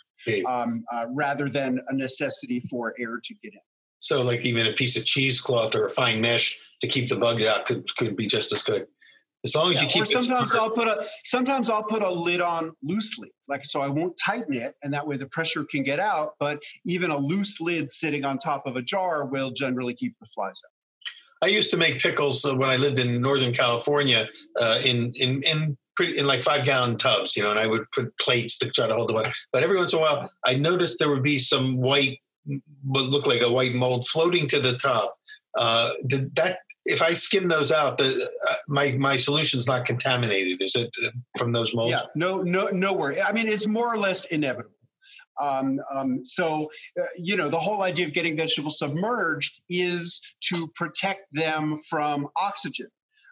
Um, 0.48 0.84
uh, 0.94 1.06
rather 1.10 1.50
than 1.50 1.82
a 1.88 1.96
necessity 1.96 2.64
for 2.70 2.94
air 3.00 3.20
to 3.24 3.34
get 3.42 3.54
in. 3.54 3.60
So, 4.02 4.22
like 4.22 4.46
even 4.46 4.68
a 4.68 4.74
piece 4.74 4.98
of 4.98 5.06
cheesecloth 5.06 5.74
or 5.76 5.86
a 5.86 5.90
fine 5.90 6.20
mesh 6.20 6.60
to 6.82 6.88
keep 6.88 7.08
the 7.08 7.18
bugs 7.18 7.46
out 7.46 7.66
could 7.66 7.96
could 7.96 8.16
be 8.16 8.28
just 8.28 8.52
as 8.52 8.64
good. 8.64 8.88
As 9.44 9.56
long 9.56 9.72
as 9.72 9.78
yeah, 9.78 9.84
you 9.84 9.90
keep. 9.90 10.04
Or 10.04 10.06
sometimes 10.06 10.54
I'll 10.54 10.70
put 10.70 10.88
a 10.88 11.06
sometimes 11.24 11.70
I'll 11.70 11.84
put 11.84 12.04
a 12.04 12.12
lid 12.12 12.42
on 12.42 12.72
loosely, 12.84 13.32
like 13.48 13.66
so 13.66 13.82
I 13.82 13.88
won't 13.88 14.16
tighten 14.24 14.54
it, 14.54 14.76
and 14.84 14.94
that 14.94 15.08
way 15.08 15.18
the 15.18 15.26
pressure 15.28 15.66
can 15.66 15.84
get 15.84 16.00
out. 16.00 16.34
But 16.40 16.60
even 16.86 17.10
a 17.10 17.18
loose 17.18 17.60
lid 17.60 17.90
sitting 17.90 18.26
on 18.26 18.38
top 18.38 18.68
of 18.68 18.76
a 18.76 18.82
jar 18.82 19.26
will 19.26 19.52
generally 19.52 19.96
keep 19.96 20.16
the 20.20 20.28
flies 20.28 20.62
out. 20.66 21.48
I 21.48 21.50
used 21.50 21.72
to 21.72 21.78
make 21.78 22.00
pickles 22.00 22.46
uh, 22.46 22.56
when 22.56 22.70
I 22.70 22.76
lived 22.76 23.00
in 23.00 23.20
Northern 23.20 23.52
California, 23.52 24.30
uh, 24.60 24.80
in 24.86 25.12
in 25.16 25.42
in 25.42 25.78
pretty 25.96 26.20
in 26.20 26.28
like 26.28 26.42
five 26.42 26.66
gallon 26.66 26.98
tubs, 26.98 27.36
you 27.36 27.42
know, 27.42 27.50
and 27.50 27.60
I 27.60 27.66
would 27.66 27.90
put 27.92 28.16
plates 28.20 28.60
to 28.60 28.70
try 28.70 28.88
to 28.88 28.94
hold 28.94 29.10
the 29.10 29.14
water. 29.14 29.32
But 29.52 29.64
every 29.64 29.78
once 29.78 29.94
in 29.94 30.00
a 30.00 30.02
while, 30.02 30.32
I 30.46 30.56
noticed 30.56 31.00
there 31.00 31.10
would 31.10 31.24
be 31.24 31.40
some 31.40 31.78
white 31.78 32.20
what 32.84 33.06
looked 33.06 33.28
like 33.28 33.42
a 33.42 33.52
white 33.52 33.74
mold 33.74 34.08
floating 34.08 34.48
to 34.50 34.60
the 34.60 34.74
top. 34.78 35.16
Uh, 35.58 35.92
did 36.08 36.36
that 36.36 36.60
if 36.86 37.02
I 37.02 37.14
skim 37.14 37.48
those 37.48 37.72
out, 37.72 37.98
the 37.98 38.28
uh, 38.50 38.56
my 38.68 38.96
my 38.98 39.18
solution's 39.18 39.68
not 39.68 39.86
contaminated. 39.86 40.62
Is 40.62 40.76
it 40.76 40.90
from 41.38 41.52
those 41.52 41.76
molds? 41.76 41.92
Yeah, 41.92 42.02
no, 42.16 42.42
no, 42.42 42.68
no 42.68 42.94
worry. 42.94 43.22
I 43.22 43.32
mean, 43.32 43.48
it's 43.48 43.68
more 43.68 43.94
or 43.94 43.98
less 43.98 44.26
inevitable. 44.26 44.72
Um, 45.40 45.80
um, 45.94 46.26
so, 46.26 46.70
uh, 47.00 47.06
you 47.18 47.36
know, 47.36 47.50
the 47.50 47.60
whole 47.60 47.82
idea 47.82 48.06
of 48.06 48.14
getting 48.14 48.38
vegetables 48.38 48.78
submerged 48.80 49.62
is 49.70 50.22
to 50.50 50.68
protect 50.76 51.34
them 51.34 51.80
from 51.90 52.28
oxygen 52.36 52.88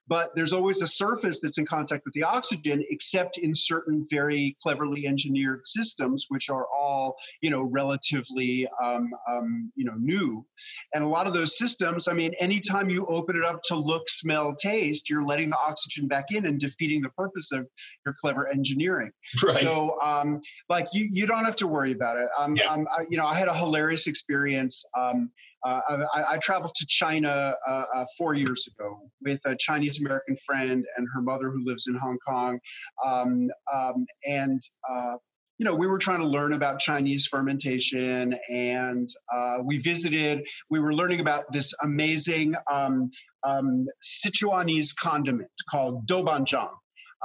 but 0.09 0.31
there's 0.35 0.53
always 0.53 0.81
a 0.81 0.87
surface 0.87 1.39
that's 1.39 1.59
in 1.59 1.65
contact 1.65 2.03
with 2.03 2.13
the 2.15 2.23
oxygen, 2.23 2.83
except 2.89 3.37
in 3.37 3.53
certain 3.53 4.07
very 4.09 4.55
cleverly 4.61 5.05
engineered 5.05 5.61
systems, 5.65 6.25
which 6.29 6.49
are 6.49 6.65
all, 6.75 7.15
you 7.41 7.51
know, 7.51 7.63
relatively, 7.63 8.67
um, 8.83 9.09
um, 9.29 9.71
you 9.75 9.85
know, 9.85 9.93
new. 9.99 10.45
And 10.93 11.03
a 11.03 11.07
lot 11.07 11.27
of 11.27 11.33
those 11.33 11.57
systems, 11.57 12.07
I 12.07 12.13
mean, 12.13 12.33
anytime 12.39 12.89
you 12.89 13.05
open 13.05 13.35
it 13.35 13.45
up 13.45 13.61
to 13.65 13.75
look, 13.75 14.09
smell, 14.09 14.55
taste, 14.55 15.09
you're 15.09 15.25
letting 15.25 15.51
the 15.51 15.57
oxygen 15.57 16.07
back 16.07 16.25
in 16.31 16.47
and 16.47 16.59
defeating 16.59 17.01
the 17.01 17.09
purpose 17.09 17.51
of 17.51 17.67
your 18.05 18.15
clever 18.19 18.47
engineering. 18.47 19.11
Right. 19.43 19.59
So, 19.59 19.99
um, 20.01 20.39
like, 20.69 20.87
you, 20.91 21.07
you 21.13 21.27
don't 21.27 21.45
have 21.45 21.55
to 21.57 21.67
worry 21.67 21.91
about 21.91 22.17
it. 22.17 22.29
Um, 22.37 22.55
yeah. 22.55 22.71
Um, 22.71 22.87
I, 22.97 23.05
you 23.09 23.17
know, 23.17 23.27
I 23.27 23.35
had 23.35 23.47
a 23.47 23.53
hilarious 23.53 24.07
experience. 24.07 24.83
Um, 24.97 25.29
I, 25.63 26.33
I, 26.33 26.37
traveled 26.37 26.73
to 26.75 26.85
China 26.87 27.53
uh, 27.67 27.83
uh, 27.93 28.05
four 28.17 28.33
years 28.33 28.67
ago 28.67 28.99
with 29.21 29.41
a 29.45 29.55
Chinese 29.57 29.99
American 29.99 30.37
friend 30.45 30.85
and 30.97 31.07
her 31.13 31.21
mother 31.21 31.49
who 31.49 31.65
lives 31.65 31.87
in 31.87 31.95
Hong 31.95 32.17
Kong. 32.25 32.59
Um, 33.05 33.49
um, 33.73 34.05
and 34.25 34.61
uh, 34.89 35.15
you 35.59 35.65
know, 35.65 35.75
we 35.75 35.87
were 35.87 35.97
trying 35.97 36.21
to 36.21 36.25
learn 36.25 36.53
about 36.53 36.79
Chinese 36.79 37.27
fermentation, 37.27 38.33
and 38.47 39.09
uh, 39.31 39.57
we 39.61 39.77
visited. 39.77 40.47
We 40.69 40.79
were 40.79 40.93
learning 40.93 41.19
about 41.19 41.51
this 41.51 41.73
amazing 41.83 42.55
um, 42.71 43.11
um, 43.43 43.85
Sichuanese 44.01 44.95
condiment 44.95 45.51
called 45.69 46.07
doubanjiang. 46.07 46.71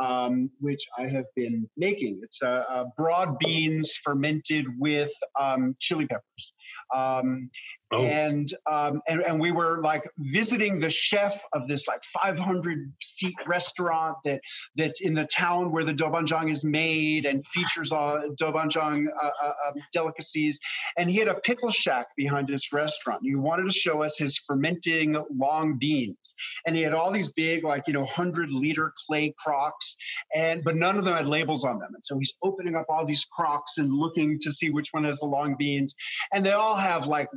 Um, 0.00 0.50
which 0.58 0.84
I 0.98 1.06
have 1.06 1.26
been 1.36 1.70
making. 1.76 2.18
It's 2.24 2.42
uh, 2.42 2.82
broad 2.96 3.38
beans 3.38 3.96
fermented 4.02 4.66
with 4.80 5.12
um, 5.38 5.76
chili 5.78 6.08
peppers. 6.08 6.52
Um, 6.92 7.48
Oh. 7.94 8.04
And, 8.04 8.52
um, 8.70 9.00
and 9.08 9.22
and 9.22 9.40
we 9.40 9.52
were 9.52 9.80
like 9.80 10.08
visiting 10.18 10.80
the 10.80 10.90
chef 10.90 11.40
of 11.52 11.68
this 11.68 11.86
like 11.88 12.02
500 12.22 12.92
seat 13.00 13.34
restaurant 13.46 14.16
that 14.24 14.40
that's 14.76 15.00
in 15.00 15.14
the 15.14 15.26
town 15.26 15.72
where 15.72 15.84
the 15.84 15.94
doubanjiang 15.94 16.50
is 16.50 16.64
made 16.64 17.26
and 17.26 17.46
features 17.46 17.92
all 17.92 18.28
doubanjiang 18.40 19.06
uh, 19.22 19.30
uh, 19.42 19.52
um, 19.68 19.74
delicacies. 19.92 20.58
And 20.96 21.10
he 21.10 21.18
had 21.18 21.28
a 21.28 21.34
pickle 21.34 21.70
shack 21.70 22.06
behind 22.16 22.48
his 22.48 22.72
restaurant. 22.72 23.20
He 23.22 23.34
wanted 23.34 23.64
to 23.64 23.74
show 23.74 24.02
us 24.02 24.18
his 24.18 24.38
fermenting 24.38 25.16
long 25.36 25.78
beans, 25.78 26.34
and 26.66 26.76
he 26.76 26.82
had 26.82 26.94
all 26.94 27.10
these 27.10 27.32
big 27.32 27.64
like 27.64 27.86
you 27.86 27.94
know 27.94 28.00
100 28.00 28.50
liter 28.50 28.92
clay 29.06 29.34
crocks, 29.38 29.96
and 30.34 30.62
but 30.64 30.76
none 30.76 30.96
of 30.96 31.04
them 31.04 31.14
had 31.14 31.28
labels 31.28 31.64
on 31.64 31.78
them. 31.78 31.90
And 31.94 32.04
so 32.04 32.18
he's 32.18 32.34
opening 32.42 32.74
up 32.74 32.86
all 32.88 33.04
these 33.04 33.24
crocks 33.24 33.78
and 33.78 33.92
looking 33.92 34.38
to 34.40 34.52
see 34.52 34.70
which 34.70 34.88
one 34.92 35.04
has 35.04 35.20
the 35.20 35.26
long 35.26 35.56
beans, 35.58 35.94
and 36.32 36.44
they 36.44 36.52
all 36.52 36.76
have 36.76 37.06
like 37.06 37.28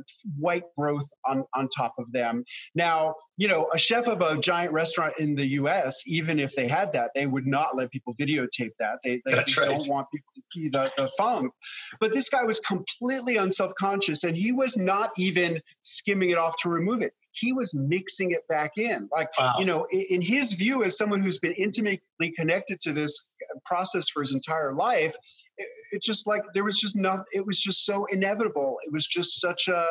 white 0.48 0.64
growth 0.78 1.06
on, 1.26 1.44
on 1.54 1.68
top 1.68 1.92
of 1.98 2.10
them. 2.10 2.42
Now, 2.74 3.14
you 3.36 3.48
know, 3.48 3.68
a 3.74 3.76
chef 3.76 4.08
of 4.08 4.22
a 4.22 4.38
giant 4.38 4.72
restaurant 4.72 5.12
in 5.18 5.34
the 5.34 5.46
US, 5.60 6.02
even 6.06 6.38
if 6.38 6.54
they 6.54 6.66
had 6.66 6.90
that, 6.94 7.10
they 7.14 7.26
would 7.26 7.46
not 7.46 7.76
let 7.76 7.90
people 7.90 8.14
videotape 8.14 8.70
that. 8.78 8.98
They, 9.04 9.20
they, 9.26 9.32
they 9.32 9.36
right. 9.36 9.68
don't 9.68 9.86
want 9.88 10.06
people 10.10 10.32
to 10.36 10.42
see 10.54 10.68
the, 10.70 10.90
the 10.96 11.10
funk. 11.18 11.52
But 12.00 12.14
this 12.14 12.30
guy 12.30 12.44
was 12.44 12.60
completely 12.60 13.36
unself 13.36 13.72
conscious 13.78 14.24
and 14.24 14.34
he 14.34 14.52
was 14.52 14.78
not 14.78 15.10
even 15.18 15.60
skimming 15.82 16.30
it 16.30 16.38
off 16.38 16.56
to 16.62 16.70
remove 16.70 17.02
it 17.02 17.12
he 17.32 17.52
was 17.52 17.74
mixing 17.74 18.30
it 18.32 18.46
back 18.48 18.72
in. 18.76 19.08
Like, 19.12 19.28
wow. 19.38 19.54
you 19.58 19.64
know, 19.64 19.86
in, 19.90 20.04
in, 20.10 20.22
his 20.22 20.54
view, 20.54 20.84
as 20.84 20.96
someone 20.96 21.20
who's 21.20 21.38
been 21.38 21.52
intimately 21.52 22.00
connected 22.36 22.80
to 22.80 22.92
this 22.92 23.34
process 23.64 24.08
for 24.08 24.20
his 24.20 24.34
entire 24.34 24.74
life, 24.74 25.14
it, 25.56 25.68
it 25.92 26.02
just 26.02 26.26
like 26.26 26.42
there 26.54 26.64
was 26.64 26.78
just 26.78 26.96
nothing, 26.96 27.24
it 27.32 27.46
was 27.46 27.58
just 27.58 27.84
so 27.84 28.06
inevitable. 28.06 28.78
It 28.84 28.92
was 28.92 29.06
just 29.06 29.40
such 29.40 29.68
a 29.68 29.86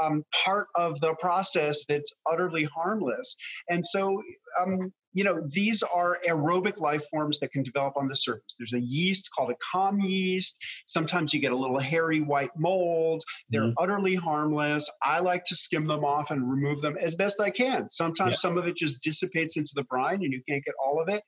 um, 0.00 0.24
part 0.44 0.68
of 0.74 1.00
the 1.00 1.14
process 1.14 1.84
that's 1.86 2.12
utterly 2.30 2.64
harmless. 2.64 3.36
And 3.68 3.84
so, 3.84 4.22
um, 4.60 4.92
you 5.12 5.24
know, 5.24 5.42
these 5.52 5.82
are 5.82 6.18
aerobic 6.26 6.78
life 6.80 7.04
forms 7.10 7.38
that 7.40 7.52
can 7.52 7.62
develop 7.62 7.96
on 7.96 8.08
the 8.08 8.16
surface. 8.16 8.56
There's 8.58 8.72
a 8.72 8.80
yeast 8.80 9.30
called 9.34 9.50
a 9.50 9.56
kahm 9.72 10.00
yeast. 10.00 10.62
Sometimes 10.86 11.34
you 11.34 11.40
get 11.40 11.52
a 11.52 11.56
little 11.56 11.78
hairy 11.78 12.20
white 12.20 12.50
mold. 12.56 13.22
They're 13.50 13.62
mm-hmm. 13.62 13.82
utterly 13.82 14.14
harmless. 14.14 14.90
I 15.02 15.20
like 15.20 15.44
to 15.44 15.56
skim 15.56 15.86
them 15.86 16.04
off 16.04 16.30
and 16.30 16.48
remove 16.50 16.80
them 16.80 16.96
as 16.98 17.14
best 17.14 17.40
I 17.40 17.50
can. 17.50 17.88
Sometimes 17.88 18.30
yeah. 18.30 18.34
some 18.48 18.58
of 18.58 18.66
it 18.66 18.76
just 18.76 19.02
dissipates 19.02 19.56
into 19.56 19.72
the 19.74 19.84
brine 19.84 20.22
and 20.22 20.32
you 20.32 20.42
can't 20.48 20.64
get 20.64 20.74
all 20.82 21.00
of 21.00 21.08
it. 21.08 21.22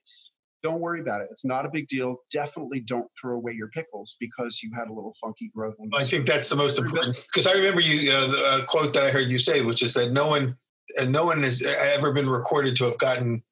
Don't 0.63 0.79
worry 0.79 0.99
about 0.99 1.21
it. 1.21 1.27
It's 1.29 1.45
not 1.45 1.67
a 1.67 1.69
big 1.69 1.85
deal. 1.87 2.17
Definitely 2.33 2.79
don't 2.79 3.07
throw 3.21 3.35
away 3.35 3.53
your 3.53 3.67
pickles 3.67 4.15
because 4.19 4.61
you 4.63 4.71
had 4.73 4.87
a 4.87 4.93
little 4.93 5.13
funky 5.21 5.51
growth. 5.55 5.75
I 5.93 6.03
think 6.03 6.25
that's 6.25 6.49
the 6.49 6.55
most 6.55 6.79
important 6.79 7.23
because 7.31 7.45
I 7.45 7.53
remember 7.53 7.81
you 7.81 8.11
uh, 8.11 8.27
the 8.57 8.65
quote 8.67 8.95
that 8.95 9.03
I 9.03 9.11
heard 9.11 9.29
you 9.29 9.37
say, 9.37 9.61
which 9.61 9.83
is 9.83 9.93
that 9.93 10.11
no 10.11 10.25
one, 10.27 10.55
and 10.99 11.11
no 11.11 11.23
one 11.25 11.43
has 11.43 11.61
ever 11.61 12.11
been 12.13 12.27
recorded 12.27 12.75
to 12.77 12.85
have 12.85 12.97
gotten 12.97 13.43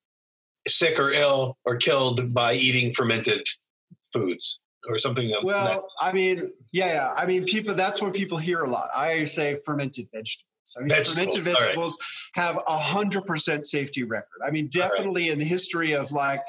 sick 0.67 0.99
or 0.99 1.11
ill 1.11 1.57
or 1.65 1.75
killed 1.77 2.33
by 2.33 2.53
eating 2.53 2.93
fermented 2.93 3.47
foods 4.11 4.59
or 4.87 4.97
something. 4.97 5.33
Well, 5.43 5.65
that. 5.65 5.81
I 5.99 6.13
mean, 6.13 6.51
yeah, 6.71 6.93
yeah. 6.93 7.13
I 7.15 7.25
mean, 7.25 7.45
people. 7.45 7.73
That's 7.73 8.01
what 8.01 8.13
people 8.13 8.37
hear 8.37 8.63
a 8.63 8.69
lot. 8.69 8.89
I 8.95 9.25
say 9.25 9.59
fermented 9.65 10.07
vegetables. 10.13 10.45
I 10.77 10.79
mean, 10.81 10.89
vegetables. 10.89 11.15
fermented 11.15 11.43
vegetables 11.43 11.97
right. 12.37 12.43
have 12.43 12.59
a 12.67 12.77
hundred 12.77 13.25
percent 13.25 13.65
safety 13.65 14.03
record. 14.03 14.41
I 14.45 14.51
mean, 14.51 14.69
definitely 14.71 15.23
right. 15.23 15.33
in 15.33 15.39
the 15.39 15.45
history 15.45 15.93
of 15.93 16.11
like 16.11 16.41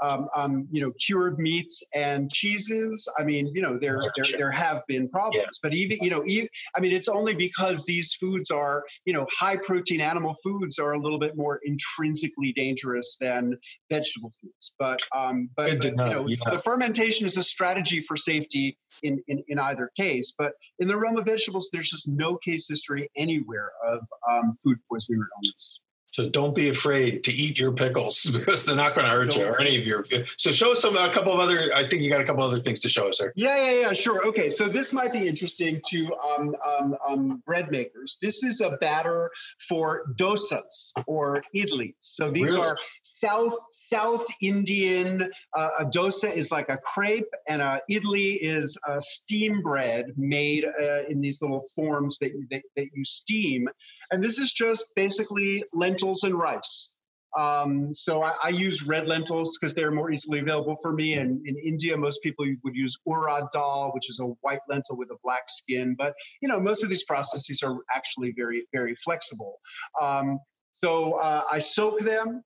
um, 0.00 0.28
um, 0.34 0.68
you 0.70 0.82
know, 0.82 0.92
cured 1.04 1.38
meats 1.38 1.82
and 1.94 2.30
cheeses. 2.30 3.08
I 3.18 3.24
mean, 3.24 3.50
you 3.54 3.62
know, 3.62 3.78
there 3.78 4.00
there, 4.16 4.24
there 4.36 4.50
have 4.50 4.82
been 4.86 5.08
problems, 5.08 5.44
yeah. 5.44 5.60
but 5.62 5.74
even 5.74 5.98
you 6.00 6.10
know, 6.10 6.24
even, 6.26 6.48
I 6.76 6.80
mean, 6.80 6.92
it's 6.92 7.08
only 7.08 7.34
because 7.34 7.84
these 7.84 8.14
foods 8.14 8.50
are 8.50 8.84
you 9.04 9.12
know 9.12 9.26
high 9.30 9.56
protein 9.56 10.00
animal 10.00 10.34
foods 10.42 10.78
are 10.78 10.92
a 10.92 10.98
little 10.98 11.18
bit 11.18 11.36
more 11.36 11.60
intrinsically 11.64 12.52
dangerous 12.52 13.16
than 13.20 13.56
vegetable 13.90 14.32
foods. 14.40 14.72
But 14.78 15.00
um, 15.14 15.50
but, 15.56 15.80
but 15.80 15.96
know, 15.96 16.04
you 16.04 16.10
know, 16.10 16.26
yeah. 16.28 16.50
the 16.50 16.58
fermentation 16.58 17.26
is 17.26 17.36
a 17.36 17.42
strategy 17.42 18.00
for 18.00 18.16
safety 18.16 18.78
in, 19.02 19.22
in 19.28 19.42
in 19.48 19.58
either 19.58 19.90
case. 19.96 20.34
But 20.36 20.54
in 20.78 20.88
the 20.88 20.96
realm 20.96 21.16
of 21.16 21.26
vegetables, 21.26 21.68
there's 21.72 21.90
just 21.90 22.08
no 22.08 22.36
case 22.36 22.68
history 22.68 23.10
anywhere 23.16 23.72
of 23.86 24.00
um, 24.30 24.52
food 24.52 24.78
poisoning 24.88 25.20
or 25.20 25.28
illness. 25.42 25.80
So 26.18 26.28
don't 26.28 26.52
be 26.52 26.68
afraid 26.68 27.22
to 27.24 27.32
eat 27.32 27.60
your 27.60 27.70
pickles 27.70 28.28
because 28.32 28.66
they're 28.66 28.74
not 28.74 28.96
going 28.96 29.04
to 29.04 29.12
hurt 29.12 29.30
don't 29.30 29.38
you 29.38 29.46
or 29.46 29.60
any 29.60 29.76
of 29.76 29.86
your. 29.86 30.04
So 30.36 30.50
show 30.50 30.72
us 30.72 30.82
some 30.82 30.96
a 30.96 31.08
couple 31.10 31.32
of 31.32 31.38
other. 31.38 31.60
I 31.76 31.84
think 31.84 32.02
you 32.02 32.10
got 32.10 32.20
a 32.20 32.24
couple 32.24 32.42
other 32.42 32.58
things 32.58 32.80
to 32.80 32.88
show 32.88 33.08
us, 33.08 33.18
sir. 33.18 33.32
Yeah, 33.36 33.56
yeah, 33.62 33.80
yeah. 33.82 33.92
Sure. 33.92 34.26
Okay. 34.26 34.50
So 34.50 34.68
this 34.68 34.92
might 34.92 35.12
be 35.12 35.28
interesting 35.28 35.80
to 35.90 36.12
um, 36.16 36.56
um, 36.66 36.96
um, 37.06 37.42
bread 37.46 37.70
makers. 37.70 38.18
This 38.20 38.42
is 38.42 38.60
a 38.60 38.76
batter 38.78 39.30
for 39.68 40.06
dosas 40.16 40.90
or 41.06 41.44
idlis. 41.54 41.94
So 42.00 42.32
these 42.32 42.50
really? 42.50 42.66
are 42.66 42.76
South 43.04 43.54
South 43.70 44.26
Indian. 44.42 45.30
Uh, 45.56 45.68
a 45.78 45.84
dosa 45.84 46.36
is 46.36 46.50
like 46.50 46.68
a 46.68 46.78
crepe, 46.78 47.32
and 47.48 47.62
a 47.62 47.80
idli 47.88 48.38
is 48.40 48.76
a 48.88 49.00
steam 49.00 49.62
bread 49.62 50.06
made 50.16 50.64
uh, 50.64 51.04
in 51.08 51.20
these 51.20 51.40
little 51.42 51.62
forms 51.76 52.18
that 52.18 52.30
you, 52.30 52.44
that, 52.50 52.62
that 52.74 52.88
you 52.92 53.04
steam. 53.04 53.68
And 54.10 54.20
this 54.20 54.40
is 54.40 54.52
just 54.52 54.84
basically 54.96 55.62
lentils 55.72 56.07
lentils 56.08 56.24
and 56.24 56.34
rice. 56.34 56.98
Um, 57.36 57.92
so 57.92 58.22
I, 58.22 58.32
I, 58.42 58.48
use 58.48 58.86
red 58.86 59.06
lentils 59.06 59.58
because 59.58 59.74
they're 59.74 59.90
more 59.90 60.10
easily 60.10 60.38
available 60.38 60.76
for 60.80 60.92
me. 60.94 61.12
And 61.14 61.46
in 61.46 61.56
India, 61.58 61.94
most 61.94 62.22
people 62.22 62.46
would 62.64 62.74
use 62.74 62.96
urad 63.06 63.50
dal, 63.52 63.90
which 63.94 64.08
is 64.08 64.18
a 64.18 64.24
white 64.40 64.60
lentil 64.66 64.96
with 64.96 65.10
a 65.10 65.16
black 65.22 65.42
skin. 65.46 65.94
But 65.96 66.14
you 66.40 66.48
know, 66.48 66.58
most 66.58 66.82
of 66.82 66.88
these 66.88 67.04
processes 67.04 67.62
are 67.62 67.76
actually 67.94 68.32
very, 68.34 68.66
very 68.72 68.94
flexible. 68.94 69.58
Um, 70.00 70.38
so 70.72 71.14
uh, 71.14 71.42
I 71.52 71.58
soak 71.58 72.00
them, 72.00 72.42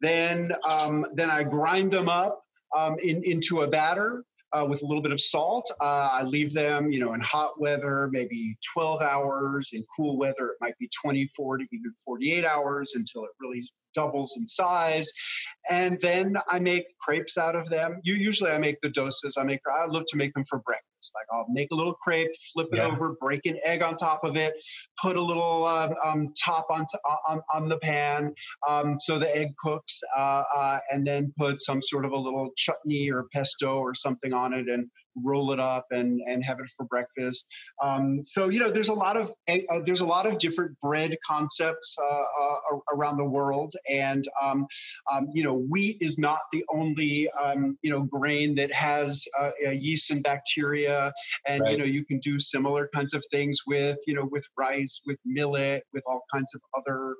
then 0.00 0.52
um, 0.66 1.04
then 1.12 1.28
I 1.28 1.42
grind 1.42 1.90
them 1.90 2.08
up 2.08 2.42
um, 2.74 2.96
in, 3.02 3.22
into 3.24 3.60
a 3.62 3.68
batter 3.68 4.24
uh, 4.52 4.66
with 4.68 4.82
a 4.82 4.86
little 4.86 5.02
bit 5.02 5.12
of 5.12 5.20
salt. 5.20 5.70
Uh, 5.80 6.10
I 6.12 6.22
leave 6.22 6.52
them, 6.52 6.90
you 6.92 7.00
know, 7.00 7.14
in 7.14 7.20
hot 7.20 7.60
weather, 7.60 8.08
maybe 8.12 8.56
12 8.72 9.02
hours. 9.02 9.70
In 9.72 9.84
cool 9.94 10.18
weather, 10.18 10.48
it 10.48 10.56
might 10.60 10.78
be 10.78 10.88
24 11.02 11.58
to 11.58 11.64
even 11.72 11.92
48 12.04 12.44
hours 12.44 12.92
until 12.94 13.24
it 13.24 13.30
really 13.40 13.62
doubles 13.94 14.36
in 14.36 14.46
size. 14.46 15.12
And 15.70 16.00
then 16.00 16.36
I 16.48 16.58
make 16.58 16.84
crepes 17.00 17.38
out 17.38 17.56
of 17.56 17.68
them. 17.70 18.00
You 18.02 18.14
usually 18.14 18.50
I 18.50 18.58
make 18.58 18.80
the 18.82 18.90
dosas. 18.90 19.38
I 19.38 19.44
make 19.44 19.60
I 19.72 19.86
love 19.86 20.04
to 20.08 20.16
make 20.16 20.34
them 20.34 20.44
for 20.48 20.60
breakfast. 20.60 20.91
Like 21.14 21.26
I'll 21.32 21.46
make 21.48 21.68
a 21.72 21.74
little 21.74 21.94
crepe, 21.94 22.30
flip 22.52 22.68
it 22.72 22.78
yeah. 22.78 22.86
over, 22.86 23.16
break 23.20 23.46
an 23.46 23.58
egg 23.64 23.82
on 23.82 23.96
top 23.96 24.24
of 24.24 24.36
it, 24.36 24.54
put 25.00 25.16
a 25.16 25.22
little 25.22 25.64
uh, 25.64 25.92
um, 26.04 26.26
top 26.44 26.66
on, 26.70 26.86
t- 26.90 26.98
on, 27.28 27.40
on 27.52 27.68
the 27.68 27.78
pan 27.78 28.32
um, 28.68 28.98
so 29.00 29.18
the 29.18 29.34
egg 29.34 29.56
cooks, 29.58 30.00
uh, 30.16 30.44
uh, 30.54 30.78
and 30.90 31.06
then 31.06 31.32
put 31.36 31.60
some 31.60 31.80
sort 31.82 32.04
of 32.04 32.12
a 32.12 32.16
little 32.16 32.50
chutney 32.56 33.10
or 33.10 33.26
pesto 33.32 33.76
or 33.76 33.94
something 33.94 34.32
on 34.32 34.52
it, 34.52 34.68
and 34.68 34.88
roll 35.24 35.52
it 35.52 35.60
up 35.60 35.86
and 35.90 36.20
and 36.26 36.44
have 36.44 36.58
it 36.60 36.66
for 36.76 36.86
breakfast. 36.86 37.46
Um, 37.82 38.20
so 38.24 38.48
you 38.48 38.60
know, 38.60 38.70
there's 38.70 38.88
a 38.88 38.94
lot 38.94 39.16
of 39.16 39.32
uh, 39.48 39.80
there's 39.84 40.00
a 40.00 40.06
lot 40.06 40.26
of 40.26 40.38
different 40.38 40.78
bread 40.80 41.16
concepts 41.26 41.96
uh, 42.00 42.24
uh, 42.40 42.78
around 42.94 43.16
the 43.16 43.24
world, 43.24 43.74
and 43.88 44.24
um, 44.42 44.66
um, 45.12 45.28
you 45.32 45.42
know, 45.42 45.54
wheat 45.54 45.98
is 46.00 46.18
not 46.18 46.40
the 46.52 46.64
only 46.72 47.28
um, 47.42 47.76
you 47.82 47.90
know 47.90 48.02
grain 48.02 48.54
that 48.56 48.72
has 48.72 49.24
uh, 49.40 49.50
yeast 49.70 50.10
and 50.10 50.22
bacteria, 50.22 50.91
and 51.48 51.60
right. 51.62 51.72
you 51.72 51.78
know, 51.78 51.84
you 51.84 52.04
can 52.04 52.18
do 52.18 52.38
similar 52.38 52.88
kinds 52.94 53.14
of 53.14 53.24
things 53.30 53.60
with 53.66 53.98
you 54.06 54.14
know 54.14 54.28
with 54.30 54.44
rice, 54.56 55.00
with 55.06 55.18
millet, 55.24 55.82
with 55.92 56.02
all 56.06 56.22
kinds 56.32 56.54
of 56.54 56.60
other 56.78 57.16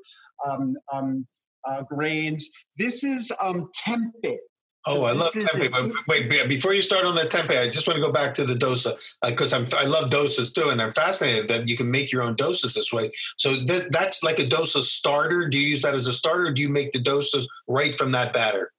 um, 0.48 0.74
um, 0.92 1.26
uh, 1.68 1.82
grains. 1.82 2.48
This 2.76 3.04
is 3.04 3.32
um, 3.40 3.68
tempeh. 3.86 4.38
Oh, 4.86 5.04
I 5.04 5.12
love 5.12 5.32
tempeh. 5.32 5.70
But 5.70 5.92
wait, 6.08 6.48
before 6.48 6.74
you 6.74 6.82
start 6.82 7.04
on 7.04 7.14
the 7.14 7.22
tempeh, 7.22 7.60
I 7.60 7.68
just 7.68 7.86
want 7.86 7.96
to 7.98 8.02
go 8.02 8.10
back 8.10 8.34
to 8.34 8.44
the 8.44 8.54
dosa 8.54 8.96
because 9.24 9.52
uh, 9.52 9.58
I'm 9.58 9.90
love 9.90 10.10
dosas 10.10 10.52
too, 10.52 10.70
and 10.70 10.82
I'm 10.82 10.92
fascinated 10.92 11.48
that 11.48 11.68
you 11.68 11.76
can 11.76 11.90
make 11.90 12.10
your 12.10 12.22
own 12.22 12.34
dosas 12.34 12.74
this 12.74 12.92
way. 12.92 13.10
So 13.36 13.54
that 13.66 13.92
that's 13.92 14.22
like 14.22 14.40
a 14.40 14.46
dosa 14.46 14.82
starter. 14.82 15.48
Do 15.48 15.58
you 15.58 15.68
use 15.68 15.82
that 15.82 15.94
as 15.94 16.08
a 16.08 16.12
starter? 16.12 16.46
or 16.46 16.52
Do 16.52 16.62
you 16.62 16.68
make 16.68 16.92
the 16.92 16.98
dosas 16.98 17.46
right 17.68 17.94
from 17.94 18.12
that 18.12 18.32
batter? 18.32 18.72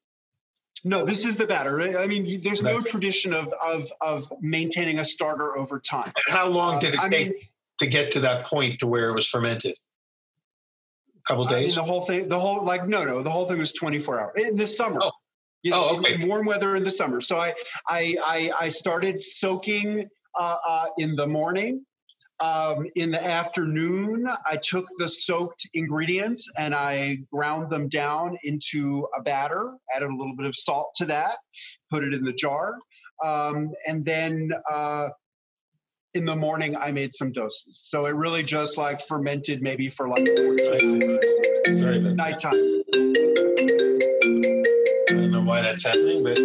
No, 0.83 1.05
this 1.05 1.25
is 1.25 1.37
the 1.37 1.47
batter. 1.47 1.97
I 1.97 2.07
mean, 2.07 2.41
there's 2.41 2.61
no 2.61 2.81
tradition 2.81 3.33
of 3.33 3.53
of 3.63 3.91
of 4.01 4.31
maintaining 4.41 4.99
a 4.99 5.05
starter 5.05 5.57
over 5.57 5.79
time. 5.79 6.11
And 6.27 6.35
how 6.35 6.47
long 6.47 6.79
did 6.79 6.95
it 6.95 6.99
uh, 6.99 7.09
take 7.09 7.27
mean, 7.29 7.39
to 7.79 7.87
get 7.87 8.11
to 8.13 8.19
that 8.21 8.45
point 8.45 8.79
to 8.79 8.87
where 8.87 9.09
it 9.09 9.13
was 9.13 9.27
fermented? 9.27 9.75
A 11.15 11.21
couple 11.27 11.45
days. 11.45 11.55
I 11.55 11.67
mean, 11.67 11.75
the 11.75 11.83
whole 11.83 12.01
thing, 12.01 12.27
the 12.27 12.39
whole 12.39 12.65
like 12.65 12.85
no, 12.85 13.05
no, 13.05 13.23
the 13.23 13.29
whole 13.29 13.45
thing 13.45 13.59
was 13.59 13.71
24 13.71 14.19
hours 14.19 14.33
in 14.35 14.57
the 14.57 14.67
summer. 14.67 14.99
Oh 15.01 15.11
you 15.63 15.71
know, 15.71 15.87
oh, 15.91 15.97
okay. 15.97 16.25
warm 16.25 16.45
weather 16.45 16.75
in 16.75 16.83
the 16.83 16.91
summer. 16.91 17.21
So 17.21 17.37
I 17.37 17.55
I 17.87 18.17
I, 18.23 18.51
I 18.61 18.69
started 18.69 19.21
soaking 19.21 20.07
uh, 20.37 20.57
uh, 20.67 20.85
in 20.97 21.15
the 21.15 21.25
morning. 21.25 21.85
Um, 22.43 22.87
in 22.95 23.09
the 23.09 23.23
afternoon, 23.23 24.27
I 24.45 24.57
took 24.57 24.85
the 24.97 25.07
soaked 25.07 25.65
ingredients 25.73 26.49
and 26.59 26.75
I 26.75 27.19
ground 27.31 27.69
them 27.69 27.87
down 27.87 28.37
into 28.43 29.07
a 29.17 29.21
batter. 29.21 29.77
Added 29.95 30.09
a 30.09 30.15
little 30.15 30.35
bit 30.35 30.45
of 30.45 30.53
salt 30.53 30.91
to 30.97 31.05
that. 31.05 31.37
Put 31.89 32.03
it 32.03 32.13
in 32.13 32.25
the 32.25 32.33
jar, 32.33 32.77
um, 33.23 33.71
and 33.87 34.03
then. 34.05 34.51
Uh, 34.69 35.09
in 36.15 36.25
the 36.25 36.35
morning, 36.35 36.75
I 36.75 36.91
made 36.91 37.11
some 37.11 37.31
dosas. 37.31 37.71
So 37.71 38.05
it 38.05 38.11
really 38.11 38.43
just 38.43 38.77
like 38.77 39.01
fermented 39.01 39.63
maybe 39.63 39.89
for 39.89 40.07
like 40.07 40.27
14 40.37 40.99
minutes. 40.99 41.79
Sorry, 41.79 41.99
nighttime 41.99 42.83
I 45.09 45.15
don't 45.15 45.31
know 45.31 45.41
why 45.41 45.61
that's 45.61 45.83
happening, 45.85 46.23
but 46.23 46.37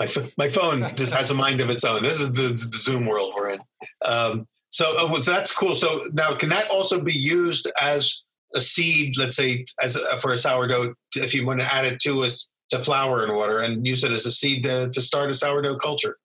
my 0.00 0.08
my 0.38 0.48
phone 0.48 0.82
just 0.82 1.12
has 1.12 1.30
a 1.30 1.34
mind 1.34 1.60
of 1.60 1.68
its 1.68 1.84
own. 1.84 2.02
This 2.02 2.20
is 2.20 2.32
the, 2.32 2.48
the 2.48 2.78
Zoom 2.78 3.06
world 3.06 3.34
we're 3.36 3.50
in. 3.50 3.58
Um, 4.04 4.46
so, 4.70 4.94
uh, 4.96 5.20
so 5.20 5.30
that's 5.30 5.52
cool. 5.52 5.74
So 5.74 6.02
now, 6.12 6.34
can 6.34 6.48
that 6.48 6.70
also 6.70 7.00
be 7.00 7.12
used 7.12 7.70
as 7.80 8.24
a 8.54 8.60
seed? 8.60 9.16
Let's 9.18 9.36
say, 9.36 9.64
as 9.82 9.96
a, 9.96 10.18
for 10.18 10.32
a 10.32 10.38
sourdough, 10.38 10.94
if 11.16 11.34
you 11.34 11.46
want 11.46 11.60
to 11.60 11.74
add 11.74 11.84
it 11.84 12.00
to 12.00 12.22
us 12.22 12.48
to 12.70 12.78
flour 12.78 13.24
and 13.24 13.36
water, 13.36 13.60
and 13.60 13.86
use 13.86 14.04
it 14.04 14.12
as 14.12 14.26
a 14.26 14.30
seed 14.30 14.62
to, 14.62 14.90
to 14.90 15.02
start 15.02 15.28
a 15.28 15.34
sourdough 15.34 15.76
culture. 15.76 16.16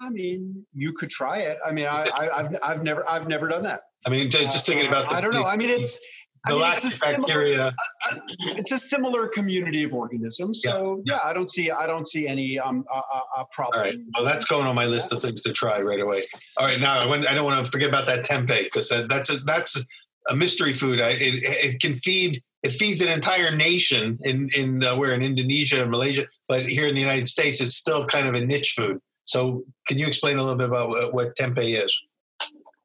I 0.00 0.10
mean, 0.10 0.66
you 0.74 0.92
could 0.92 1.10
try 1.10 1.38
it. 1.38 1.58
I 1.64 1.72
mean, 1.72 1.86
I, 1.86 2.06
have 2.36 2.56
I've 2.62 2.82
never 2.82 3.08
I've 3.08 3.28
never 3.28 3.48
done 3.48 3.62
that. 3.62 3.82
I 4.06 4.10
mean, 4.10 4.30
just 4.30 4.66
thinking 4.66 4.88
about 4.88 5.08
the, 5.08 5.14
I 5.14 5.20
don't 5.20 5.32
know. 5.32 5.44
I 5.44 5.56
mean, 5.56 5.70
it's 5.70 6.00
I 6.46 6.52
mean, 6.52 6.62
it's 6.62 7.00
bacteria. 7.00 7.74
Similar, 8.08 8.24
uh, 8.28 8.54
it's 8.56 8.72
a 8.72 8.78
similar 8.78 9.28
community 9.28 9.84
of 9.84 9.92
organisms. 9.92 10.62
So 10.62 11.02
yeah, 11.04 11.14
yeah 11.14 11.20
I 11.22 11.32
don't 11.32 11.50
see 11.50 11.70
I 11.70 11.86
don't 11.86 12.08
see 12.08 12.26
any 12.26 12.58
um 12.58 12.84
uh, 12.92 13.00
uh, 13.36 13.44
problem. 13.52 13.78
All 13.78 13.84
right, 13.84 13.98
well 14.14 14.24
that's 14.24 14.46
going 14.46 14.66
on 14.66 14.74
my 14.74 14.86
list 14.86 15.12
of 15.12 15.20
things 15.20 15.42
to 15.42 15.52
try 15.52 15.80
right 15.80 16.00
away. 16.00 16.22
All 16.56 16.66
right, 16.66 16.80
now 16.80 16.98
I, 16.98 17.26
I 17.28 17.34
don't 17.34 17.44
want 17.44 17.64
to 17.64 17.70
forget 17.70 17.88
about 17.88 18.06
that 18.06 18.24
tempeh 18.24 18.64
because 18.64 18.88
that's 19.08 19.30
a 19.30 19.38
that's 19.40 19.84
a 20.28 20.36
mystery 20.36 20.72
food. 20.72 21.00
I, 21.00 21.10
it, 21.10 21.44
it 21.44 21.80
can 21.80 21.94
feed 21.94 22.42
it 22.62 22.72
feeds 22.72 23.00
an 23.00 23.08
entire 23.08 23.54
nation 23.54 24.18
in 24.22 24.48
in 24.56 24.84
uh, 24.84 24.96
where 24.96 25.12
in 25.14 25.22
Indonesia 25.22 25.82
and 25.82 25.90
Malaysia, 25.90 26.26
but 26.48 26.70
here 26.70 26.86
in 26.86 26.94
the 26.94 27.00
United 27.00 27.28
States, 27.28 27.60
it's 27.60 27.76
still 27.76 28.06
kind 28.06 28.26
of 28.26 28.34
a 28.34 28.44
niche 28.44 28.74
food. 28.76 28.98
So, 29.24 29.64
can 29.86 29.98
you 29.98 30.06
explain 30.06 30.38
a 30.38 30.42
little 30.42 30.56
bit 30.56 30.68
about 30.68 30.88
what, 30.88 31.14
what 31.14 31.36
tempeh 31.36 31.84
is? 31.84 31.98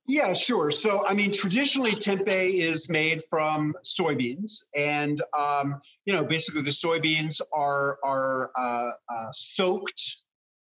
Yeah, 0.08 0.34
sure. 0.34 0.70
So, 0.70 1.06
I 1.08 1.16
mean, 1.16 1.32
traditionally, 1.32 1.93
tempeh 1.93 2.53
is 2.53 2.89
made 2.89 3.24
from 3.30 3.74
soybeans, 3.84 4.64
and 4.76 5.22
um, 5.38 5.82
you 6.06 6.14
know, 6.14 6.24
basically, 6.24 6.62
the 6.62 6.70
soybeans 6.70 7.41
are 7.51 7.97
are 8.03 8.51
uh, 8.56 8.91
uh, 9.12 9.32
soaked, 9.32 10.18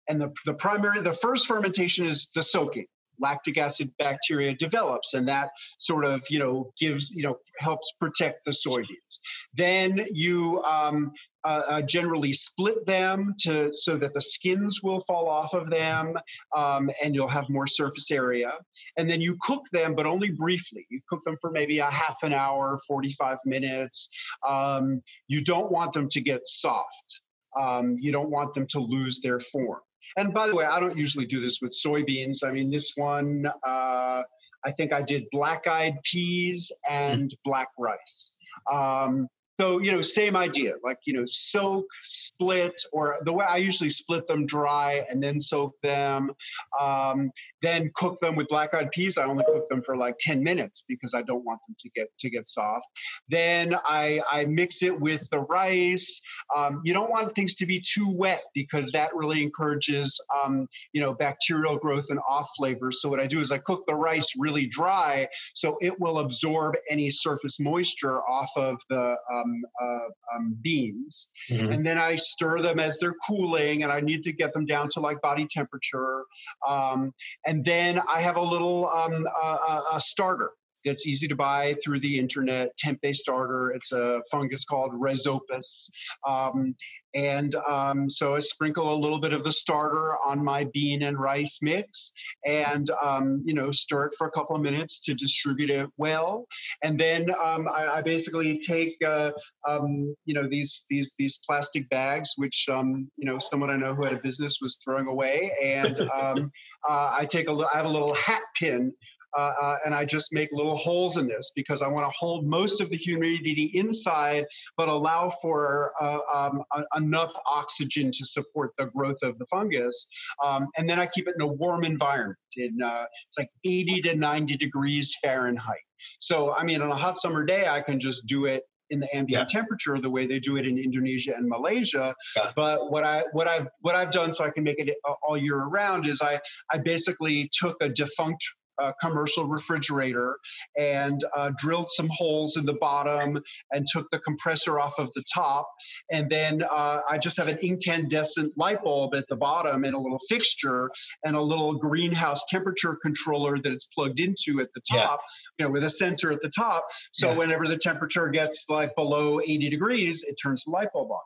and 0.07 0.21
the 0.21 0.33
the 0.45 0.53
primary, 0.53 1.01
the 1.01 1.11
first 1.11 1.47
fermentation 1.47 2.05
is 2.05 2.29
the 2.33 2.41
soaking. 2.41 2.85
Lactic 3.19 3.57
acid 3.57 3.91
bacteria 3.97 4.53
develops, 4.55 5.13
and 5.13 5.27
that 5.27 5.49
sort 5.79 6.05
of 6.05 6.23
you 6.29 6.39
know 6.39 6.71
gives 6.79 7.11
you 7.11 7.23
know 7.23 7.37
helps 7.59 7.93
protect 7.99 8.45
the 8.45 8.51
soybeans. 8.51 9.19
Then 9.53 10.05
you 10.11 10.61
um, 10.63 11.11
uh, 11.45 11.61
uh, 11.67 11.81
generally 11.83 12.33
split 12.33 12.85
them 12.87 13.35
to 13.37 13.69
so 13.71 13.97
that 13.97 14.13
the 14.13 14.21
skins 14.21 14.81
will 14.81 15.01
fall 15.01 15.29
off 15.29 15.53
of 15.53 15.69
them 15.69 16.15
um, 16.57 16.89
and 17.03 17.13
you'll 17.13 17.27
have 17.27 17.47
more 17.49 17.67
surface 17.67 18.09
area. 18.09 18.51
And 18.97 19.07
then 19.07 19.21
you 19.21 19.37
cook 19.41 19.63
them 19.71 19.93
but 19.93 20.07
only 20.07 20.31
briefly. 20.31 20.87
You 20.89 21.01
cook 21.07 21.21
them 21.23 21.37
for 21.39 21.51
maybe 21.51 21.77
a 21.77 21.89
half 21.89 22.17
an 22.23 22.33
hour 22.33 22.79
45 22.87 23.37
minutes. 23.45 24.09
Um, 24.47 25.03
you 25.27 25.43
don't 25.43 25.71
want 25.71 25.93
them 25.93 26.09
to 26.09 26.21
get 26.21 26.47
soft. 26.47 27.21
Um, 27.55 27.95
you 27.99 28.11
don't 28.11 28.31
want 28.31 28.55
them 28.55 28.65
to 28.71 28.79
lose 28.79 29.21
their 29.21 29.39
form 29.39 29.81
and 30.17 30.33
by 30.33 30.47
the 30.47 30.55
way 30.55 30.65
i 30.65 30.79
don't 30.79 30.97
usually 30.97 31.25
do 31.25 31.39
this 31.39 31.59
with 31.61 31.71
soybeans. 31.71 32.43
I 32.45 32.51
mean 32.51 32.69
this 32.69 32.93
one 32.95 33.45
uh, 33.45 34.21
i 34.65 34.71
think 34.77 34.93
i 34.93 35.01
did 35.01 35.23
black 35.31 35.67
eyed 35.67 35.95
peas 36.03 36.71
and 36.89 37.33
black 37.43 37.69
rice. 37.77 38.31
Um, 38.71 39.27
so, 39.59 39.79
you 39.79 39.91
know, 39.91 40.01
same 40.01 40.35
idea, 40.35 40.73
like, 40.83 40.99
you 41.05 41.13
know, 41.13 41.23
soak, 41.25 41.85
split, 42.01 42.73
or 42.91 43.17
the 43.23 43.31
way 43.31 43.45
I 43.47 43.57
usually 43.57 43.89
split 43.89 44.27
them 44.27 44.45
dry 44.45 45.03
and 45.09 45.23
then 45.23 45.39
soak 45.39 45.79
them, 45.81 46.31
um, 46.79 47.31
then 47.61 47.91
cook 47.95 48.19
them 48.19 48.35
with 48.35 48.47
black 48.49 48.73
eyed 48.73 48.91
peas. 48.91 49.17
I 49.17 49.25
only 49.25 49.45
cook 49.45 49.67
them 49.69 49.81
for 49.81 49.95
like 49.95 50.15
10 50.19 50.43
minutes 50.43 50.83
because 50.87 51.13
I 51.13 51.21
don't 51.21 51.45
want 51.45 51.61
them 51.67 51.75
to 51.79 51.89
get 51.95 52.09
to 52.19 52.29
get 52.29 52.47
soft. 52.47 52.87
Then 53.29 53.75
I, 53.85 54.21
I 54.29 54.45
mix 54.45 54.83
it 54.83 54.99
with 54.99 55.29
the 55.29 55.39
rice. 55.39 56.21
Um, 56.55 56.81
you 56.83 56.93
don't 56.93 57.09
want 57.09 57.33
things 57.33 57.55
to 57.55 57.65
be 57.65 57.79
too 57.79 58.09
wet 58.09 58.43
because 58.53 58.91
that 58.91 59.15
really 59.15 59.41
encourages, 59.41 60.19
um, 60.43 60.67
you 60.91 61.01
know, 61.01 61.13
bacterial 61.13 61.77
growth 61.77 62.07
and 62.09 62.19
off 62.27 62.49
flavors. 62.57 63.01
So 63.01 63.09
what 63.09 63.19
I 63.19 63.27
do 63.27 63.39
is 63.39 63.51
I 63.51 63.59
cook 63.59 63.83
the 63.87 63.95
rice 63.95 64.33
really 64.37 64.67
dry 64.67 65.27
so 65.53 65.77
it 65.81 65.99
will 65.99 66.19
absorb 66.19 66.75
any 66.89 67.09
surface 67.09 67.59
moisture 67.59 68.21
off 68.21 68.49
of 68.57 68.81
the 68.89 69.15
um, 69.33 69.44
um, 69.45 69.61
uh, 69.81 70.35
um, 70.35 70.57
beans, 70.61 71.29
mm-hmm. 71.49 71.71
and 71.71 71.85
then 71.85 71.97
I 71.97 72.15
stir 72.15 72.61
them 72.61 72.79
as 72.79 72.97
they're 72.97 73.15
cooling, 73.27 73.83
and 73.83 73.91
I 73.91 73.99
need 74.01 74.23
to 74.23 74.33
get 74.33 74.53
them 74.53 74.65
down 74.65 74.89
to 74.93 74.99
like 74.99 75.21
body 75.21 75.45
temperature. 75.49 76.23
Um, 76.67 77.13
and 77.45 77.63
then 77.63 78.01
I 78.11 78.21
have 78.21 78.37
a 78.37 78.41
little 78.41 78.87
um, 78.89 79.27
uh, 79.41 79.81
a 79.93 79.99
starter 79.99 80.51
that's 80.85 81.07
easy 81.07 81.27
to 81.27 81.35
buy 81.35 81.75
through 81.83 81.99
the 81.99 82.19
internet, 82.19 82.77
tempeh 82.77 83.15
starter. 83.15 83.71
It's 83.71 83.91
a 83.91 84.21
fungus 84.31 84.65
called 84.65 84.93
Rhizopus. 84.93 85.89
Um, 86.27 86.75
and 87.15 87.55
um, 87.55 88.09
so 88.09 88.35
I 88.35 88.39
sprinkle 88.39 88.93
a 88.93 88.97
little 88.97 89.19
bit 89.19 89.31
of 89.31 89.45
the 89.45 89.51
starter 89.51 90.17
on 90.25 90.43
my 90.43 90.65
bean 90.73 91.03
and 91.03 91.17
rice 91.17 91.59
mix 91.61 92.11
and, 92.45 92.91
um, 93.01 93.41
you 93.45 93.53
know, 93.53 93.71
stir 93.71 94.07
it 94.07 94.15
for 94.17 94.27
a 94.27 94.31
couple 94.31 94.55
of 94.55 94.61
minutes 94.61 94.99
to 95.01 95.13
distribute 95.13 95.69
it 95.69 95.89
well. 95.97 96.45
And 96.83 96.99
then 96.99 97.29
um, 97.31 97.69
I, 97.73 97.87
I, 97.87 98.01
basically 98.01 98.59
take, 98.59 98.97
uh, 99.05 99.31
um, 99.67 100.13
you 100.25 100.33
know, 100.33 100.45
these, 100.45 100.85
these, 100.89 101.13
these 101.17 101.39
plastic 101.47 101.87
bags, 101.89 102.33
which, 102.35 102.67
um, 102.69 103.07
you 103.15 103.25
know, 103.25 103.39
someone 103.39 103.69
I 103.69 103.77
know 103.77 103.95
who 103.95 104.03
had 104.03 104.13
a 104.13 104.19
business 104.21 104.59
was 104.61 104.77
throwing 104.83 105.07
away. 105.07 105.51
And 105.63 106.01
um, 106.01 106.51
uh, 106.89 107.15
I 107.17 107.25
take 107.25 107.47
a 107.47 107.51
little, 107.53 107.71
I 107.73 107.77
have 107.77 107.85
a 107.85 107.89
little 107.89 108.13
hat 108.13 108.43
pin 108.59 108.91
uh, 109.35 109.53
uh, 109.61 109.77
and 109.85 109.93
I 109.93 110.05
just 110.05 110.33
make 110.33 110.49
little 110.51 110.77
holes 110.77 111.17
in 111.17 111.27
this 111.27 111.51
because 111.55 111.81
I 111.81 111.87
want 111.87 112.05
to 112.05 112.11
hold 112.11 112.45
most 112.45 112.81
of 112.81 112.89
the 112.89 112.97
humidity 112.97 113.71
inside, 113.73 114.45
but 114.77 114.87
allow 114.87 115.29
for 115.41 115.91
uh, 115.99 116.19
um, 116.33 116.63
enough 116.95 117.33
oxygen 117.45 118.11
to 118.11 118.25
support 118.25 118.71
the 118.77 118.85
growth 118.85 119.19
of 119.23 119.37
the 119.39 119.45
fungus. 119.47 120.07
Um, 120.43 120.67
and 120.77 120.89
then 120.89 120.99
I 120.99 121.07
keep 121.07 121.27
it 121.27 121.35
in 121.37 121.41
a 121.41 121.47
warm 121.47 121.83
environment. 121.83 122.37
In 122.57 122.81
uh, 122.81 123.05
it's 123.27 123.37
like 123.37 123.49
80 123.65 124.01
to 124.03 124.15
90 124.15 124.55
degrees 124.55 125.13
Fahrenheit. 125.21 125.79
So 126.19 126.53
I 126.53 126.63
mean, 126.63 126.81
on 126.81 126.89
a 126.89 126.95
hot 126.95 127.17
summer 127.17 127.43
day, 127.43 127.67
I 127.67 127.81
can 127.81 127.99
just 127.99 128.27
do 128.27 128.45
it 128.45 128.63
in 128.89 128.99
the 128.99 129.15
ambient 129.15 129.51
yeah. 129.51 129.59
temperature 129.59 129.99
the 129.99 130.09
way 130.09 130.25
they 130.25 130.39
do 130.39 130.57
it 130.57 130.65
in 130.65 130.77
Indonesia 130.77 131.35
and 131.35 131.47
Malaysia. 131.47 132.13
Yeah. 132.35 132.51
But 132.55 132.91
what 132.91 133.03
I 133.03 133.23
what 133.31 133.47
I've 133.47 133.67
what 133.81 133.95
I've 133.95 134.11
done 134.11 134.31
so 134.31 134.45
I 134.45 134.51
can 134.51 134.63
make 134.63 134.79
it 134.79 134.95
all 135.27 135.37
year 135.37 135.57
around 135.57 136.07
is 136.07 136.21
I 136.21 136.39
I 136.71 136.77
basically 136.77 137.49
took 137.53 137.75
a 137.81 137.89
defunct 137.89 138.43
a 138.79 138.93
commercial 139.01 139.47
refrigerator 139.47 140.37
and 140.77 141.23
uh, 141.35 141.51
drilled 141.57 141.89
some 141.91 142.09
holes 142.11 142.57
in 142.57 142.65
the 142.65 142.73
bottom 142.73 143.41
and 143.71 143.85
took 143.91 144.09
the 144.11 144.19
compressor 144.19 144.79
off 144.79 144.99
of 144.99 145.11
the 145.13 145.23
top. 145.33 145.69
And 146.11 146.29
then 146.29 146.63
uh, 146.63 147.01
I 147.09 147.17
just 147.17 147.37
have 147.37 147.47
an 147.47 147.57
incandescent 147.59 148.57
light 148.57 148.83
bulb 148.83 149.15
at 149.15 149.27
the 149.27 149.35
bottom 149.35 149.83
and 149.83 149.93
a 149.93 149.99
little 149.99 150.19
fixture 150.29 150.89
and 151.23 151.35
a 151.35 151.41
little 151.41 151.75
greenhouse 151.75 152.45
temperature 152.49 152.97
controller 153.01 153.57
that 153.57 153.71
it's 153.71 153.85
plugged 153.85 154.19
into 154.19 154.61
at 154.61 154.73
the 154.73 154.81
top, 154.91 155.21
yeah. 155.59 155.65
you 155.65 155.65
know, 155.65 155.71
with 155.71 155.83
a 155.83 155.89
sensor 155.89 156.31
at 156.31 156.41
the 156.41 156.49
top. 156.49 156.87
So 157.11 157.29
yeah. 157.29 157.37
whenever 157.37 157.67
the 157.67 157.77
temperature 157.77 158.29
gets 158.29 158.65
like 158.69 158.95
below 158.95 159.39
80 159.41 159.69
degrees, 159.69 160.23
it 160.23 160.35
turns 160.41 160.63
the 160.63 160.71
light 160.71 160.91
bulb 160.93 161.11
on. 161.11 161.19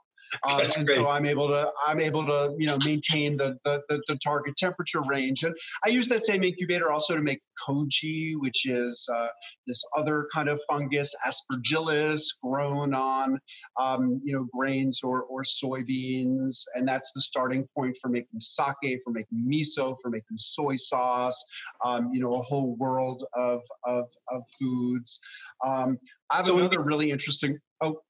Um, 0.50 0.62
and 0.62 0.86
great. 0.86 0.98
so 0.98 1.10
I'm 1.10 1.26
able 1.26 1.48
to 1.48 1.72
I'm 1.86 2.00
able 2.00 2.26
to 2.26 2.56
you 2.58 2.68
know 2.68 2.78
maintain 2.86 3.36
the, 3.36 3.58
the, 3.66 3.82
the 3.90 4.02
the 4.08 4.18
target 4.18 4.56
temperature 4.58 5.02
range. 5.02 5.44
And 5.44 5.56
I 5.86 5.90
use 5.90 6.08
that 6.08 6.26
same 6.26 6.44
incubator 6.44 6.92
also 6.92 7.16
to 7.16 7.22
make 7.22 7.42
koji, 7.68 8.34
which 8.38 8.68
is 8.68 9.08
uh, 9.14 9.28
this 9.68 9.84
other 9.98 10.28
kind 10.34 10.50
of 10.50 10.62
fungus, 10.70 11.14
aspergillus, 11.26 12.22
grown 12.44 12.94
on 12.94 13.40
um, 13.80 14.22
you 14.24 14.36
know 14.36 14.48
grains 14.54 15.02
or 15.04 15.24
or 15.24 15.44
soybeans, 15.44 16.64
and 16.76 16.88
that's 16.88 17.12
the 17.14 17.22
starting 17.22 17.68
point 17.76 17.98
for 18.02 18.10
making 18.10 18.40
sake, 18.40 19.00
for 19.04 19.12
making 19.12 19.46
miso, 19.48 19.96
for 20.02 20.10
making 20.10 20.38
soy 20.38 20.76
sauce. 20.76 21.44
Um, 21.84 22.10
you 22.14 22.22
know, 22.22 22.36
a 22.36 22.42
whole 22.42 22.76
world 22.76 23.26
of 23.36 23.62
of, 23.86 24.06
of 24.32 24.44
foods. 24.60 25.20
Um, 25.66 25.98
I 26.30 26.38
have 26.38 26.46
so 26.46 26.58
another 26.58 26.82
really 26.82 27.12
interesting. 27.12 27.58
Oh, 27.82 28.02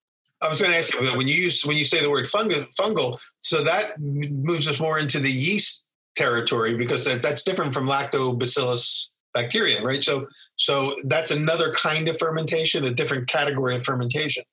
I 0.42 0.50
was 0.50 0.62
going 0.62 0.72
to 0.72 0.78
ask 0.78 0.94
you 0.94 1.00
when 1.18 1.28
you 1.28 1.36
use 1.36 1.66
when 1.66 1.78
you 1.78 1.86
say 1.86 2.02
the 2.02 2.10
word 2.10 2.26
fungal, 2.26 2.66
fungal, 2.76 3.20
so 3.40 3.64
that 3.64 4.00
moves 4.00 4.68
us 4.68 4.80
more 4.80 5.00
into 5.00 5.20
the 5.20 5.32
yeast 5.32 5.84
territory 6.16 6.76
because 6.76 7.06
that, 7.06 7.22
that's 7.22 7.44
different 7.44 7.74
from 7.74 7.88
lactobacillus 7.88 9.08
bacteria, 9.34 9.82
right? 9.82 10.04
So 10.04 10.28
so 10.56 10.96
that's 11.06 11.32
another 11.32 11.72
kind 11.74 12.08
of 12.08 12.18
fermentation, 12.18 12.86
a 12.86 12.92
different 12.92 13.28
category 13.28 13.76
of 13.76 13.84
fermentation 13.84 14.44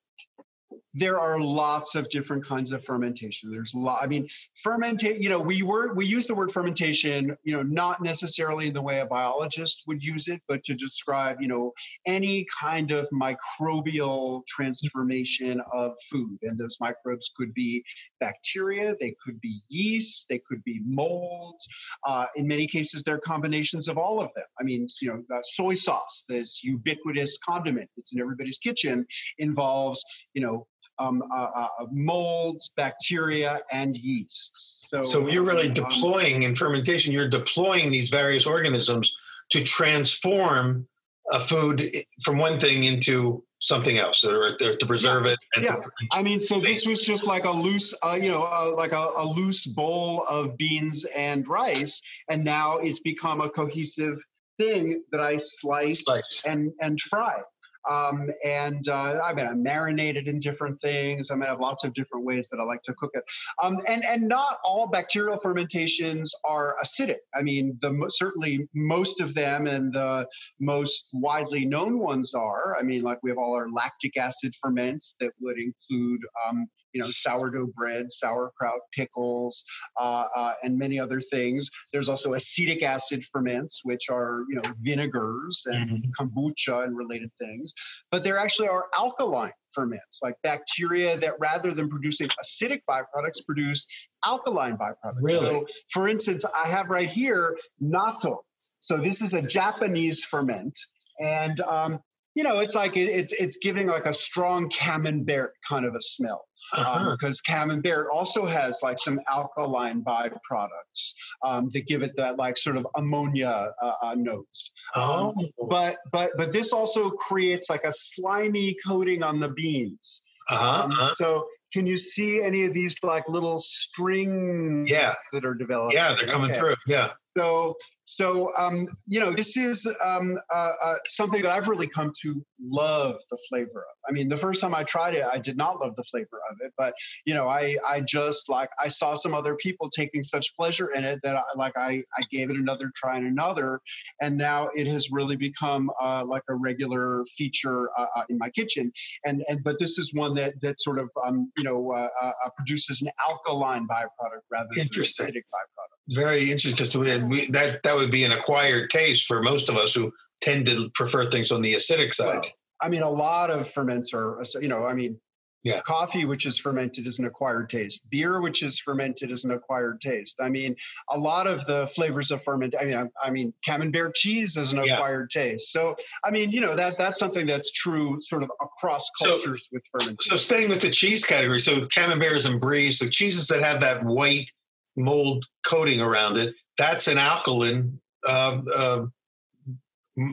there 0.97 1.20
are 1.20 1.38
lots 1.38 1.94
of 1.94 2.09
different 2.09 2.42
kinds 2.42 2.72
of 2.72 2.82
fermentation. 2.82 3.51
There's 3.51 3.74
a 3.74 3.78
lot. 3.78 4.03
I 4.03 4.07
mean, 4.07 4.26
fermentation. 4.62 5.22
You 5.22 5.28
know, 5.28 5.38
we 5.38 5.62
were 5.62 5.92
we 5.92 6.07
use 6.07 6.26
the 6.26 6.34
word 6.34 6.51
fermentation. 6.51 7.36
You 7.44 7.57
know, 7.57 7.62
not 7.62 8.03
necessarily 8.03 8.68
in 8.68 8.72
the 8.72 8.80
way 8.80 9.01
a 9.01 9.07
biologist 9.07 9.82
would 9.86 10.03
use 10.03 10.28
it, 10.28 10.40
but 10.49 10.62
to 10.64 10.74
describe 10.74 11.36
you 11.40 11.49
know 11.49 11.72
any 12.07 12.47
kind 12.59 12.92
of 12.92 13.07
microbial 13.12 14.47
transformation 14.47 15.61
of 15.70 15.92
food. 16.11 16.38
And 16.42 16.59
those 16.59 16.78
microbes 16.80 17.30
could 17.36 17.53
be 17.53 17.84
bacteria, 18.18 18.97
they 18.99 19.14
could 19.22 19.38
be 19.42 19.61
yeast, 19.68 20.28
they 20.30 20.40
could 20.49 20.64
be 20.64 20.80
molds. 20.86 21.68
Uh, 22.07 22.26
in 22.36 22.47
many 22.47 22.66
cases, 22.66 23.03
they're 23.03 23.18
combinations 23.18 23.88
of 23.88 23.99
all 23.99 24.18
of 24.18 24.30
them. 24.34 24.47
I 24.59 24.64
mean, 24.64 24.86
you 25.03 25.09
know, 25.09 25.36
uh, 25.36 25.40
soy 25.42 25.74
sauce, 25.74 26.24
this 26.26 26.64
ubiquitous 26.64 27.36
condiment 27.47 27.90
that's 27.97 28.14
in 28.14 28.20
everybody's 28.20 28.59
kitchen, 28.59 29.07
involves 29.38 30.03
you 30.32 30.40
know 30.40 30.66
um, 30.99 31.22
uh, 31.34 31.49
uh, 31.55 31.68
molds, 31.91 32.70
bacteria, 32.70 33.61
and 33.72 33.97
yeasts. 33.97 34.89
So, 34.91 35.03
so 35.03 35.28
you're 35.28 35.45
really 35.45 35.68
um, 35.68 35.74
deploying 35.74 36.43
in 36.45 36.55
fermentation. 36.55 37.12
You're 37.12 37.28
deploying 37.28 37.91
these 37.91 38.11
various 38.11 38.47
organisms 38.47 39.14
to 39.51 39.62
transform 39.62 40.87
a 41.32 41.41
food 41.41 41.91
from 42.22 42.39
one 42.39 42.59
thing 42.59 42.84
into 42.84 43.43
something 43.61 43.99
else 43.99 44.24
or, 44.24 44.57
to 44.57 44.87
preserve 44.87 45.26
yeah. 45.26 45.32
it. 45.32 45.39
yeah. 45.62 45.76
To, 45.76 45.91
I 46.12 46.22
mean, 46.22 46.41
so 46.41 46.61
this 46.61 46.87
was 46.87 47.03
just 47.03 47.26
like 47.26 47.45
a 47.45 47.51
loose, 47.51 47.95
uh, 48.03 48.18
you 48.20 48.30
know, 48.30 48.45
uh, 48.45 48.72
like 48.76 48.93
a, 48.93 49.09
a, 49.16 49.24
loose 49.24 49.66
bowl 49.66 50.24
of 50.28 50.57
beans 50.57 51.05
and 51.16 51.47
rice, 51.49 52.03
and 52.28 52.45
now 52.45 52.78
it's 52.78 53.01
become 53.01 53.41
a 53.41 53.49
cohesive 53.49 54.22
thing 54.59 55.03
that 55.11 55.20
I 55.20 55.39
slice, 55.39 56.05
slice. 56.05 56.43
and 56.47 56.72
and 56.80 57.01
fry. 57.01 57.41
Um, 57.89 58.30
and 58.45 58.89
uh, 58.89 59.20
I 59.24 59.32
mean, 59.32 59.47
I 59.47 59.53
marinate 59.53 60.16
it 60.16 60.26
in 60.26 60.39
different 60.39 60.80
things. 60.80 61.30
I 61.30 61.34
mean, 61.34 61.45
I 61.45 61.51
have 61.51 61.61
lots 61.61 61.84
of 61.84 61.95
different 61.95 62.24
ways 62.24 62.49
that 62.51 62.61
I 62.61 62.64
like 62.64 62.82
to 62.82 62.95
cook 62.95 63.11
it. 63.14 63.24
Um, 63.62 63.80
and 63.89 64.05
and 64.05 64.28
not 64.28 64.59
all 64.64 64.89
bacterial 64.89 65.39
fermentations 65.39 66.34
are 66.45 66.76
acidic. 66.82 67.18
I 67.34 67.43
mean, 67.43 67.76
the 67.80 68.07
certainly 68.09 68.68
most 68.74 69.20
of 69.20 69.34
them 69.34 69.66
and 69.66 69.93
the 69.93 70.26
most 70.61 71.09
widely 71.12 71.64
known 71.66 71.99
ones 71.99 72.34
are. 72.34 72.76
I 72.78 72.82
mean, 72.82 73.03
like 73.03 73.18
we 73.22 73.30
have 73.30 73.39
all 73.39 73.55
our 73.55 73.68
lactic 73.70 74.16
acid 74.16 74.55
ferments 74.61 75.16
that 75.20 75.32
would 75.41 75.57
include 75.59 76.20
um, 76.49 76.66
you 76.97 77.03
know 77.03 77.11
sourdough 77.11 77.68
bread, 77.76 78.11
sauerkraut, 78.11 78.80
pickles, 78.92 79.64
uh, 80.01 80.24
uh, 80.34 80.55
and 80.62 80.78
many 80.78 80.99
other 80.99 81.20
things. 81.20 81.68
There's 81.92 82.09
also 82.09 82.32
acetic 82.32 82.82
acid 82.82 83.22
ferments, 83.32 83.82
which 83.84 84.09
are 84.11 84.44
you 84.49 84.57
know 84.57 84.72
vinegars 84.80 85.62
and 85.66 85.90
mm-hmm. 85.90 86.11
kombucha 86.18 86.84
and 86.84 86.97
related 86.97 87.30
things. 87.38 87.74
But 88.11 88.24
there 88.24 88.38
actually 88.38 88.68
are 88.68 88.86
alkaline 88.99 89.53
ferments, 89.72 90.20
like 90.22 90.34
bacteria 90.42 91.18
that 91.18 91.34
rather 91.38 91.74
than 91.74 91.88
producing 91.90 92.28
acidic 92.42 92.80
byproducts, 92.88 93.44
produce 93.44 93.86
alkaline 94.24 94.78
byproducts. 94.78 95.20
Really? 95.20 95.47
So, 95.47 95.66
for 95.92 96.09
instance, 96.09 96.44
I 96.44 96.68
have 96.68 96.88
right 96.88 97.11
here 97.11 97.59
natto. 97.82 98.38
So 98.80 98.97
this 98.97 99.20
is 99.20 99.34
a 99.34 99.42
Japanese 99.42 100.24
ferment, 100.24 100.78
and 101.20 101.61
um, 101.61 102.01
you 102.37 102.43
know, 102.43 102.61
it's 102.61 102.74
like 102.74 102.99
it, 102.99 103.09
it's 103.09 103.32
it's 103.32 103.57
giving 103.57 103.87
like 103.87 104.05
a 104.05 104.12
strong 104.12 104.68
camembert 104.68 105.55
kind 105.66 105.87
of 105.87 105.95
a 105.95 106.01
smell 106.03 106.45
uh-huh. 106.74 107.09
um, 107.09 107.11
because 107.12 107.41
camembert 107.41 108.09
also 108.12 108.45
has 108.45 108.80
like 108.82 108.99
some 108.99 109.18
alkaline 109.26 110.05
byproducts 110.05 111.14
um, 111.47 111.70
that 111.72 111.87
give 111.87 112.03
it 112.03 112.14
that 112.16 112.37
like 112.37 112.59
sort 112.59 112.76
of 112.76 112.87
ammonia 112.95 113.72
uh, 113.80 113.93
uh, 114.03 114.14
notes. 114.14 114.70
Um, 114.95 115.03
oh. 115.03 115.34
but 115.70 115.97
but 116.12 116.32
but 116.37 116.53
this 116.53 116.74
also 116.74 117.09
creates 117.09 117.70
like 117.70 117.84
a 117.84 117.93
slimy 117.93 118.76
coating 118.87 119.22
on 119.22 119.41
the 119.41 119.49
beans. 119.49 120.22
Uh-huh. 120.51 120.84
Um, 120.84 120.91
uh-huh. 120.91 121.14
So 121.14 121.47
can 121.72 121.87
you 121.87 121.97
see 121.97 122.43
any 122.43 122.66
of 122.66 122.74
these 122.74 122.99
like 123.03 123.26
little 123.30 123.59
strings 123.61 124.91
yeah. 124.91 125.14
that 125.32 125.47
are 125.47 125.55
developing? 125.55 125.97
Yeah, 125.97 126.14
they're 126.14 126.28
coming 126.28 126.51
okay. 126.51 126.61
through. 126.61 126.74
Yeah. 126.87 127.12
So 127.37 127.76
so, 128.09 128.57
um, 128.57 128.86
you 129.09 129.18
know, 129.18 129.32
this 129.32 129.57
is 129.57 129.84
um, 130.02 130.38
uh, 130.54 130.72
uh, 130.80 130.94
something 131.09 131.42
that 131.42 131.52
I've 131.52 131.66
really 131.66 131.88
come 131.88 132.12
to 132.22 132.40
love 132.62 133.18
the 133.32 133.38
flavor 133.48 133.80
of. 133.80 133.96
I 134.09 134.12
mean, 134.12 134.28
the 134.28 134.36
first 134.36 134.61
time 134.61 134.76
I 134.76 134.84
tried 134.84 135.14
it, 135.14 135.24
I 135.24 135.38
did 135.38 135.57
not 135.57 135.80
love 135.80 135.96
the 135.96 136.04
flavor 136.04 136.40
of 136.48 136.57
it, 136.64 136.72
but 136.78 136.94
you 137.24 137.34
know, 137.34 137.48
I 137.48 137.76
I 137.84 138.00
just 138.00 138.48
like 138.48 138.70
I 138.78 138.86
saw 138.86 139.14
some 139.14 139.34
other 139.34 139.57
people 139.57 139.90
taking 139.90 140.22
such 140.22 140.54
pleasure 140.57 140.92
in 140.94 141.02
it 141.02 141.18
that 141.24 141.34
I, 141.34 141.42
like 141.57 141.72
I 141.76 142.04
I 142.16 142.22
gave 142.30 142.48
it 142.48 142.57
another 142.57 142.92
try 142.94 143.16
and 143.16 143.26
another, 143.26 143.80
and 144.22 144.36
now 144.36 144.68
it 144.68 144.86
has 144.86 145.11
really 145.11 145.36
become 145.36 145.90
uh, 146.00 146.24
like 146.24 146.44
a 146.48 146.54
regular 146.54 147.24
feature 147.36 147.90
uh, 147.98 148.07
uh, 148.14 148.22
in 148.28 148.38
my 148.38 148.50
kitchen. 148.50 148.92
And 149.24 149.42
and 149.48 149.64
but 149.64 149.80
this 149.80 149.98
is 149.98 150.14
one 150.14 150.34
that 150.34 150.61
that 150.61 150.80
sort 150.80 151.00
of 151.00 151.11
um, 151.26 151.50
you 151.57 151.64
know 151.64 151.90
uh, 151.90 152.30
produces 152.57 153.02
an 153.02 153.11
alkaline 153.28 153.88
byproduct 153.88 154.46
rather 154.52 154.68
than 154.76 154.84
an 154.84 154.90
acidic 154.90 155.42
byproduct 155.52 155.95
very 156.11 156.50
interesting 156.50 156.72
because 156.72 156.92
that 156.92 157.80
that 157.82 157.94
would 157.94 158.11
be 158.11 158.24
an 158.24 158.32
acquired 158.32 158.90
taste 158.90 159.26
for 159.26 159.42
most 159.42 159.68
of 159.68 159.76
us 159.76 159.94
who 159.94 160.12
tend 160.40 160.66
to 160.66 160.90
prefer 160.94 161.28
things 161.30 161.50
on 161.50 161.62
the 161.62 161.74
acidic 161.74 162.14
side. 162.14 162.40
Well, 162.42 162.50
I 162.80 162.88
mean, 162.88 163.02
a 163.02 163.11
lot 163.11 163.50
of 163.50 163.68
ferments 163.68 164.12
are, 164.12 164.42
you 164.61 164.68
know, 164.68 164.84
I 164.84 164.92
mean, 164.92 165.18
yeah. 165.66 165.80
Coffee, 165.80 166.26
which 166.26 166.46
is 166.46 166.59
fermented, 166.59 167.09
is 167.09 167.18
an 167.18 167.24
acquired 167.24 167.68
taste. 167.68 168.09
Beer, 168.09 168.40
which 168.40 168.62
is 168.62 168.78
fermented, 168.78 169.32
is 169.32 169.44
an 169.44 169.50
acquired 169.50 170.00
taste. 170.00 170.40
I 170.40 170.48
mean, 170.48 170.76
a 171.11 171.18
lot 171.18 171.48
of 171.48 171.66
the 171.66 171.88
flavors 171.88 172.30
of 172.30 172.40
ferment. 172.44 172.76
I 172.80 172.84
mean, 172.84 172.94
I, 172.94 173.07
I 173.20 173.30
mean, 173.30 173.52
camembert 173.64 174.14
cheese 174.14 174.57
is 174.57 174.72
an 174.72 174.84
yeah. 174.84 174.94
acquired 174.94 175.28
taste. 175.28 175.72
So, 175.72 175.96
I 176.22 176.30
mean, 176.30 176.52
you 176.52 176.61
know, 176.61 176.76
that 176.76 176.98
that's 176.98 177.18
something 177.18 177.46
that's 177.46 177.72
true, 177.72 178.20
sort 178.22 178.44
of 178.44 178.50
across 178.62 179.11
cultures 179.20 179.64
so, 179.64 179.68
with 179.72 179.82
fermentation. 179.90 180.30
So, 180.30 180.36
staying 180.36 180.68
with 180.68 180.82
the 180.82 180.90
cheese 180.90 181.24
category, 181.24 181.59
so 181.59 181.84
camemberts 181.86 182.44
and 182.44 182.61
bries, 182.61 183.00
the 183.00 183.11
cheeses 183.11 183.48
that 183.48 183.61
have 183.61 183.80
that 183.80 184.04
white 184.04 184.48
mold 184.97 185.44
coating 185.64 186.01
around 186.01 186.38
it. 186.38 186.55
That's 186.78 187.07
an 187.09 187.18
alkaline 187.18 188.01
uh, 188.26 188.61
uh, 188.76 189.07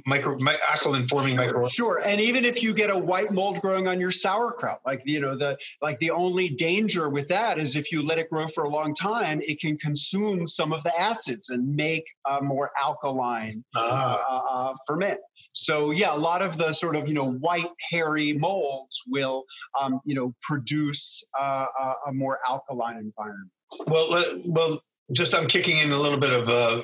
micro 0.05 0.37
my, 0.39 0.55
alkaline 0.71 1.07
forming 1.07 1.35
micro. 1.35 1.67
Sure, 1.67 2.01
and 2.05 2.21
even 2.21 2.45
if 2.45 2.63
you 2.63 2.73
get 2.73 2.89
a 2.89 2.97
white 2.97 3.31
mold 3.31 3.59
growing 3.61 3.87
on 3.87 3.99
your 3.99 4.11
sauerkraut, 4.11 4.79
like 4.85 5.01
you 5.05 5.19
know 5.19 5.37
the 5.37 5.57
like 5.81 5.99
the 5.99 6.11
only 6.11 6.49
danger 6.49 7.09
with 7.09 7.27
that 7.27 7.59
is 7.59 7.75
if 7.75 7.91
you 7.91 8.01
let 8.01 8.17
it 8.17 8.29
grow 8.29 8.47
for 8.47 8.63
a 8.63 8.69
long 8.69 8.95
time, 8.95 9.41
it 9.43 9.59
can 9.59 9.77
consume 9.77 10.47
some 10.47 10.71
of 10.71 10.83
the 10.83 10.99
acids 10.99 11.49
and 11.49 11.75
make 11.75 12.05
a 12.25 12.41
more 12.41 12.71
alkaline 12.81 13.63
ah. 13.75 14.23
uh, 14.29 14.69
uh, 14.69 14.73
ferment. 14.87 15.19
So 15.51 15.91
yeah, 15.91 16.15
a 16.15 16.17
lot 16.17 16.41
of 16.41 16.57
the 16.57 16.73
sort 16.73 16.95
of 16.95 17.07
you 17.07 17.13
know 17.13 17.31
white 17.31 17.71
hairy 17.91 18.33
molds 18.33 19.03
will 19.07 19.43
um, 19.79 19.99
you 20.05 20.15
know 20.15 20.33
produce 20.41 21.23
uh, 21.37 21.65
a 22.07 22.13
more 22.13 22.39
alkaline 22.47 22.97
environment. 22.97 23.51
Well, 23.87 24.23
well, 24.45 24.83
just 25.13 25.35
I'm 25.35 25.47
kicking 25.47 25.77
in 25.77 25.91
a 25.91 25.97
little 25.97 26.19
bit 26.19 26.33
of 26.33 26.49
uh, 26.49 26.83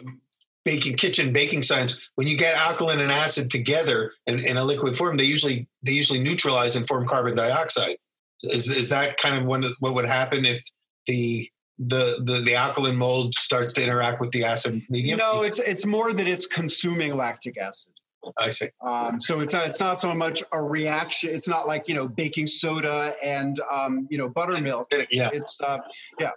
baking 0.65 0.97
kitchen 0.97 1.33
baking 1.33 1.63
science. 1.63 1.95
When 2.15 2.27
you 2.27 2.37
get 2.37 2.55
alkaline 2.55 2.99
and 2.99 3.11
acid 3.11 3.49
together 3.49 4.11
in, 4.27 4.39
in, 4.39 4.57
a 4.57 4.63
liquid 4.63 4.95
form, 4.95 5.17
they 5.17 5.23
usually 5.23 5.67
they 5.83 5.93
usually 5.93 6.19
neutralize 6.19 6.75
and 6.75 6.87
form 6.87 7.07
carbon 7.07 7.35
dioxide. 7.35 7.97
Is 8.43 8.69
is 8.69 8.89
that 8.89 9.17
kind 9.17 9.37
of 9.37 9.45
what 9.45 9.65
what 9.79 9.95
would 9.95 10.05
happen 10.05 10.45
if 10.45 10.63
the 11.07 11.49
the, 11.77 12.21
the 12.25 12.41
the 12.45 12.55
alkaline 12.55 12.97
mold 12.97 13.33
starts 13.35 13.73
to 13.73 13.83
interact 13.83 14.19
with 14.19 14.31
the 14.31 14.43
acid 14.43 14.81
medium? 14.89 15.17
No, 15.17 15.41
it's 15.41 15.59
it's 15.59 15.85
more 15.85 16.13
that 16.13 16.27
it's 16.27 16.45
consuming 16.45 17.15
lactic 17.15 17.57
acid. 17.57 17.93
I 18.37 18.49
see. 18.49 18.67
Um, 18.85 19.19
so 19.21 19.39
it's 19.39 19.53
not, 19.53 19.67
it's 19.67 19.79
not 19.79 20.01
so 20.01 20.13
much 20.13 20.43
a 20.51 20.61
reaction. 20.61 21.29
It's 21.29 21.47
not 21.47 21.67
like 21.67 21.87
you 21.87 21.95
know 21.95 22.07
baking 22.07 22.47
soda 22.47 23.15
and 23.23 23.59
um, 23.71 24.07
you 24.09 24.17
know 24.17 24.29
buttermilk. 24.29 24.87
It's, 24.91 25.13
yeah. 25.13 25.29
It's 25.31 25.59
uh, 25.61 25.79
yeah. 26.19 26.31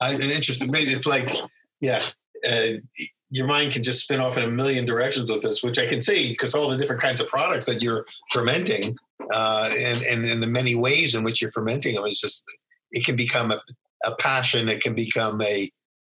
I, 0.00 0.14
interesting. 0.14 0.70
It's 0.72 1.06
like, 1.06 1.34
yeah, 1.80 2.02
uh, 2.48 2.78
your 3.30 3.46
mind 3.46 3.72
can 3.72 3.82
just 3.82 4.04
spin 4.04 4.20
off 4.20 4.36
in 4.36 4.44
a 4.44 4.50
million 4.50 4.86
directions 4.86 5.30
with 5.30 5.42
this, 5.42 5.62
which 5.62 5.78
I 5.78 5.86
can 5.86 6.00
see 6.00 6.30
because 6.30 6.54
all 6.54 6.68
the 6.68 6.76
different 6.76 7.02
kinds 7.02 7.20
of 7.20 7.26
products 7.26 7.66
that 7.66 7.82
you're 7.82 8.06
fermenting 8.32 8.96
uh, 9.32 9.70
and, 9.76 10.24
and, 10.24 10.42
the 10.42 10.46
many 10.46 10.74
ways 10.74 11.14
in 11.14 11.24
which 11.24 11.42
you're 11.42 11.50
fermenting 11.50 11.96
them 11.96 12.04
is 12.04 12.20
just, 12.20 12.44
it 12.92 13.04
can 13.04 13.16
become 13.16 13.50
a, 13.50 13.60
a 14.04 14.14
passion. 14.16 14.68
It 14.68 14.82
can 14.82 14.94
become 14.94 15.40
a, 15.42 15.70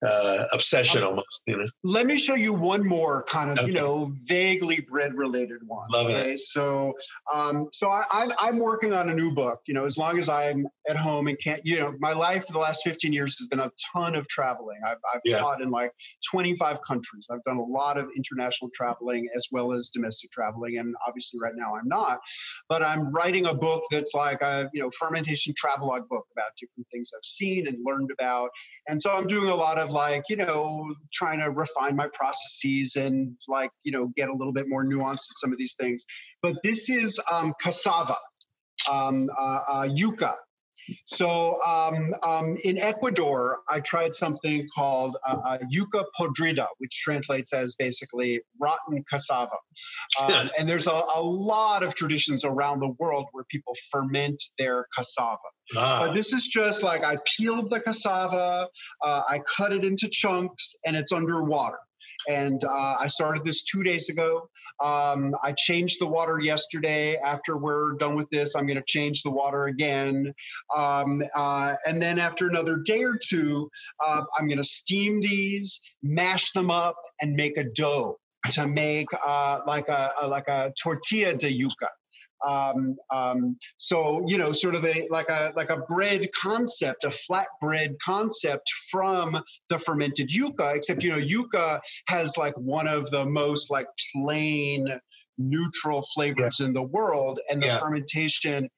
uh, 0.07 0.44
obsession 0.53 1.03
almost. 1.03 1.42
You 1.46 1.59
know. 1.59 1.66
Let 1.84 2.07
me 2.07 2.16
show 2.16 2.34
you 2.34 2.53
one 2.53 2.86
more 2.86 3.24
kind 3.24 3.51
of 3.51 3.59
okay. 3.59 3.68
you 3.68 3.74
know 3.74 4.12
vaguely 4.24 4.80
bread 4.80 5.14
related 5.14 5.59
one. 5.66 5.86
Love 5.92 6.07
okay? 6.07 6.32
it. 6.32 6.38
So, 6.40 6.94
um, 7.32 7.68
so 7.72 7.90
I, 7.90 8.05
I'm 8.11 8.32
I'm 8.38 8.59
working 8.59 8.92
on 8.92 9.11
a 9.11 9.14
new 9.14 9.32
book. 9.32 9.61
You 9.66 9.74
know, 9.74 9.84
as 9.84 9.98
long 9.98 10.18
as 10.18 10.28
I'm 10.28 10.66
at 10.88 10.96
home 10.96 11.28
and 11.28 11.38
can't, 11.38 11.61
you 11.64 11.78
know, 11.78 11.94
my 11.98 12.12
life 12.12 12.46
for 12.46 12.53
the 12.53 12.59
last 12.59 12.82
15 12.84 13.12
years 13.12 13.38
has 13.38 13.46
been 13.46 13.61
a 13.61 13.70
ton 13.92 14.14
of 14.14 14.26
traveling. 14.28 14.78
I've 14.86 14.98
I've 15.12 15.20
yeah. 15.24 15.38
taught 15.38 15.61
in 15.61 15.70
like 15.70 15.92
25 16.30 16.80
countries. 16.82 17.26
I've 17.30 17.44
done 17.44 17.59
a 17.59 17.64
lot 17.64 17.98
of 17.98 18.09
international 18.16 18.70
traveling 18.74 19.28
as 19.34 19.48
well 19.53 19.72
as 19.72 19.90
domestic 19.90 20.30
traveling, 20.30 20.78
and 20.78 20.94
obviously 21.07 21.38
right 21.42 21.55
now 21.55 21.74
I'm 21.74 21.88
not. 21.88 22.20
But 22.68 22.82
I'm 22.82 23.12
writing 23.12 23.46
a 23.46 23.55
book 23.55 23.82
that's 23.90 24.14
like 24.14 24.40
a 24.42 24.70
you 24.72 24.80
know 24.80 24.90
fermentation 24.98 25.55
travelogue 25.57 26.09
book 26.09 26.26
about 26.32 26.51
different 26.59 26.86
things 26.90 27.11
I've 27.14 27.24
seen 27.24 27.66
and 27.66 27.76
learned 27.84 28.11
about, 28.18 28.51
and 28.88 29.01
so 29.01 29.12
I'm 29.12 29.26
doing 29.26 29.48
a 29.48 29.55
lot 29.55 29.78
of 29.78 29.89
like 29.93 30.24
you 30.28 30.36
know 30.36 30.93
trying 31.12 31.41
to 31.41 31.51
refine 31.51 31.97
my 31.97 32.09
processes 32.12 32.97
and 32.97 33.36
like 33.49 33.70
you 33.82 33.93
know 33.93 34.11
get 34.16 34.28
a 34.28 34.32
little 34.32 34.53
bit 34.53 34.68
more 34.68 34.84
nuanced 34.84 35.28
in 35.30 35.36
some 35.36 35.53
of 35.53 35.59
these 35.59 35.74
things. 35.74 36.05
But 36.43 36.57
this 36.62 36.88
is 36.88 37.20
um, 37.30 37.55
cassava 37.61 38.16
um, 38.91 39.28
uh, 39.38 39.61
uh, 39.68 39.88
yuca 39.88 40.34
so 41.05 41.61
um, 41.62 42.14
um, 42.22 42.57
in 42.64 42.78
Ecuador, 42.78 43.59
I 43.68 43.80
tried 43.80 44.14
something 44.14 44.68
called 44.74 45.16
uh, 45.26 45.36
uh, 45.45 45.59
yuca 45.72 46.05
podrida, 46.18 46.66
which 46.78 47.01
translates 47.03 47.53
as 47.53 47.74
basically 47.76 48.41
rotten 48.61 49.05
cassava. 49.09 49.57
Um, 50.20 50.51
and 50.59 50.68
there's 50.68 50.86
a, 50.86 51.03
a, 51.14 51.22
lot 51.22 51.82
of 51.82 51.95
traditions 51.95 52.45
around 52.45 52.80
the 52.80 52.95
world 52.99 53.26
where 53.32 53.45
people 53.51 53.74
ferment 53.91 54.43
their 54.59 54.86
cassava. 54.97 55.38
Ah. 55.76 56.07
But 56.07 56.14
this 56.14 56.32
is 56.32 56.47
just 56.47 56.82
like 56.82 57.05
I 57.05 57.16
peeled 57.36 57.70
the 57.70 57.80
cassava, 57.80 58.68
uh, 59.05 59.22
I 59.28 59.41
cut 59.41 59.72
it 59.72 59.84
into 59.84 60.09
chunks, 60.09 60.74
and 60.84 60.97
it's 60.97 61.12
underwater. 61.12 61.78
And 62.29 62.63
uh, 62.65 62.97
I 62.99 63.07
started 63.07 63.45
this 63.45 63.63
two 63.63 63.83
days 63.83 64.09
ago. 64.09 64.49
Um, 64.83 65.35
I 65.43 65.53
changed 65.53 66.01
the 66.01 66.07
water 66.07 66.41
yesterday. 66.41 67.17
After 67.17 67.57
we're 67.57 67.93
done 67.95 68.17
with 68.17 68.29
this, 68.31 68.55
I'm 68.55 68.67
going 68.67 68.77
to 68.77 68.85
change 68.87 69.23
the 69.23 69.31
water 69.31 69.65
again. 69.65 70.33
Um, 70.77 71.23
uh, 71.35 71.75
and 71.87 72.01
then 72.01 72.19
after 72.19 72.49
another 72.49 72.77
day 72.77 73.03
or 73.03 73.19
two, 73.23 73.71
uh, 74.05 74.23
I'm 74.39 74.47
going 74.49 74.59
to 74.59 74.65
steam 74.65 75.21
these, 75.21 75.81
mash 76.03 76.53
them 76.53 76.71
up, 76.71 76.97
and 77.21 77.35
make 77.35 77.57
a 77.57 77.65
dough 77.65 78.19
to 78.51 78.67
make 78.67 79.09
uh, 79.25 79.61
like 79.67 79.89
a, 79.89 80.13
a, 80.23 80.27
like 80.27 80.49
a 80.49 80.73
tortilla 80.83 81.35
de 81.37 81.51
yuca. 81.53 81.89
Um, 82.47 82.97
um, 83.11 83.57
so 83.76 84.22
you 84.26 84.38
know, 84.38 84.53
sort 84.53 84.74
of 84.74 84.84
a 84.84 85.07
like 85.11 85.28
a 85.28 85.53
like 85.57 85.70
a 85.70 85.78
bread 85.78 86.28
concept, 86.32 87.05
a 87.05 87.11
flat 87.11 87.49
bread 87.61 87.97
concept 88.05 88.70
from 88.91 89.41
the 89.68 89.78
fermented 89.78 90.28
yuca. 90.28 90.76
Except 90.76 91.03
you 91.05 91.11
know, 91.11 91.20
yuca 91.20 91.80
has 92.09 92.36
like 92.36 92.57
one 92.57 92.88
of 92.88 93.11
the 93.11 93.24
most 93.24 93.70
like 93.70 93.86
plain 94.14 94.88
neutral 95.38 96.03
flavors 96.14 96.59
yeah. 96.61 96.66
in 96.66 96.72
the 96.72 96.82
world, 96.82 97.41
and 97.51 97.62
the 97.62 97.66
yeah. 97.66 97.78
fermentation 97.78 98.68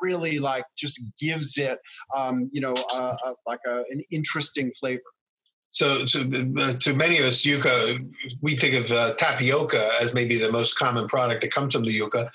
really 0.00 0.38
like 0.38 0.64
just 0.76 1.00
gives 1.20 1.58
it 1.58 1.78
um, 2.14 2.50
you 2.52 2.60
know 2.60 2.74
uh, 2.92 3.16
uh, 3.24 3.34
like 3.46 3.60
a, 3.66 3.84
an 3.90 4.02
interesting 4.10 4.72
flavor. 4.78 5.02
So, 5.72 6.04
to, 6.04 6.54
uh, 6.58 6.72
to 6.80 6.92
many 6.92 7.16
of 7.16 7.24
us, 7.24 7.46
yuca, 7.46 7.98
we 8.42 8.54
think 8.54 8.74
of 8.74 8.92
uh, 8.92 9.14
tapioca 9.14 9.88
as 10.02 10.12
maybe 10.12 10.36
the 10.36 10.52
most 10.52 10.78
common 10.78 11.06
product 11.08 11.40
that 11.40 11.50
comes 11.50 11.74
from 11.74 11.84
the 11.84 11.98
yuca. 11.98 12.28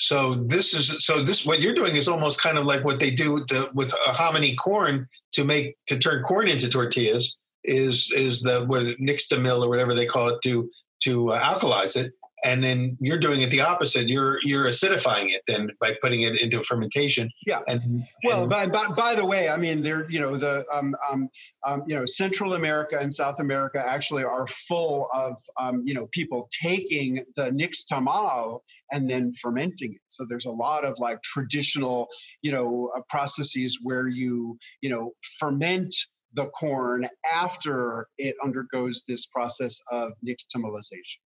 So 0.00 0.34
this 0.34 0.74
is 0.74 1.04
so 1.04 1.22
this 1.22 1.44
what 1.44 1.60
you're 1.60 1.74
doing 1.74 1.96
is 1.96 2.06
almost 2.06 2.40
kind 2.40 2.56
of 2.56 2.64
like 2.64 2.84
what 2.84 3.00
they 3.00 3.10
do 3.10 3.34
with, 3.34 3.48
the, 3.48 3.68
with 3.74 3.92
a 4.06 4.12
hominy 4.12 4.54
corn 4.54 5.08
to 5.32 5.42
make 5.42 5.76
to 5.86 5.98
turn 5.98 6.22
corn 6.22 6.46
into 6.46 6.68
tortillas 6.68 7.36
is 7.64 8.12
is 8.14 8.40
the 8.40 8.64
what 8.66 8.84
nixtamal 9.00 9.60
or 9.60 9.68
whatever 9.68 9.94
they 9.94 10.06
call 10.06 10.28
it 10.28 10.40
to 10.44 10.70
to 11.02 11.30
uh, 11.30 11.42
alkalize 11.42 11.96
it 11.96 12.12
and 12.48 12.64
then 12.64 12.96
you're 13.00 13.18
doing 13.18 13.42
it 13.42 13.50
the 13.50 13.60
opposite. 13.60 14.08
You're 14.08 14.38
you're 14.42 14.64
acidifying 14.64 15.26
it 15.34 15.42
then 15.46 15.70
by 15.80 15.96
putting 16.02 16.22
it 16.22 16.40
into 16.40 16.62
fermentation. 16.62 17.30
Yeah. 17.46 17.60
And, 17.68 18.04
well, 18.24 18.42
and, 18.42 18.50
by, 18.50 18.66
by, 18.66 18.86
by 18.94 19.14
the 19.14 19.24
way, 19.24 19.50
I 19.50 19.56
mean 19.56 19.82
there 19.82 20.10
you 20.10 20.18
know 20.18 20.36
the 20.38 20.64
um, 20.72 20.96
um, 21.10 21.28
um, 21.66 21.82
you 21.86 21.94
know 21.94 22.06
Central 22.06 22.54
America 22.54 22.96
and 22.98 23.12
South 23.12 23.38
America 23.40 23.82
actually 23.86 24.24
are 24.24 24.46
full 24.46 25.08
of 25.12 25.36
um, 25.60 25.82
you 25.84 25.94
know 25.94 26.08
people 26.12 26.48
taking 26.62 27.22
the 27.36 27.50
nixtamal 27.50 28.60
and 28.92 29.08
then 29.10 29.32
fermenting 29.34 29.92
it. 29.92 30.00
So 30.08 30.24
there's 30.26 30.46
a 30.46 30.50
lot 30.50 30.84
of 30.84 30.94
like 30.98 31.20
traditional 31.22 32.08
you 32.40 32.52
know 32.52 32.90
uh, 32.96 33.02
processes 33.08 33.78
where 33.82 34.08
you 34.08 34.58
you 34.80 34.88
know 34.88 35.12
ferment 35.38 35.94
the 36.34 36.46
corn 36.46 37.08
after 37.30 38.06
it 38.18 38.36
undergoes 38.44 39.02
this 39.08 39.26
process 39.26 39.78
of 39.90 40.12
nixtamalization. 40.26 41.18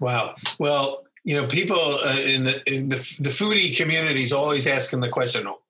Wow. 0.00 0.34
Well, 0.58 1.04
you 1.24 1.34
know, 1.34 1.46
people 1.46 1.76
uh, 1.78 2.16
in 2.24 2.44
the 2.44 2.62
in 2.66 2.88
the, 2.88 2.96
the 3.20 3.28
foodie 3.28 3.76
community 3.76 4.22
is 4.22 4.32
always 4.32 4.66
asking 4.66 5.00
the 5.00 5.08
question. 5.08 5.46
Oh, 5.46 5.60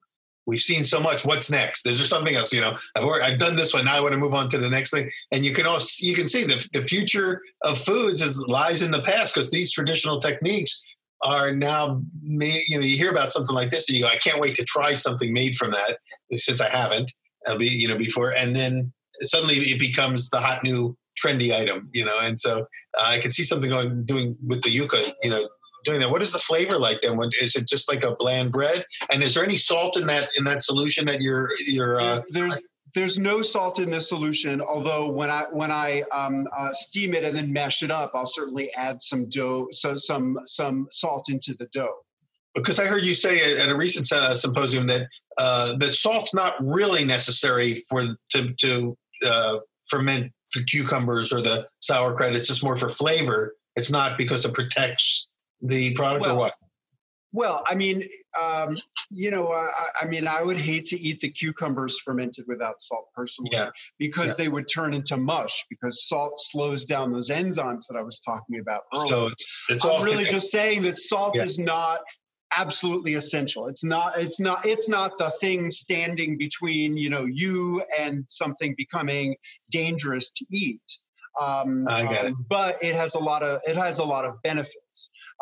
we've 0.46 0.60
seen 0.60 0.84
so 0.84 1.00
much. 1.00 1.24
What's 1.24 1.50
next? 1.50 1.86
Is 1.86 1.98
there 1.98 2.06
something 2.06 2.34
else? 2.34 2.52
You 2.52 2.60
know, 2.60 2.76
I've 2.96 3.04
already, 3.04 3.24
I've 3.24 3.38
done 3.38 3.56
this 3.56 3.74
one. 3.74 3.84
Now 3.84 3.96
I 3.96 4.00
want 4.00 4.12
to 4.12 4.18
move 4.18 4.34
on 4.34 4.48
to 4.50 4.58
the 4.58 4.70
next 4.70 4.90
thing. 4.90 5.10
And 5.32 5.44
you 5.44 5.52
can 5.52 5.66
also 5.66 6.06
you 6.06 6.14
can 6.14 6.28
see 6.28 6.44
the 6.44 6.66
the 6.72 6.82
future 6.82 7.42
of 7.62 7.78
foods 7.78 8.22
is 8.22 8.44
lies 8.46 8.82
in 8.82 8.90
the 8.90 9.02
past 9.02 9.34
because 9.34 9.50
these 9.50 9.72
traditional 9.72 10.20
techniques 10.20 10.82
are 11.22 11.52
now. 11.52 12.00
You 12.22 12.78
know, 12.78 12.86
you 12.86 12.96
hear 12.96 13.10
about 13.10 13.32
something 13.32 13.54
like 13.54 13.70
this 13.70 13.88
and 13.88 13.96
you 13.96 14.04
go, 14.04 14.08
I 14.08 14.16
can't 14.16 14.40
wait 14.40 14.54
to 14.56 14.64
try 14.64 14.94
something 14.94 15.32
made 15.32 15.56
from 15.56 15.72
that 15.72 15.98
since 16.36 16.60
I 16.60 16.68
haven't. 16.68 17.12
I'll 17.46 17.58
be 17.58 17.68
you 17.68 17.88
know 17.88 17.98
before, 17.98 18.30
and 18.30 18.54
then 18.54 18.92
suddenly 19.22 19.56
it 19.56 19.80
becomes 19.80 20.30
the 20.30 20.40
hot 20.40 20.62
new 20.62 20.96
trendy 21.22 21.54
item, 21.54 21.88
you 21.92 22.04
know. 22.04 22.18
And 22.20 22.38
so 22.38 22.66
uh, 22.98 23.04
I 23.04 23.18
can 23.18 23.32
see 23.32 23.42
something 23.42 23.70
going 23.70 24.04
doing 24.04 24.36
with 24.46 24.62
the 24.62 24.70
yuca, 24.76 25.12
you 25.22 25.30
know, 25.30 25.48
doing 25.84 26.00
that. 26.00 26.10
What 26.10 26.22
is 26.22 26.32
the 26.32 26.38
flavor 26.38 26.78
like 26.78 27.00
then? 27.00 27.16
When, 27.16 27.30
is 27.40 27.56
it 27.56 27.68
just 27.68 27.88
like 27.92 28.04
a 28.04 28.14
bland 28.16 28.52
bread? 28.52 28.84
And 29.12 29.22
is 29.22 29.34
there 29.34 29.44
any 29.44 29.56
salt 29.56 29.98
in 29.98 30.06
that 30.06 30.28
in 30.36 30.44
that 30.44 30.62
solution 30.62 31.06
that 31.06 31.20
you're 31.20 31.50
you're? 31.66 32.00
Uh, 32.00 32.20
there's 32.30 32.58
there's 32.94 33.18
no 33.18 33.40
salt 33.40 33.78
in 33.78 33.90
this 33.90 34.08
solution. 34.08 34.60
Although 34.60 35.08
when 35.10 35.30
I 35.30 35.44
when 35.52 35.70
I 35.70 36.02
um, 36.12 36.46
uh, 36.56 36.72
steam 36.72 37.14
it 37.14 37.24
and 37.24 37.36
then 37.36 37.52
mash 37.52 37.82
it 37.82 37.90
up, 37.90 38.12
I'll 38.14 38.26
certainly 38.26 38.72
add 38.74 39.00
some 39.00 39.28
dough, 39.28 39.68
so 39.72 39.96
some 39.96 40.38
some 40.46 40.86
salt 40.90 41.28
into 41.28 41.54
the 41.54 41.66
dough. 41.66 41.94
Because 42.54 42.80
I 42.80 42.86
heard 42.86 43.04
you 43.04 43.14
say 43.14 43.58
at 43.58 43.68
a 43.68 43.76
recent 43.76 44.10
uh, 44.12 44.34
symposium 44.34 44.86
that 44.88 45.08
uh, 45.38 45.76
that 45.76 45.94
salt's 45.94 46.34
not 46.34 46.54
really 46.60 47.04
necessary 47.04 47.82
for 47.88 48.02
to 48.30 48.52
to 48.54 48.96
uh, 49.24 49.58
ferment 49.88 50.32
the 50.54 50.64
cucumbers 50.64 51.32
or 51.32 51.40
the 51.40 51.68
sauerkraut. 51.80 52.34
It's 52.34 52.48
just 52.48 52.64
more 52.64 52.76
for 52.76 52.88
flavor. 52.88 53.54
It's 53.76 53.90
not 53.90 54.18
because 54.18 54.44
it 54.44 54.54
protects 54.54 55.28
the 55.60 55.92
product 55.94 56.22
well, 56.22 56.36
or 56.36 56.38
what. 56.38 56.54
Well, 57.32 57.62
I 57.66 57.76
mean, 57.76 58.08
um, 58.40 58.76
you 59.10 59.30
know, 59.30 59.52
I, 59.52 59.70
I, 60.02 60.06
mean, 60.06 60.26
I 60.26 60.42
would 60.42 60.56
hate 60.56 60.86
to 60.86 61.00
eat 61.00 61.20
the 61.20 61.30
cucumbers 61.30 61.98
fermented 62.00 62.44
without 62.48 62.80
salt 62.80 63.06
personally, 63.14 63.50
yeah. 63.52 63.70
because 63.98 64.30
yeah. 64.30 64.44
they 64.44 64.48
would 64.48 64.66
turn 64.72 64.94
into 64.94 65.16
mush. 65.16 65.64
Because 65.70 66.08
salt 66.08 66.34
slows 66.36 66.86
down 66.86 67.12
those 67.12 67.30
enzymes 67.30 67.86
that 67.88 67.96
I 67.96 68.02
was 68.02 68.20
talking 68.20 68.58
about 68.58 68.82
earlier. 68.94 69.08
So 69.08 69.26
it's, 69.28 69.62
it's 69.68 69.84
I'm 69.84 70.02
really 70.02 70.10
connected. 70.12 70.32
just 70.32 70.50
saying 70.50 70.82
that 70.82 70.98
salt 70.98 71.34
yeah. 71.36 71.44
is 71.44 71.58
not 71.58 72.00
absolutely 72.56 73.14
essential. 73.14 73.66
It's 73.66 73.84
not 73.84 74.18
it's 74.18 74.40
not 74.40 74.66
it's 74.66 74.88
not 74.88 75.18
the 75.18 75.30
thing 75.40 75.70
standing 75.70 76.36
between, 76.36 76.96
you 76.96 77.10
know, 77.10 77.24
you 77.24 77.82
and 77.98 78.24
something 78.28 78.74
becoming 78.76 79.36
dangerous 79.70 80.30
to 80.32 80.46
eat. 80.50 80.82
Um, 81.40 81.86
I 81.88 82.02
get 82.02 82.24
it. 82.26 82.28
Um, 82.28 82.46
but 82.48 82.82
it 82.82 82.94
has 82.94 83.14
a 83.14 83.20
lot 83.20 83.42
of 83.42 83.60
it 83.64 83.76
has 83.76 83.98
a 83.98 84.04
lot 84.04 84.24
of 84.24 84.34
benefits. 84.42 84.76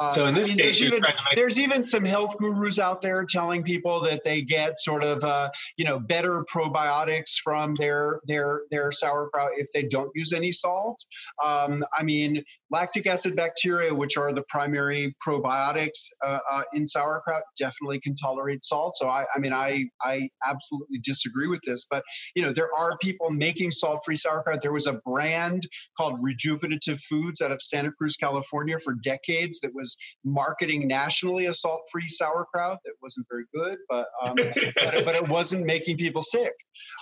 Um, 0.00 0.12
so 0.12 0.26
in 0.26 0.34
this 0.34 0.46
I 0.46 0.48
mean, 0.50 0.58
case, 0.58 0.78
there's 0.78 0.92
even, 0.92 1.02
there's 1.34 1.58
even 1.58 1.84
some 1.84 2.04
health 2.04 2.36
gurus 2.38 2.78
out 2.78 3.02
there 3.02 3.24
telling 3.24 3.64
people 3.64 4.00
that 4.02 4.22
they 4.24 4.42
get 4.42 4.78
sort 4.78 5.02
of 5.02 5.24
uh, 5.24 5.50
you 5.76 5.84
know 5.84 5.98
better 5.98 6.44
probiotics 6.52 7.34
from 7.42 7.74
their 7.74 8.20
their 8.26 8.62
their 8.70 8.92
sauerkraut 8.92 9.50
if 9.56 9.66
they 9.74 9.82
don't 9.82 10.10
use 10.14 10.32
any 10.32 10.52
salt. 10.52 11.04
Um, 11.44 11.84
I 11.96 12.04
mean, 12.04 12.44
lactic 12.70 13.06
acid 13.06 13.34
bacteria, 13.34 13.92
which 13.92 14.16
are 14.16 14.32
the 14.32 14.44
primary 14.48 15.16
probiotics 15.26 16.06
uh, 16.24 16.38
uh, 16.50 16.62
in 16.74 16.86
sauerkraut, 16.86 17.42
definitely 17.58 18.00
can 18.00 18.14
tolerate 18.14 18.64
salt. 18.64 18.96
So 18.96 19.08
I, 19.08 19.24
I 19.34 19.40
mean, 19.40 19.52
I 19.52 19.86
I 20.00 20.28
absolutely 20.46 20.98
disagree 21.02 21.48
with 21.48 21.60
this, 21.66 21.86
but 21.90 22.04
you 22.36 22.42
know 22.42 22.52
there 22.52 22.70
are 22.76 22.96
people 22.98 23.30
making 23.30 23.72
salt-free 23.72 24.16
sauerkraut. 24.16 24.62
There 24.62 24.72
was 24.72 24.86
a 24.86 25.00
brand 25.04 25.66
called 25.96 26.18
Rejuvenative 26.22 27.00
Foods 27.00 27.40
out 27.40 27.50
of 27.50 27.60
Santa 27.60 27.90
Cruz, 27.90 28.16
California, 28.16 28.78
for 28.78 28.94
decades 29.02 29.37
that 29.62 29.70
was 29.74 29.96
marketing 30.24 30.86
nationally 30.86 31.46
a 31.46 31.52
salt-free 31.52 32.08
sauerkraut 32.08 32.78
that 32.84 32.92
wasn't 33.02 33.26
very 33.30 33.44
good, 33.54 33.78
but 33.88 34.06
um, 34.24 34.34
but, 34.36 34.94
it, 34.94 35.04
but, 35.04 35.14
it, 35.14 35.28
wasn't 35.28 35.64
making 35.64 35.96
people 35.96 36.22
sick. 36.22 36.52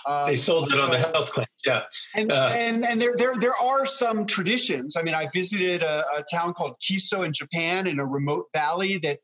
Um, 0.05 0.27
they 0.27 0.35
sold 0.35 0.71
it 0.71 0.79
on 0.79 0.91
the 0.91 0.97
health 0.97 1.31
claim, 1.31 1.47
yeah. 1.65 1.83
And 2.15 2.31
uh, 2.31 2.49
and 2.53 2.85
and 2.85 3.01
there 3.01 3.15
there 3.15 3.35
there 3.37 3.55
are 3.61 3.85
some 3.85 4.25
traditions. 4.25 4.95
I 4.97 5.01
mean, 5.01 5.13
I 5.13 5.27
visited 5.33 5.83
a, 5.83 6.03
a 6.17 6.23
town 6.31 6.53
called 6.53 6.75
Kiso 6.81 7.25
in 7.25 7.33
Japan 7.33 7.87
in 7.87 7.99
a 7.99 8.05
remote 8.05 8.45
valley 8.53 8.97
that 8.99 9.19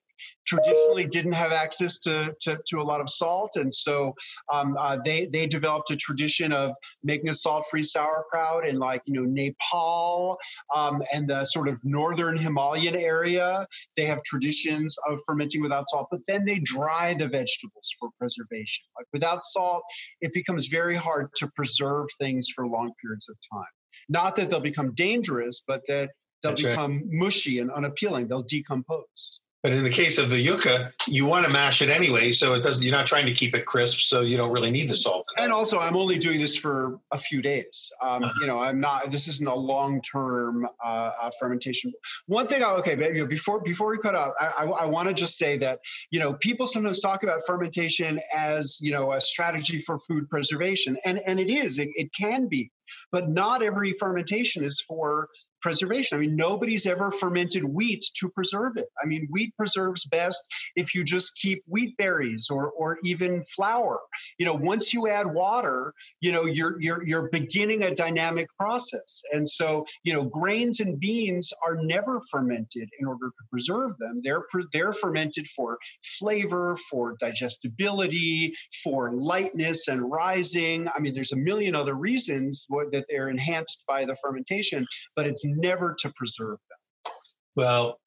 traditionally 0.46 1.06
didn't 1.06 1.34
have 1.34 1.52
access 1.52 2.00
to, 2.00 2.36
to, 2.42 2.60
to 2.68 2.82
a 2.82 2.84
lot 2.84 3.02
of 3.02 3.10
salt. 3.10 3.52
And 3.56 3.74
so 3.74 4.14
um, 4.52 4.76
uh, 4.80 4.98
they, 5.04 5.26
they 5.26 5.46
developed 5.48 5.92
a 5.92 5.96
tradition 5.96 6.52
of 6.52 6.76
making 7.04 7.30
a 7.30 7.34
salt 7.34 7.66
free 7.70 7.84
sauerkraut 7.84 8.68
in 8.68 8.78
like, 8.78 9.02
you 9.06 9.14
know, 9.14 9.26
Nepal 9.26 10.38
um, 10.76 11.02
and 11.14 11.28
the 11.30 11.44
sort 11.46 11.68
of 11.68 11.80
northern 11.84 12.38
Himalayan 12.38 12.96
area. 12.96 13.66
They 13.96 14.06
have 14.06 14.22
traditions 14.24 14.98
of 15.10 15.20
fermenting 15.26 15.62
without 15.62 15.90
salt, 15.90 16.08
but 16.12 16.22
then 16.28 16.46
they 16.46 16.60
dry 16.60 17.14
the 17.14 17.28
vegetables 17.28 17.96
for 18.00 18.10
preservation. 18.20 18.86
Like 18.98 19.08
without 19.14 19.44
salt, 19.44 19.84
it 20.22 20.34
becomes 20.34 20.68
very 20.68 20.96
hard 20.96 21.30
to 21.36 21.48
preserve 21.56 22.08
things 22.20 22.50
for 22.54 22.68
long 22.68 22.92
periods 23.02 23.30
of 23.30 23.36
time. 23.52 23.66
Not 24.10 24.36
that 24.36 24.50
they'll 24.50 24.60
become 24.60 24.94
dangerous, 24.94 25.64
but 25.66 25.82
that 25.88 26.10
they'll 26.42 26.52
That's 26.52 26.62
become 26.62 26.98
right. 26.98 27.06
mushy 27.08 27.60
and 27.60 27.72
unappealing. 27.72 28.28
They'll 28.28 28.44
decompose. 28.44 29.40
But 29.64 29.72
in 29.72 29.86
the 29.86 29.90
case 29.90 30.18
of 30.18 30.30
the 30.30 30.40
yucca, 30.40 30.92
you 31.08 31.26
want 31.26 31.46
to 31.46 31.52
mash 31.52 31.82
it 31.82 31.88
anyway, 31.88 32.34
so 32.34 32.54
it 32.54 32.64
doesn't. 32.64 32.84
You're 32.84 32.96
not 32.96 33.06
trying 33.06 33.26
to 33.28 33.32
keep 33.32 33.56
it 33.56 33.66
crisp, 33.66 34.00
so 34.00 34.20
you 34.20 34.36
don't 34.36 34.52
really 34.52 34.72
need 34.72 34.90
the 34.90 34.96
salt. 34.96 35.26
And 35.38 35.54
also, 35.54 35.80
I'm 35.80 35.96
only 35.96 36.18
doing 36.18 36.42
this 36.42 36.58
for 36.58 37.00
a 37.12 37.18
few 37.18 37.42
days. 37.42 37.90
Um, 38.02 38.24
uh-huh. 38.24 38.34
You 38.42 38.48
know, 38.48 38.60
I'm 38.60 38.82
not. 38.82 39.10
This 39.10 39.30
isn't 39.30 39.48
a 39.48 39.56
long-term 39.56 40.68
uh, 40.84 41.12
uh, 41.22 41.32
fermentation. 41.40 41.94
One 42.28 42.46
thing, 42.46 42.62
I, 42.62 42.72
okay, 42.72 42.96
but, 42.96 43.14
you 43.14 43.22
know, 43.22 43.26
before 43.26 43.62
before 43.62 43.90
we 43.90 44.00
cut 44.00 44.16
out, 44.16 44.34
I, 44.38 44.48
I, 44.48 44.66
I 44.66 44.86
want 44.86 45.08
to 45.08 45.14
just 45.14 45.38
say 45.38 45.56
that 45.60 45.80
you 46.12 46.20
know 46.20 46.34
people 46.34 46.68
sometimes 46.68 47.00
talk 47.00 47.24
about 47.24 47.40
fermentation 47.48 48.20
as 48.36 48.78
you 48.82 48.92
know 48.92 49.14
a 49.14 49.22
strategy 49.22 49.80
for 49.80 49.98
food 50.00 50.30
preservation, 50.30 50.98
and 51.06 51.22
and 51.26 51.40
it 51.40 51.50
is. 51.50 51.80
It, 51.80 51.88
it 51.96 52.10
can 52.14 52.50
be. 52.50 52.70
But 53.12 53.30
not 53.30 53.64
every 53.64 53.94
fermentation 53.94 54.64
is 54.64 54.84
for 54.88 55.30
preservation. 55.64 56.18
I 56.18 56.22
mean, 56.22 56.36
nobody's 56.36 56.86
ever 56.86 57.10
fermented 57.10 57.64
wheat 57.64 58.04
to 58.20 58.30
preserve 58.30 58.74
it. 58.76 58.88
I 59.02 59.08
mean, 59.08 59.28
wheat 59.32 59.56
preserves 59.58 60.06
best 60.06 60.44
if 60.76 60.94
you 60.94 61.04
just 61.04 61.40
keep 61.42 61.64
wheat 61.66 61.96
berries 61.98 62.50
or 62.52 62.70
or 62.72 63.00
even 63.04 63.42
flour. 63.56 64.00
You 64.38 64.46
know, 64.46 64.54
once 64.54 64.94
you 64.94 65.08
add 65.08 65.34
water, 65.34 65.94
you 66.20 66.32
know, 66.32 66.46
you're 66.46 66.80
you're 66.82 67.08
you're 67.08 67.30
beginning 67.32 67.84
a 67.84 67.96
dynamic 67.96 68.48
process. 68.60 69.22
And 69.32 69.48
so, 69.48 69.86
you 70.04 70.14
know, 70.14 70.26
grains 70.26 70.82
and 70.82 71.00
beans 71.00 71.52
are 71.66 71.78
never 71.82 72.20
fermented 72.30 72.90
in 73.00 73.08
order 73.08 73.28
to 73.28 73.44
preserve 73.50 73.98
them. 74.00 74.20
They're 74.22 74.44
they're 74.74 74.94
fermented 74.94 75.48
for 75.56 75.78
flavor, 76.20 76.78
for 76.92 77.16
digestibility, 77.20 78.54
for 78.84 79.14
lightness 79.14 79.88
and 79.88 80.12
rising. 80.12 80.90
I 80.94 81.00
mean, 81.00 81.14
there's 81.14 81.32
a 81.32 81.38
million 81.38 81.74
other 81.74 81.96
reasons 81.96 82.66
that 82.92 83.06
they're 83.10 83.30
enhanced 83.30 83.84
by 83.88 84.06
the 84.06 84.16
fermentation, 84.16 84.86
but 85.16 85.26
it's 85.28 85.46
never 85.46 85.96
to 86.00 86.12
preserve 86.16 86.60
them. 86.70 87.14
Well, 87.56 88.00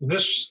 this 0.00 0.50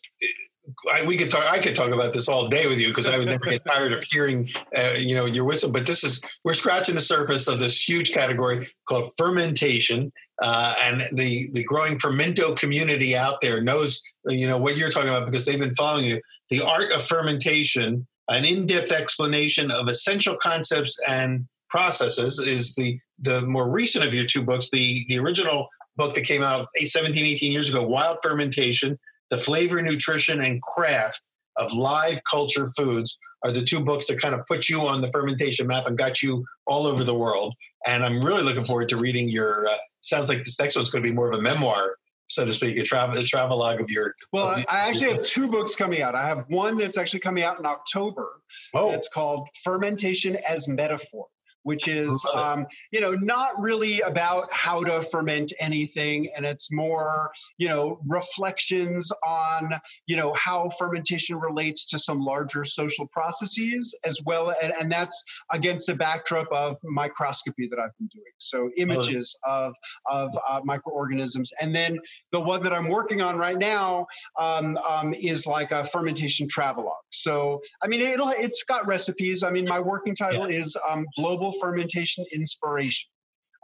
I, 0.92 1.06
we 1.06 1.18
could 1.18 1.30
talk. 1.30 1.44
I 1.52 1.60
could 1.60 1.76
talk 1.76 1.92
about 1.92 2.14
this 2.14 2.30
all 2.30 2.48
day 2.48 2.68
with 2.68 2.80
you 2.80 2.88
because 2.88 3.08
I 3.08 3.18
would 3.18 3.28
never 3.28 3.46
get 3.46 3.66
tired 3.68 3.92
of 3.92 4.04
hearing, 4.04 4.50
uh, 4.76 4.94
you 4.98 5.14
know, 5.14 5.26
your 5.26 5.44
wisdom. 5.44 5.72
But 5.72 5.86
this 5.86 6.04
is 6.04 6.22
we're 6.46 6.54
scratching 6.54 6.96
the 6.96 7.02
surface 7.02 7.48
of 7.48 7.60
this 7.60 7.88
huge 7.88 8.14
category 8.14 8.68
called 8.88 9.08
fermentation, 9.18 10.12
uh, 10.42 10.74
and 10.84 11.04
the 11.14 11.50
the 11.54 11.64
growing 11.66 11.98
fermento 11.98 12.56
community 12.58 13.16
out 13.16 13.42
there 13.42 13.62
knows, 13.62 14.02
you 14.26 14.48
know, 14.48 14.58
what 14.58 14.78
you're 14.78 14.90
talking 14.90 15.10
about 15.10 15.26
because 15.26 15.46
they've 15.46 15.60
been 15.60 15.76
following 15.76 16.06
you. 16.06 16.22
The 16.50 16.62
art 16.62 16.94
of 16.94 17.04
fermentation, 17.04 18.08
an 18.30 18.46
in-depth 18.46 18.92
explanation 18.92 19.70
of 19.70 19.90
essential 19.90 20.38
concepts 20.38 20.98
and 21.08 21.46
processes, 21.70 22.40
is 22.40 22.74
the 22.76 22.98
the 23.24 23.42
more 23.42 23.72
recent 23.72 24.06
of 24.06 24.14
your 24.14 24.26
two 24.26 24.44
books. 24.44 24.70
The 24.70 25.06
the 25.10 25.20
original 25.20 25.68
book 25.96 26.16
that 26.16 26.26
came 26.26 26.44
out 26.44 26.68
17, 26.78 27.26
18 27.26 27.52
years 27.52 27.70
ago, 27.70 27.86
Wild 27.86 28.18
Fermentation, 28.24 29.00
The 29.30 29.38
Flavor, 29.38 29.82
Nutrition, 29.82 30.42
and 30.42 30.62
Craft 30.62 31.22
of 31.58 31.72
Live 31.74 32.20
Culture 32.30 32.70
Foods 32.76 33.18
are 33.44 33.52
the 33.52 33.64
two 33.64 33.84
books 33.84 34.08
that 34.08 34.22
kind 34.22 34.34
of 34.34 34.46
put 34.48 34.70
you 34.70 34.82
on 34.82 35.02
the 35.02 35.12
fermentation 35.12 35.68
map 35.68 35.86
and 35.86 35.98
got 35.98 36.24
you 36.24 36.46
all 36.66 36.88
over 36.88 37.04
the 37.04 37.14
world. 37.14 37.54
And 37.86 38.04
I'm 38.06 38.24
really 38.24 38.42
looking 38.42 38.66
forward 38.66 38.90
to 38.90 38.98
reading 38.98 39.30
your. 39.30 39.68
Uh, 39.68 39.76
sounds 40.02 40.30
like 40.30 40.40
this 40.40 40.60
next 40.60 40.76
one's 40.76 40.90
going 40.90 41.04
to 41.04 41.10
be 41.10 41.16
more 41.16 41.30
of 41.30 41.38
a 41.38 41.42
memoir, 41.42 41.96
so 42.28 42.46
to 42.46 42.54
speak, 42.54 42.78
a 42.78 42.84
travel 42.84 43.18
a 43.18 43.22
travelogue 43.22 43.82
of 43.82 43.92
your. 43.92 44.16
Well, 44.32 44.48
of 44.48 44.66
I 44.70 44.88
actually 44.88 45.12
have 45.14 45.24
two 45.24 45.48
books 45.48 45.76
coming 45.76 46.02
out. 46.02 46.16
I 46.16 46.26
have 46.26 46.46
one 46.48 46.78
that's 46.78 46.98
actually 46.98 47.20
coming 47.20 47.44
out 47.44 47.60
in 47.60 47.66
October. 47.66 48.42
Oh, 48.74 48.92
It's 48.92 49.10
called 49.10 49.50
Fermentation 49.64 50.38
as 50.50 50.68
Metaphor. 50.68 51.28
Which 51.64 51.88
is, 51.88 52.26
um, 52.34 52.68
you 52.92 53.00
know, 53.00 53.12
not 53.12 53.60
really 53.60 54.02
about 54.02 54.52
how 54.52 54.84
to 54.84 55.02
ferment 55.04 55.54
anything, 55.60 56.30
and 56.36 56.46
it's 56.46 56.72
more, 56.72 57.32
you 57.58 57.70
know, 57.70 58.00
reflections 58.06 59.12
on, 59.26 59.72
you 60.06 60.18
know, 60.18 60.34
how 60.34 60.70
fermentation 60.78 61.40
relates 61.40 61.86
to 61.92 62.00
some 62.00 62.20
larger 62.20 62.66
social 62.66 63.08
processes, 63.08 63.98
as 64.04 64.20
well, 64.26 64.54
and, 64.62 64.74
and 64.80 64.92
that's 64.92 65.24
against 65.52 65.88
the 65.88 65.96
backdrop 65.96 66.48
of 66.52 66.78
microscopy 66.84 67.68
that 67.70 67.80
I've 67.80 67.96
been 67.98 68.08
doing. 68.08 68.26
So 68.40 68.70
images 68.78 69.38
of 69.46 69.74
of 70.10 70.38
uh, 70.50 70.62
microorganisms, 70.66 71.52
and 71.62 71.74
then 71.74 71.98
the 72.32 72.42
one 72.42 72.62
that 72.64 72.74
I'm 72.74 72.90
working 72.90 73.22
on 73.22 73.38
right 73.38 73.58
now 73.58 74.08
um, 74.38 74.78
um, 74.88 75.14
is 75.14 75.48
like 75.48 75.72
a 75.72 75.86
fermentation 75.86 76.48
travelogue. 76.50 77.06
So 77.12 77.62
I 77.82 77.88
mean, 77.88 78.02
it'll 78.02 78.30
it's 78.30 78.64
got 78.64 78.86
recipes. 78.86 79.44
I 79.44 79.50
mean, 79.50 79.66
my 79.66 79.80
working 79.80 80.16
title 80.16 80.46
is 80.46 80.78
um, 80.90 81.06
Global 81.18 81.53
Fermentation 81.62 82.26
Inspiration. 82.34 83.10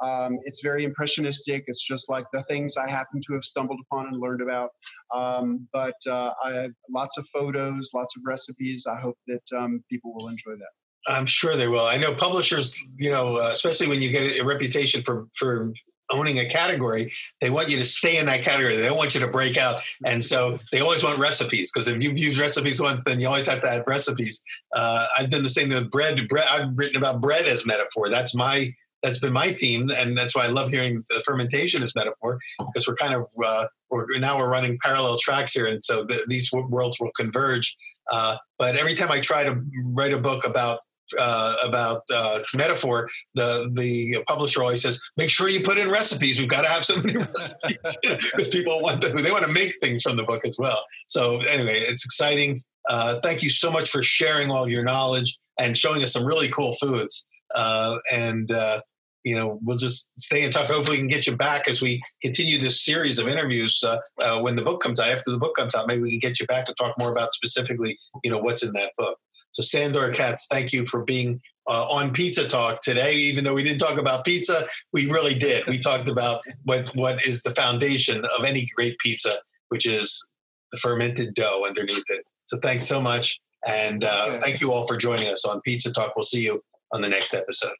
Um, 0.01 0.39
it's 0.45 0.61
very 0.63 0.85
impressionistic. 0.85 1.65
It's 1.67 1.85
just 1.85 2.09
like 2.09 2.25
the 2.31 2.41
things 2.43 2.77
I 2.77 2.87
happen 2.87 3.19
to 3.27 3.33
have 3.33 3.43
stumbled 3.43 3.79
upon 3.81 4.07
and 4.07 4.17
learned 4.17 4.41
about. 4.41 4.71
Um, 5.13 5.67
but 5.73 5.95
uh, 6.07 6.33
I 6.43 6.53
have 6.53 6.71
lots 6.89 7.17
of 7.17 7.27
photos, 7.33 7.91
lots 7.93 8.15
of 8.15 8.23
recipes. 8.25 8.85
I 8.89 8.97
hope 8.97 9.17
that 9.27 9.43
um, 9.57 9.83
people 9.89 10.13
will 10.13 10.29
enjoy 10.29 10.51
that. 10.51 10.78
I'm 11.07 11.25
sure 11.25 11.55
they 11.55 11.67
will. 11.67 11.85
I 11.85 11.97
know 11.97 12.13
publishers, 12.13 12.79
you 12.97 13.09
know, 13.09 13.37
uh, 13.37 13.49
especially 13.51 13.87
when 13.87 14.01
you 14.01 14.11
get 14.11 14.39
a 14.39 14.43
reputation 14.43 15.01
for 15.01 15.27
for 15.35 15.71
owning 16.11 16.39
a 16.39 16.45
category, 16.45 17.11
they 17.39 17.49
want 17.49 17.69
you 17.69 17.77
to 17.77 17.83
stay 17.83 18.17
in 18.17 18.25
that 18.25 18.43
category. 18.43 18.75
They 18.75 18.85
don't 18.85 18.97
want 18.97 19.13
you 19.13 19.21
to 19.21 19.27
break 19.27 19.57
out, 19.57 19.81
and 20.05 20.23
so 20.23 20.59
they 20.71 20.81
always 20.81 21.03
want 21.03 21.19
recipes 21.19 21.71
because 21.71 21.87
if 21.87 22.03
you've 22.03 22.17
used 22.17 22.39
recipes 22.39 22.81
once, 22.81 23.03
then 23.03 23.19
you 23.19 23.27
always 23.27 23.47
have 23.47 23.61
to 23.61 23.69
have 23.69 23.83
recipes. 23.87 24.43
Uh, 24.75 25.07
I've 25.17 25.29
done 25.29 25.43
the 25.43 25.49
same 25.49 25.69
with 25.69 25.89
bread. 25.89 26.27
Bread. 26.27 26.45
I've 26.49 26.77
written 26.77 26.97
about 26.97 27.21
bread 27.21 27.45
as 27.45 27.65
metaphor. 27.65 28.09
That's 28.09 28.35
my 28.35 28.73
that's 29.03 29.19
been 29.19 29.33
my 29.33 29.53
theme, 29.53 29.89
and 29.95 30.17
that's 30.17 30.35
why 30.35 30.45
I 30.45 30.49
love 30.49 30.69
hearing 30.69 31.01
the 31.09 31.21
fermentation 31.25 31.81
as 31.83 31.95
metaphor 31.95 32.39
because 32.59 32.87
we're 32.87 32.95
kind 32.95 33.15
of 33.15 33.25
uh, 33.43 33.65
we're 33.89 34.05
now 34.19 34.37
we're 34.37 34.51
running 34.51 34.77
parallel 34.83 35.17
tracks 35.17 35.53
here, 35.53 35.67
and 35.67 35.83
so 35.83 36.03
the, 36.03 36.25
these 36.27 36.51
worlds 36.51 36.99
will 36.99 37.11
converge. 37.17 37.75
Uh, 38.11 38.37
but 38.57 38.75
every 38.75 38.95
time 38.95 39.11
I 39.11 39.19
try 39.19 39.43
to 39.43 39.61
write 39.85 40.13
a 40.13 40.17
book 40.17 40.45
about 40.45 40.79
uh, 41.19 41.55
about 41.63 42.03
uh, 42.13 42.39
metaphor, 42.53 43.09
the 43.35 43.69
the 43.73 44.23
publisher 44.27 44.61
always 44.61 44.81
says, 44.81 45.01
"Make 45.17 45.29
sure 45.29 45.49
you 45.49 45.61
put 45.61 45.77
in 45.77 45.89
recipes. 45.89 46.39
We've 46.39 46.49
got 46.49 46.63
to 46.63 46.69
have 46.69 46.85
so 46.85 46.97
many 46.97 47.17
recipes 47.17 47.97
because 48.01 48.47
people 48.49 48.81
want 48.81 49.01
to, 49.01 49.09
they 49.09 49.31
want 49.31 49.45
to 49.45 49.51
make 49.51 49.73
things 49.81 50.01
from 50.01 50.15
the 50.15 50.23
book 50.23 50.45
as 50.45 50.57
well." 50.59 50.83
So 51.07 51.39
anyway, 51.41 51.79
it's 51.79 52.05
exciting. 52.05 52.63
Uh, 52.89 53.19
thank 53.21 53.43
you 53.43 53.49
so 53.49 53.71
much 53.71 53.89
for 53.89 54.01
sharing 54.03 54.49
all 54.49 54.69
your 54.69 54.83
knowledge 54.83 55.37
and 55.59 55.77
showing 55.77 56.01
us 56.03 56.13
some 56.13 56.25
really 56.25 56.49
cool 56.49 56.73
foods. 56.73 57.27
Uh, 57.53 57.97
and 58.11 58.51
uh, 58.51 58.81
you 59.23 59.35
know, 59.35 59.59
we'll 59.63 59.77
just 59.77 60.11
stay 60.17 60.43
in 60.43 60.51
touch. 60.51 60.67
Hopefully, 60.67 60.97
we 60.97 61.01
can 61.01 61.07
get 61.07 61.27
you 61.27 61.35
back 61.35 61.67
as 61.67 61.81
we 61.81 62.01
continue 62.21 62.57
this 62.57 62.83
series 62.83 63.19
of 63.19 63.27
interviews 63.27 63.83
uh, 63.83 64.39
when 64.39 64.55
the 64.55 64.61
book 64.61 64.81
comes 64.81 64.99
out. 64.99 65.09
After 65.09 65.31
the 65.31 65.37
book 65.37 65.55
comes 65.55 65.75
out, 65.75 65.87
maybe 65.87 66.01
we 66.01 66.11
can 66.11 66.19
get 66.19 66.39
you 66.39 66.47
back 66.47 66.65
to 66.65 66.73
talk 66.73 66.97
more 66.97 67.11
about 67.11 67.33
specifically, 67.33 67.99
you 68.23 68.31
know, 68.31 68.39
what's 68.39 68.63
in 68.63 68.71
that 68.73 68.91
book. 68.97 69.17
So, 69.51 69.63
Sandor 69.63 70.11
Katz, 70.11 70.47
thank 70.51 70.71
you 70.71 70.85
for 70.85 71.03
being 71.03 71.41
uh, 71.67 71.87
on 71.87 72.11
Pizza 72.11 72.47
Talk 72.47 72.81
today. 72.81 73.13
Even 73.13 73.43
though 73.43 73.53
we 73.53 73.63
didn't 73.63 73.79
talk 73.79 73.99
about 73.99 74.25
pizza, 74.25 74.67
we 74.93 75.09
really 75.09 75.33
did. 75.33 75.65
We 75.67 75.79
talked 75.79 76.09
about 76.09 76.41
what 76.63 76.89
what 76.95 77.25
is 77.25 77.43
the 77.43 77.51
foundation 77.51 78.23
of 78.37 78.45
any 78.45 78.67
great 78.75 78.97
pizza, 78.99 79.37
which 79.69 79.85
is 79.85 80.27
the 80.71 80.77
fermented 80.77 81.33
dough 81.33 81.63
underneath 81.67 82.03
it. 82.09 82.29
So, 82.45 82.57
thanks 82.61 82.87
so 82.87 83.01
much, 83.01 83.39
and 83.67 84.03
uh, 84.03 84.37
thank 84.39 84.61
you 84.61 84.71
all 84.71 84.87
for 84.87 84.97
joining 84.97 85.27
us 85.27 85.45
on 85.45 85.61
Pizza 85.61 85.91
Talk. 85.91 86.15
We'll 86.15 86.23
see 86.23 86.43
you 86.43 86.63
on 86.93 87.01
the 87.01 87.09
next 87.09 87.33
episode. 87.33 87.73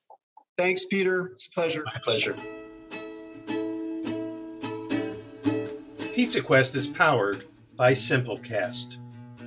Thanks, 0.57 0.86
Peter. 0.86 1.28
It's 1.28 1.47
a 1.47 1.51
pleasure. 1.51 1.84
My 1.86 1.99
pleasure. 2.03 2.36
Pizza 6.13 6.41
Quest 6.41 6.76
is 6.76 6.86
powered 6.86 7.45
by 7.78 7.93
Simplecast. 7.93 8.97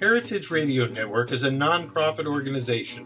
Heritage 0.00 0.52
Radio 0.52 0.86
Network 0.86 1.32
is 1.32 1.42
a 1.42 1.50
nonprofit 1.50 2.24
organization 2.24 3.04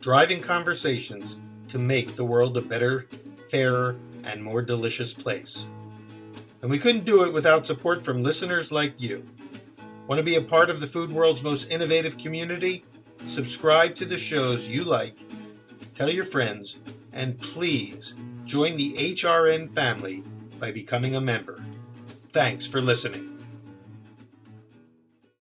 driving 0.00 0.40
conversations 0.40 1.38
to 1.68 1.78
make 1.78 2.16
the 2.16 2.24
world 2.24 2.56
a 2.56 2.62
better, 2.62 3.06
fairer, 3.50 3.96
and 4.24 4.42
more 4.42 4.62
delicious 4.62 5.12
place. 5.12 5.68
And 6.62 6.70
we 6.70 6.78
couldn't 6.78 7.04
do 7.04 7.24
it 7.24 7.32
without 7.34 7.66
support 7.66 8.00
from 8.00 8.22
listeners 8.22 8.72
like 8.72 8.94
you. 8.96 9.22
Want 10.06 10.18
to 10.18 10.22
be 10.22 10.36
a 10.36 10.40
part 10.40 10.70
of 10.70 10.80
the 10.80 10.86
food 10.86 11.12
world's 11.12 11.42
most 11.42 11.70
innovative 11.70 12.16
community? 12.16 12.86
Subscribe 13.26 13.94
to 13.96 14.06
the 14.06 14.18
shows 14.18 14.66
you 14.66 14.84
like, 14.84 15.18
tell 15.94 16.08
your 16.08 16.24
friends, 16.24 16.76
and 17.12 17.38
please 17.38 18.14
join 18.46 18.78
the 18.78 18.94
HRN 18.94 19.74
family 19.74 20.24
by 20.58 20.72
becoming 20.72 21.16
a 21.16 21.20
member. 21.20 21.62
Thanks 22.32 22.66
for 22.66 22.80
listening. 22.80 23.29